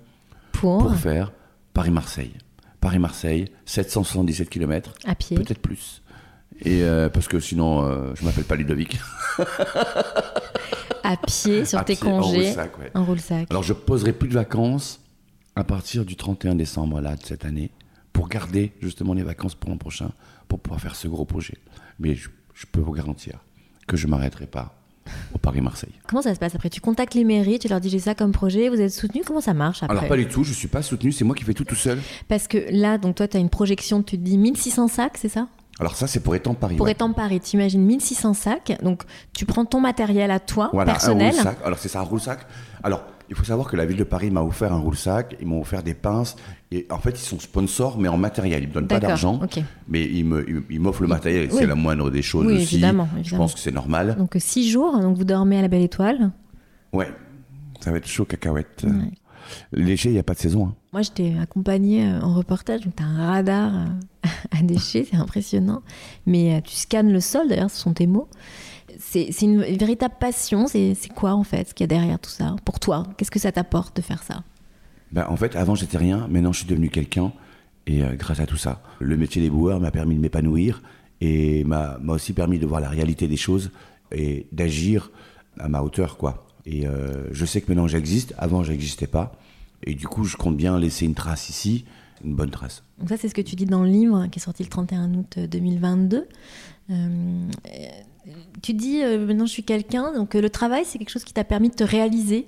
Pour 0.51 0.79
pour 0.79 0.95
faire 0.95 1.31
Paris-Marseille. 1.73 2.33
Paris-Marseille, 2.81 3.45
777 3.65 4.49
km. 4.49 4.93
À 5.05 5.15
pied. 5.15 5.35
Peut-être 5.37 5.59
plus. 5.61 6.01
Et 6.61 6.83
euh, 6.83 7.09
parce 7.09 7.27
que 7.27 7.39
sinon, 7.39 7.83
euh, 7.83 8.13
je 8.15 8.23
m'appelle 8.23 8.43
pas 8.45 8.55
Ludovic. 8.55 8.97
À 11.03 11.17
pied, 11.17 11.65
sur 11.65 11.79
À 11.79 11.83
tes 11.83 11.95
pied, 11.95 12.07
en 12.11 12.19
congés. 12.21 12.45
roule-sac, 12.47 12.79
ouais. 12.79 12.91
En 12.95 13.05
roule-sac. 13.05 13.47
Alors 13.51 13.61
je 13.63 13.73
poserai 13.73 14.11
plus 14.11 14.27
de 14.27 14.33
vacances 14.33 15.01
à 15.55 15.63
partir 15.63 16.03
du 16.03 16.15
31 16.15 16.55
décembre 16.55 16.99
là, 16.99 17.15
de 17.15 17.23
cette 17.23 17.45
année 17.45 17.69
pour 18.11 18.27
garder 18.27 18.73
justement 18.81 19.13
les 19.13 19.21
vacances 19.23 19.53
pour 19.55 19.69
l'an 19.69 19.77
prochain 19.77 20.09
pour 20.47 20.59
pouvoir 20.59 20.81
faire 20.81 20.95
ce 20.95 21.07
gros 21.07 21.25
projet. 21.25 21.57
Mais 21.99 22.15
je, 22.15 22.29
je 22.55 22.65
peux 22.65 22.81
vous 22.81 22.91
garantir 22.93 23.37
que 23.87 23.97
je 23.97 24.07
m'arrêterai 24.07 24.47
pas 24.47 24.73
au 25.33 25.37
Paris-Marseille. 25.37 25.93
Comment 26.07 26.21
ça 26.21 26.33
se 26.33 26.39
passe 26.39 26.55
après? 26.55 26.69
Tu 26.69 26.81
contactes 26.81 27.13
les 27.13 27.23
mairies, 27.23 27.59
tu 27.59 27.67
leur 27.67 27.79
dis 27.79 27.89
j'ai 27.89 27.99
ça 27.99 28.15
comme 28.15 28.31
projet, 28.31 28.69
vous 28.69 28.79
êtes 28.81 28.91
soutenu 28.93 29.21
Comment 29.25 29.41
ça 29.41 29.53
marche 29.53 29.83
après? 29.83 29.95
Alors 29.97 30.07
pas 30.09 30.17
du 30.17 30.27
tout, 30.27 30.43
je 30.43 30.53
suis 30.53 30.67
pas 30.67 30.81
soutenu, 30.81 31.11
c'est 31.11 31.23
moi 31.25 31.35
qui 31.35 31.43
fais 31.43 31.53
tout 31.53 31.63
tout 31.65 31.75
seul. 31.75 31.99
Parce 32.27 32.47
que 32.47 32.57
là, 32.71 32.97
donc 32.97 33.15
toi, 33.15 33.27
tu 33.27 33.37
as 33.37 33.39
une 33.39 33.49
projection, 33.49 34.01
tu 34.03 34.17
te 34.17 34.23
dis 34.23 34.37
1600 34.37 34.87
sacs, 34.87 35.17
c'est 35.17 35.29
ça? 35.29 35.47
Alors 35.79 35.95
ça 35.95 36.07
c'est 36.07 36.21
pour 36.21 36.35
étendre 36.35 36.57
Paris. 36.57 36.75
Pour 36.77 36.85
ouais. 36.85 36.93
étendre 36.93 37.15
Paris, 37.15 37.41
tu 37.41 37.55
imagines 37.57 37.81
1600 37.83 38.33
sacs, 38.33 38.77
donc 38.81 39.03
tu 39.33 39.45
prends 39.45 39.65
ton 39.65 39.81
matériel 39.81 40.31
à 40.31 40.39
toi, 40.39 40.69
Voilà, 40.71 40.93
personnel. 40.93 41.35
un. 41.37 41.55
Alors 41.65 41.79
c'est 41.79 41.89
ça, 41.89 41.99
un 41.99 42.03
roule-sac. 42.03 42.39
Alors 42.81 43.03
il 43.29 43.35
faut 43.35 43.43
savoir 43.43 43.67
que 43.69 43.75
la 43.75 43.85
ville 43.85 43.97
de 43.97 44.03
Paris 44.03 44.29
m'a 44.31 44.41
offert 44.41 44.73
un 44.73 44.79
roule-sac, 44.79 45.35
ils 45.41 45.47
m'ont 45.47 45.61
offert 45.61 45.83
des 45.83 45.93
pinces, 45.93 46.35
et 46.71 46.85
en 46.89 46.97
fait 46.99 47.11
ils 47.11 47.23
sont 47.25 47.39
sponsors 47.39 47.97
mais 47.97 48.07
en 48.07 48.17
matériel, 48.17 48.63
ils 48.63 48.69
me 48.69 48.73
donnent 48.73 48.87
pas 48.87 48.99
d'argent, 48.99 49.39
mais 49.87 50.03
ils 50.03 50.25
me- 50.25 50.47
ils 50.49 50.61
ils 50.69 50.79
m'offrent 50.79 51.01
le 51.01 51.07
matériel, 51.07 51.49
Oui. 51.51 51.57
c'est 51.59 51.67
la 51.67 51.75
moindre 51.75 52.09
des 52.11 52.21
choses 52.21 52.45
Oui, 52.47 52.53
aussi. 52.55 52.75
évidemment, 52.75 53.07
Je 53.23 53.35
pense 53.35 53.53
que 53.53 53.59
c'est 53.59 53.71
normal. 53.71 54.15
Donc 54.17 54.35
6 54.37 54.69
jours, 54.69 54.99
donc 54.99 55.17
vous 55.17 55.23
dormez 55.25 55.57
à 55.57 55.61
la 55.61 55.67
Belle 55.67 55.81
Étoile. 55.83 56.31
Ouais, 56.93 57.09
ça 57.81 57.91
va 57.91 57.97
être 57.97 58.07
chaud 58.07 58.25
cacahuète. 58.25 58.85
Léger, 59.73 60.09
il 60.09 60.13
n'y 60.13 60.19
a 60.19 60.23
pas 60.23 60.33
de 60.33 60.39
saison. 60.39 60.67
hein. 60.67 60.75
Moi, 60.91 61.03
je 61.03 61.11
t'ai 61.11 61.37
accompagné 61.39 62.03
euh, 62.07 62.19
en 62.21 62.33
reportage, 62.33 62.81
donc 62.81 62.95
tu 62.95 63.03
as 63.03 63.05
un 63.05 63.27
radar 63.27 63.75
euh, 63.75 63.85
à 64.59 64.63
déchets, 64.63 65.05
c'est 65.09 65.17
impressionnant. 65.17 65.83
Mais 66.25 66.55
euh, 66.55 66.61
tu 66.61 66.73
scannes 66.75 67.11
le 67.13 67.19
sol, 67.19 67.47
d'ailleurs, 67.47 67.69
ce 67.69 67.79
sont 67.79 67.93
tes 67.93 68.07
mots. 68.07 68.27
C'est 68.99 69.41
une 69.41 69.61
véritable 69.61 70.15
passion. 70.19 70.67
C'est 70.67 70.95
quoi, 71.13 71.33
en 71.33 71.43
fait, 71.43 71.69
ce 71.69 71.73
qu'il 71.73 71.83
y 71.83 71.85
a 71.85 71.87
derrière 71.87 72.19
tout 72.19 72.29
ça? 72.29 72.55
Pour 72.65 72.79
toi, 72.79 73.03
qu'est-ce 73.17 73.31
que 73.31 73.39
ça 73.39 73.51
t'apporte 73.51 73.95
de 73.95 74.01
faire 74.01 74.23
ça? 74.23 74.43
Ben, 75.11 75.25
en 75.29 75.35
fait, 75.35 75.55
avant 75.55 75.75
j'étais 75.75 75.97
rien, 75.97 76.27
maintenant 76.27 76.51
je 76.51 76.59
suis 76.59 76.67
devenu 76.67 76.89
quelqu'un, 76.89 77.31
et 77.85 78.03
euh, 78.03 78.15
grâce 78.15 78.39
à 78.39 78.45
tout 78.45 78.57
ça, 78.57 78.81
le 78.99 79.15
métier 79.15 79.41
des 79.41 79.49
boueurs 79.49 79.79
m'a 79.79 79.91
permis 79.91 80.15
de 80.15 80.19
m'épanouir, 80.19 80.81
et 81.21 81.63
m'a 81.63 81.97
aussi 82.07 82.33
permis 82.33 82.59
de 82.59 82.65
voir 82.65 82.81
la 82.81 82.89
réalité 82.89 83.27
des 83.27 83.37
choses, 83.37 83.71
et 84.11 84.47
d'agir 84.51 85.11
à 85.59 85.69
ma 85.69 85.81
hauteur, 85.81 86.17
quoi. 86.17 86.47
Et 86.65 86.87
euh, 86.87 87.31
je 87.31 87.45
sais 87.45 87.61
que 87.61 87.67
maintenant 87.69 87.87
j'existe, 87.87 88.33
avant 88.37 88.63
j'existais 88.63 89.07
pas, 89.07 89.33
et 89.83 89.93
du 89.93 90.07
coup 90.07 90.23
je 90.23 90.35
compte 90.35 90.57
bien 90.57 90.79
laisser 90.79 91.05
une 91.05 91.13
trace 91.13 91.49
ici, 91.49 91.85
une 92.23 92.35
bonne 92.35 92.51
trace. 92.51 92.83
Donc 92.99 93.09
ça, 93.09 93.17
c'est 93.17 93.29
ce 93.29 93.35
que 93.35 93.41
tu 93.41 93.55
dis 93.55 93.65
dans 93.65 93.83
le 93.83 93.89
livre 93.89 94.27
qui 94.27 94.39
est 94.39 94.41
sorti 94.41 94.63
le 94.63 94.69
31 94.69 95.13
août 95.13 95.35
euh, 95.37 95.47
2022. 95.47 96.17
Euh, 96.17 96.27
euh, 96.91 97.49
tu 98.61 98.73
dis, 98.73 99.01
euh, 99.03 99.25
maintenant 99.25 99.45
je 99.45 99.51
suis 99.51 99.63
quelqu'un, 99.63 100.13
donc 100.13 100.35
euh, 100.35 100.41
le 100.41 100.49
travail, 100.49 100.83
c'est 100.85 100.97
quelque 100.97 101.09
chose 101.11 101.23
qui 101.23 101.33
t'a 101.33 101.43
permis 101.43 101.69
de 101.69 101.75
te 101.75 101.83
réaliser, 101.83 102.47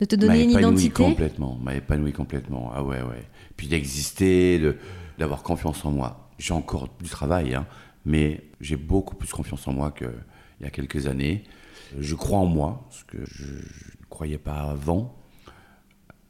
de 0.00 0.04
te 0.04 0.16
donner 0.16 0.42
une 0.44 0.50
identité. 0.50 0.90
complètement, 1.04 1.58
m'a 1.62 1.74
épanoui 1.74 2.12
complètement. 2.12 2.70
Ah 2.74 2.82
ouais, 2.82 3.02
ouais. 3.02 3.28
Puis 3.56 3.68
d'exister, 3.68 4.58
de- 4.58 4.76
d'avoir 5.18 5.42
confiance 5.42 5.84
en 5.84 5.90
moi. 5.92 6.28
J'ai 6.38 6.54
encore 6.54 6.88
du 7.00 7.08
travail, 7.08 7.54
hein, 7.54 7.66
mais 8.04 8.42
j'ai 8.60 8.76
beaucoup 8.76 9.14
plus 9.14 9.28
confiance 9.30 9.66
en 9.68 9.72
moi 9.72 9.92
qu'il 9.92 10.08
y 10.60 10.64
a 10.64 10.70
quelques 10.70 11.06
années. 11.06 11.44
Je 12.00 12.14
crois 12.14 12.38
en 12.38 12.46
moi, 12.46 12.88
ce 12.90 13.04
que 13.04 13.18
je 13.24 13.44
je 13.44 13.52
ne 14.00 14.14
croyais 14.14 14.38
pas 14.38 14.70
avant. 14.70 15.14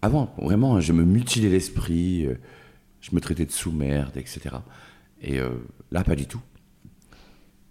Avant, 0.03 0.35
vraiment, 0.39 0.81
je 0.81 0.93
me 0.93 1.05
mutilais 1.05 1.49
l'esprit, 1.49 2.27
euh, 2.27 2.35
je 3.01 3.15
me 3.15 3.21
traitais 3.21 3.47
de 3.47 3.51
sous-merde, 3.53 4.17
etc. 4.17 4.57
Et 5.21 5.39
euh, 5.39 5.51
là, 5.91 6.03
pas 6.05 6.15
du 6.17 6.27
tout. 6.27 6.41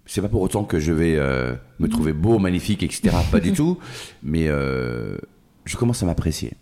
C'est 0.05 0.21
pas 0.21 0.27
pour 0.29 0.41
autant 0.41 0.63
que 0.63 0.79
je 0.79 0.91
vais 0.91 1.15
euh, 1.17 1.55
me 1.79 1.87
trouver 1.87 2.11
beau, 2.13 2.37
magnifique, 2.39 2.83
etc. 2.83 3.15
Pas 3.31 3.39
du 3.39 3.53
tout. 3.53 3.77
Mais 4.23 4.47
euh, 4.47 5.17
je 5.65 5.77
commence 5.77 6.03
à 6.03 6.05
m'apprécier. 6.05 6.53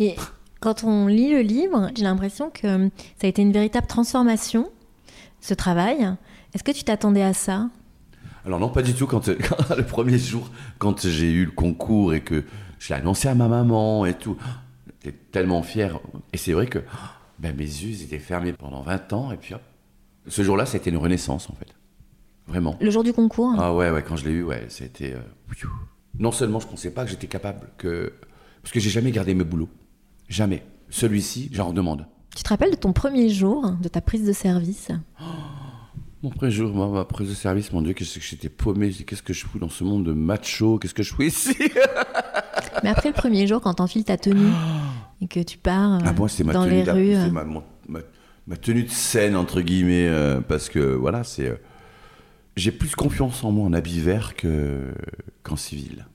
Et 0.00 0.16
quand 0.60 0.82
on 0.84 1.06
lit 1.06 1.30
le 1.32 1.40
livre, 1.40 1.90
j'ai 1.94 2.02
l'impression 2.04 2.50
que 2.50 2.66
euh, 2.66 2.88
ça 3.20 3.26
a 3.26 3.28
été 3.28 3.42
une 3.42 3.52
véritable 3.52 3.86
transformation, 3.86 4.68
ce 5.40 5.54
travail. 5.54 6.08
Est-ce 6.54 6.64
que 6.64 6.72
tu 6.72 6.82
t'attendais 6.82 7.22
à 7.22 7.34
ça? 7.34 7.68
Alors 8.44 8.58
non, 8.58 8.68
pas 8.70 8.82
du 8.82 8.94
tout. 8.94 9.06
Quand, 9.06 9.26
quand- 9.26 9.76
le 9.76 9.84
premier 9.84 10.18
jour, 10.18 10.50
quand 10.78 11.06
j'ai 11.06 11.30
eu 11.30 11.44
le 11.44 11.50
concours 11.52 12.14
et 12.14 12.22
que 12.22 12.42
je 12.78 12.88
l'ai 12.88 12.94
annoncé 13.00 13.28
à 13.28 13.34
ma 13.34 13.48
maman 13.48 14.06
et 14.06 14.14
tout, 14.14 14.36
j'étais 15.04 15.16
tellement 15.30 15.62
fier. 15.62 16.00
Et 16.32 16.36
c'est 16.38 16.52
vrai 16.52 16.66
que 16.66 16.78
ben, 17.38 17.54
mes 17.54 17.64
yeux 17.64 18.02
étaient 18.02 18.18
fermés 18.18 18.52
pendant 18.54 18.82
20 18.82 19.12
ans. 19.12 19.30
Et 19.30 19.36
puis 19.36 19.54
hop, 19.54 19.60
ce 20.26 20.42
jour-là, 20.42 20.64
c'était 20.66 20.90
une 20.90 20.96
renaissance 20.96 21.48
en 21.50 21.54
fait. 21.54 21.68
Vraiment. 22.48 22.76
Le 22.80 22.90
jour 22.90 23.04
du 23.04 23.12
concours 23.12 23.54
Ah 23.58 23.74
ouais, 23.74 23.90
ouais, 23.90 24.02
quand 24.02 24.16
je 24.16 24.24
l'ai 24.24 24.32
eu, 24.32 24.42
ouais, 24.42 24.64
c'était. 24.68 25.12
euh, 25.14 25.20
non 26.18 26.32
seulement 26.32 26.58
je 26.60 26.66
pensais 26.66 26.90
pas 26.90 27.04
que 27.04 27.10
j'étais 27.10 27.26
capable, 27.26 27.68
que 27.76 28.12
parce 28.62 28.72
que 28.72 28.80
j'ai 28.80 28.90
jamais 28.90 29.10
gardé 29.12 29.34
mes 29.34 29.44
boulots, 29.44 29.68
jamais. 30.28 30.64
Celui-ci, 30.90 31.50
j'en 31.52 31.68
redemande. 31.68 32.06
Tu 32.34 32.42
te 32.42 32.48
rappelles 32.48 32.70
de 32.70 32.76
ton 32.76 32.92
premier 32.92 33.28
jour, 33.28 33.72
de 33.82 33.88
ta 33.88 34.00
prise 34.00 34.24
de 34.26 34.32
service? 34.32 34.88
Mon 36.22 36.30
premier 36.30 36.50
jour, 36.50 36.72
moi, 36.72 36.88
ma 36.88 37.04
prise 37.04 37.28
de 37.28 37.34
service, 37.34 37.70
mon 37.72 37.82
Dieu, 37.82 37.92
qu'est-ce 37.92 38.18
que 38.18 38.24
j'étais 38.24 38.48
paumé. 38.48 38.90
Qu'est-ce 38.90 39.22
que 39.22 39.32
je 39.32 39.44
fous 39.46 39.58
dans 39.58 39.68
ce 39.68 39.84
monde 39.84 40.04
de 40.04 40.12
macho? 40.12 40.78
Qu'est-ce 40.78 40.94
que 40.94 41.02
je 41.04 41.14
fous 41.14 41.22
ici? 41.22 41.54
Mais 42.82 42.88
après 42.90 43.08
le 43.10 43.14
premier 43.14 43.46
jour, 43.46 43.60
quand 43.60 43.74
t'enfiles 43.74 44.04
ta 44.04 44.16
tenue 44.16 44.50
et 45.20 45.28
que 45.28 45.40
tu 45.40 45.58
pars 45.58 45.94
euh, 45.94 45.98
Ah, 46.04 46.14
c'est 46.28 46.44
ma 46.44 46.52
dans 46.54 46.64
les 46.64 46.82
rues, 46.82 47.12
c'est 47.12 47.28
euh, 47.28 47.30
ma, 47.30 47.44
ma- 47.44 48.00
ma 48.46 48.56
tenue 48.56 48.82
de 48.84 48.90
scène, 48.90 49.36
entre 49.36 49.60
guillemets, 49.60 50.08
euh, 50.08 50.40
parce 50.40 50.68
que 50.68 50.78
voilà, 50.80 51.22
c'est. 51.24 51.48
euh, 51.48 51.56
j'ai 52.58 52.72
plus 52.72 52.94
confiance 52.94 53.42
en 53.44 53.52
moi 53.52 53.66
en 53.66 53.72
habit 53.72 54.00
vert 54.00 54.34
que, 54.36 54.92
qu'en 55.42 55.56
civil. 55.56 56.06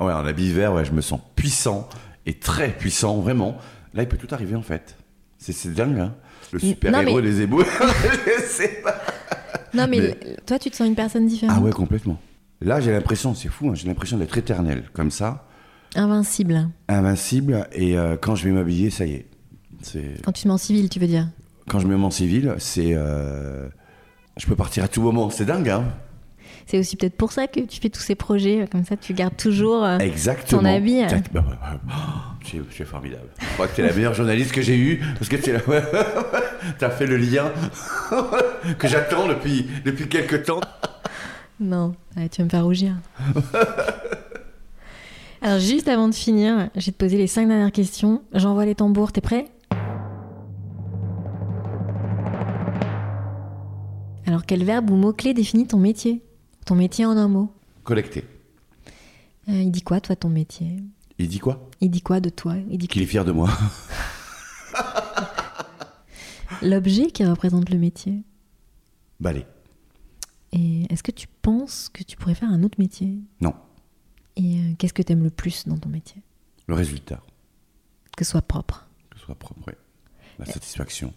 Ouais, 0.00 0.12
en 0.12 0.24
habit 0.26 0.52
vert, 0.52 0.72
ouais, 0.74 0.84
je 0.84 0.92
me 0.92 1.00
sens 1.00 1.20
puissant 1.36 1.88
et 2.26 2.34
très 2.34 2.70
puissant, 2.76 3.20
vraiment. 3.20 3.56
Là, 3.94 4.02
il 4.02 4.08
peut 4.08 4.16
tout 4.16 4.32
arriver 4.34 4.56
en 4.56 4.62
fait. 4.62 4.96
C'est, 5.38 5.52
c'est 5.52 5.72
dingue, 5.74 5.98
hein. 5.98 6.14
Le 6.52 6.58
super-héros 6.58 7.16
mais- 7.16 7.22
des 7.22 7.40
éboueurs, 7.42 7.66
je 8.26 8.42
sais 8.42 8.80
pas. 8.82 9.00
Non, 9.74 9.86
mais, 9.88 10.18
toi, 10.46 10.58
tu 10.58 10.70
te 10.70 10.76
sens 10.76 10.86
une 10.86 10.94
personne 10.94 11.26
différente. 11.26 11.56
Ah 11.58 11.62
ouais, 11.62 11.70
complètement. 11.72 12.18
Là, 12.60 12.80
j'ai 12.80 12.92
l'impression, 12.92 13.34
c'est 13.34 13.48
fou, 13.48 13.68
hein, 13.70 13.74
j'ai 13.74 13.88
l'impression 13.88 14.18
d'être 14.18 14.36
éternel, 14.36 14.84
comme 14.92 15.10
ça, 15.10 15.46
Invincible. 15.94 16.68
invincible, 16.88 17.66
et 17.72 17.96
euh, 17.98 18.16
quand 18.20 18.34
je 18.34 18.44
vais 18.44 18.50
m'habiller, 18.50 18.90
ça 18.90 19.04
y 19.06 19.12
est. 19.14 19.26
C'est... 19.82 20.22
Quand 20.24 20.32
tu 20.32 20.42
te 20.42 20.48
mets 20.48 20.54
en 20.54 20.58
civil, 20.58 20.88
tu 20.88 20.98
veux 21.00 21.06
dire? 21.06 21.28
Quand 21.68 21.78
je 21.80 21.86
me 21.86 21.96
mets 21.96 22.04
en 22.04 22.10
civil, 22.10 22.54
c'est. 22.58 22.92
euh, 22.94 23.68
Je 24.36 24.46
peux 24.46 24.56
partir 24.56 24.84
à 24.84 24.88
tout 24.88 25.02
moment, 25.02 25.28
c'est 25.30 25.44
dingue, 25.44 25.68
hein 25.68 25.84
C'est 26.66 26.78
aussi 26.78 26.96
peut-être 26.96 27.16
pour 27.16 27.32
ça 27.32 27.46
que 27.46 27.60
tu 27.60 27.80
fais 27.80 27.90
tous 27.90 28.00
ces 28.00 28.14
projets, 28.14 28.62
euh, 28.62 28.66
comme 28.66 28.84
ça 28.84 28.96
tu 28.96 29.12
gardes 29.14 29.36
toujours 29.36 29.84
euh, 29.84 29.98
Exactement. 29.98 30.62
ton 30.62 30.68
habit. 30.68 31.02
euh. 31.02 31.06
T'as- 31.08 31.16
bah, 31.32 31.44
bah, 31.46 31.58
bah, 31.60 31.92
oh, 31.94 32.44
tu, 32.44 32.56
es, 32.56 32.84
formidable. 32.84 33.28
Je 33.38 33.46
crois 33.54 33.68
que 33.68 33.74
tu 33.74 33.82
es 33.82 33.86
la 33.86 33.92
meilleure 33.92 34.14
journaliste 34.14 34.52
que 34.52 34.62
j'ai 34.62 34.76
eue, 34.78 35.00
parce 35.18 35.28
que 35.28 35.36
tu 35.36 35.50
as 36.84 36.90
fait 36.90 37.06
le 37.06 37.16
lien 37.16 37.52
que 38.78 38.88
j'attends 38.88 39.28
depuis, 39.28 39.66
depuis 39.84 40.08
quelques 40.08 40.44
temps. 40.44 40.60
Non, 41.60 41.94
tu 42.30 42.38
vas 42.40 42.44
me 42.44 42.48
faire 42.50 42.64
rougir. 42.64 42.94
Alors 45.42 45.58
juste 45.58 45.88
avant 45.88 46.08
de 46.08 46.14
finir, 46.14 46.68
je 46.76 46.86
vais 46.86 46.92
te 46.92 46.96
poser 46.96 47.16
les 47.18 47.26
cinq 47.26 47.48
dernières 47.48 47.72
questions. 47.72 48.22
J'envoie 48.32 48.64
les 48.64 48.76
tambours, 48.76 49.10
t'es 49.12 49.20
prêt? 49.20 49.46
Alors 54.32 54.46
quel 54.46 54.64
verbe 54.64 54.88
ou 54.88 54.96
mot-clé 54.96 55.34
définit 55.34 55.66
ton 55.66 55.78
métier? 55.78 56.22
Ton 56.64 56.74
métier 56.74 57.04
en 57.04 57.18
un 57.18 57.28
mot 57.28 57.52
Collecté. 57.84 58.24
Euh, 59.50 59.60
Il 59.60 59.70
dit 59.70 59.82
quoi 59.82 60.00
toi 60.00 60.16
ton 60.16 60.30
métier? 60.30 60.78
Il 61.18 61.28
dit 61.28 61.38
quoi? 61.38 61.68
Il 61.82 61.90
dit 61.90 62.00
quoi 62.00 62.18
de 62.18 62.30
toi? 62.30 62.54
Il 62.70 62.78
dit 62.78 62.88
Qu'il 62.88 63.02
est 63.02 63.06
fier 63.06 63.26
de 63.26 63.32
moi. 63.32 63.50
l'objet 66.62 67.10
qui 67.10 67.26
représente 67.26 67.68
le 67.68 67.76
métier. 67.76 68.22
Balai. 69.20 69.46
Et 70.52 70.90
est-ce 70.90 71.02
que 71.02 71.12
tu 71.12 71.26
penses 71.42 71.90
que 71.92 72.02
tu 72.02 72.16
pourrais 72.16 72.34
faire 72.34 72.48
un 72.48 72.62
autre 72.62 72.78
métier? 72.78 73.18
Non. 73.42 73.52
Et 74.36 74.60
euh, 74.60 74.72
qu'est-ce 74.78 74.94
que 74.94 75.02
tu 75.02 75.12
aimes 75.12 75.24
le 75.24 75.30
plus 75.30 75.68
dans 75.68 75.76
ton 75.76 75.90
métier? 75.90 76.22
Le 76.68 76.74
résultat, 76.74 77.20
Que 78.16 78.24
ce 78.24 78.30
soit 78.30 78.40
propre. 78.40 78.86
que 79.10 79.18
ce 79.18 79.26
soit 79.26 79.34
propre, 79.34 79.60
oui. 79.66 79.74
La 80.38 80.46
satisfaction, 80.46 81.12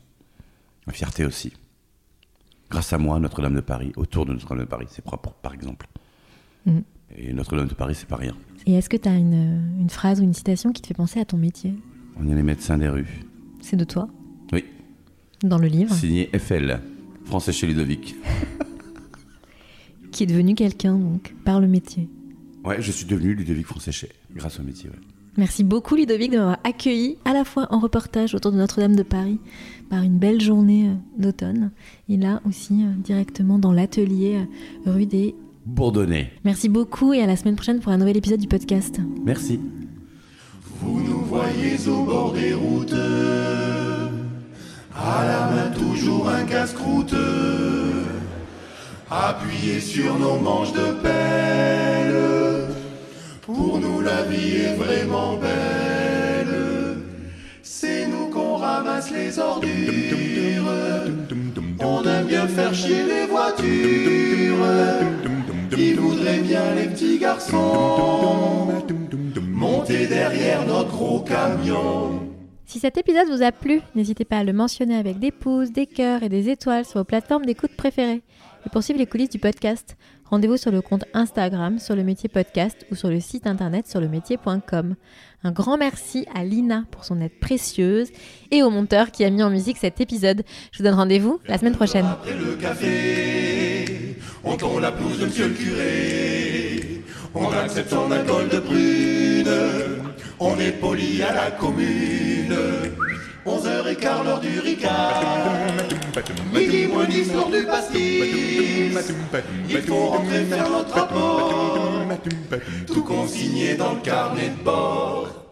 la 0.85 0.91
fierté 0.91 1.23
aussi. 1.23 1.53
Grâce 2.69 2.91
à 2.93 2.97
moi, 2.97 3.19
Notre-Dame 3.19 3.55
de 3.55 3.61
Paris, 3.61 3.91
autour 3.95 4.25
de 4.25 4.33
Notre-Dame 4.33 4.59
de 4.65 4.69
Paris, 4.69 4.87
c'est 4.89 5.03
propre, 5.03 5.33
par 5.41 5.53
exemple. 5.53 5.87
Mhm. 6.65 6.83
Et 7.17 7.33
Notre-Dame 7.33 7.67
de 7.67 7.73
Paris, 7.73 7.95
c'est 7.95 8.07
pas 8.07 8.15
rien. 8.15 8.35
Et 8.65 8.73
est-ce 8.73 8.89
que 8.89 8.97
tu 8.97 9.07
as 9.07 9.15
une, 9.15 9.77
une 9.79 9.89
phrase 9.89 10.19
ou 10.19 10.23
une 10.23 10.33
citation 10.33 10.71
qui 10.71 10.81
te 10.81 10.87
fait 10.87 10.93
penser 10.95 11.19
à 11.19 11.25
ton 11.25 11.37
métier? 11.37 11.73
On 12.19 12.27
est 12.27 12.35
les 12.35 12.43
médecins 12.43 12.77
des 12.77 12.89
rues. 12.89 13.21
C'est 13.61 13.75
de 13.77 13.83
toi, 13.83 14.07
Oui. 14.51 14.63
dans 15.43 15.57
le 15.59 15.67
livre, 15.67 15.93
Signé 15.93 16.29
FL, 16.37 16.79
français 17.25 17.51
chez 17.51 17.67
Ludovic. 17.67 18.15
qui 20.11 20.23
est 20.23 20.27
devenu 20.27 20.55
quelqu'un 20.55 20.95
donc 20.97 21.35
par 21.43 21.59
le 21.59 21.67
métier? 21.67 22.09
Ouais, 22.63 22.81
je 22.81 22.91
suis 22.91 23.05
devenu 23.05 23.35
Ludovic 23.35 23.65
Français 23.67 23.91
grâce 24.35 24.59
au 24.59 24.63
métier. 24.63 24.89
ouais. 24.89 24.95
Merci 25.37 25.65
beaucoup 25.65 25.95
Ludovic 25.95 26.31
de 26.31 26.37
m'avoir 26.37 26.59
accueilli 26.63 27.17
à 27.25 27.33
la 27.33 27.43
fois 27.43 27.67
en 27.69 27.79
reportage 27.79 28.33
autour 28.35 28.53
de 28.53 28.57
Notre-Dame 28.57 28.95
de 28.95 29.03
Paris 29.03 29.39
par 29.89 30.01
une 30.01 30.17
belle 30.17 30.39
journée 30.39 30.87
euh, 30.87 30.93
d'automne 31.21 31.71
et 32.07 32.15
là 32.15 32.41
aussi 32.47 32.83
euh, 32.83 32.91
directement 32.97 33.59
dans 33.59 33.73
l'atelier 33.73 34.45
euh, 34.87 34.91
rue 34.91 35.05
des... 35.05 35.35
Bourdonnais. 35.65 36.31
Merci 36.45 36.69
beaucoup 36.69 37.13
et 37.13 37.21
à 37.21 37.25
la 37.25 37.35
semaine 37.35 37.55
prochaine 37.55 37.79
pour 37.79 37.91
un 37.91 37.97
nouvel 37.97 38.15
épisode 38.15 38.39
du 38.39 38.47
podcast. 38.47 39.01
Merci. 39.25 39.59
Vous 40.79 41.01
nous 41.01 41.21
voyez 41.21 41.75
au 41.87 42.03
bord 42.05 42.31
des 42.33 42.53
routes, 42.53 42.93
à 44.95 45.25
la 45.25 45.49
main 45.49 45.71
toujours 45.71 46.29
un 46.29 46.43
casse-croûte, 46.43 47.15
appuyé 49.09 49.79
sur 49.79 50.19
nos 50.19 50.37
manches 50.37 50.73
de 50.73 50.93
pelle. 51.01 51.84
Pour 53.75 53.83
nous 53.83 53.99
la 53.99 54.21
vie 54.23 54.55
est 54.55 54.75
vraiment 54.75 55.35
belle. 55.35 56.97
C'est 57.61 58.07
nous 58.07 58.27
qu'on 58.27 58.55
ramasse 58.55 59.11
les 59.11 59.37
ordures. 59.37 60.71
On 61.81 62.01
aime 62.03 62.25
bien 62.25 62.47
faire 62.47 62.73
chier 62.73 63.03
les 63.03 63.25
voitures. 63.25 64.65
Qui 65.69 65.91
voudrait 65.91 66.39
bien 66.39 66.73
les 66.73 66.85
petits 66.85 67.19
garçons? 67.19 68.69
Monter 69.41 70.07
derrière 70.07 70.65
notre 70.65 70.91
gros 70.91 71.19
camion. 71.19 72.21
Si 72.65 72.79
cet 72.79 72.97
épisode 72.97 73.27
vous 73.27 73.43
a 73.43 73.51
plu, 73.51 73.81
n'hésitez 73.93 74.23
pas 74.23 74.37
à 74.37 74.43
le 74.45 74.53
mentionner 74.53 74.95
avec 74.95 75.19
des 75.19 75.31
pouces, 75.31 75.73
des 75.73 75.85
cœurs 75.85 76.23
et 76.23 76.29
des 76.29 76.47
étoiles 76.47 76.85
sur 76.85 76.99
vos 76.99 77.03
plateformes 77.03 77.45
d'écoute 77.45 77.75
préférées. 77.75 78.23
Et 78.65 78.69
pour 78.69 78.83
suivre 78.83 78.99
les 78.99 79.05
coulisses 79.05 79.29
du 79.29 79.37
podcast, 79.37 79.97
rendez-vous 80.25 80.57
sur 80.57 80.71
le 80.71 80.81
compte 80.81 81.05
Instagram 81.13 81.79
sur 81.79 81.95
le 81.95 82.03
métier 82.03 82.29
podcast 82.29 82.85
ou 82.91 82.95
sur 82.95 83.09
le 83.09 83.19
site 83.19 83.47
internet 83.47 83.87
sur 83.87 83.99
le 83.99 84.07
métier.com. 84.07 84.95
Un 85.43 85.51
grand 85.51 85.77
merci 85.77 86.25
à 86.33 86.43
Lina 86.43 86.85
pour 86.91 87.05
son 87.05 87.21
aide 87.21 87.39
précieuse 87.39 88.09
et 88.51 88.63
au 88.63 88.69
monteur 88.69 89.11
qui 89.11 89.23
a 89.23 89.29
mis 89.29 89.43
en 89.43 89.49
musique 89.49 89.77
cet 89.77 90.01
épisode. 90.01 90.43
Je 90.71 90.79
vous 90.79 90.83
donne 90.83 90.95
rendez-vous 90.95 91.39
la 91.47 91.57
semaine 91.57 91.75
prochaine. 91.75 92.05
Après 92.05 92.33
le 92.33 92.55
café, 92.55 94.17
on 94.43 94.57
tond 94.57 94.79
la 94.79 94.91
de 94.91 95.25
monsieur 95.25 95.47
le 95.47 95.53
curé. 95.53 97.01
On 97.33 97.49
accepte 97.51 97.89
son 97.89 98.11
alcool 98.11 98.49
de 98.49 98.59
prune. 98.59 99.49
On 100.39 100.57
est 100.59 100.71
poli 100.71 101.21
à 101.21 101.33
la 101.33 101.51
commune. 101.51 102.55
11h15 103.45 104.23
l'heure 104.23 104.39
du 104.39 104.59
ricard. 104.59 105.21
Midi 106.53 106.87
moins 106.87 107.05
10 107.05 107.33
l'heure 107.33 107.49
du 107.49 107.63
pastis. 107.63 108.23
Il 109.69 109.81
faut 109.81 110.07
rentrer 110.07 110.45
faire 110.45 110.69
notre 110.69 110.93
rapport. 110.95 112.01
Tout 112.87 113.03
consigné 113.03 113.75
dans 113.75 113.93
le 113.93 114.01
carnet 114.01 114.49
de 114.49 114.63
bord. 114.63 115.44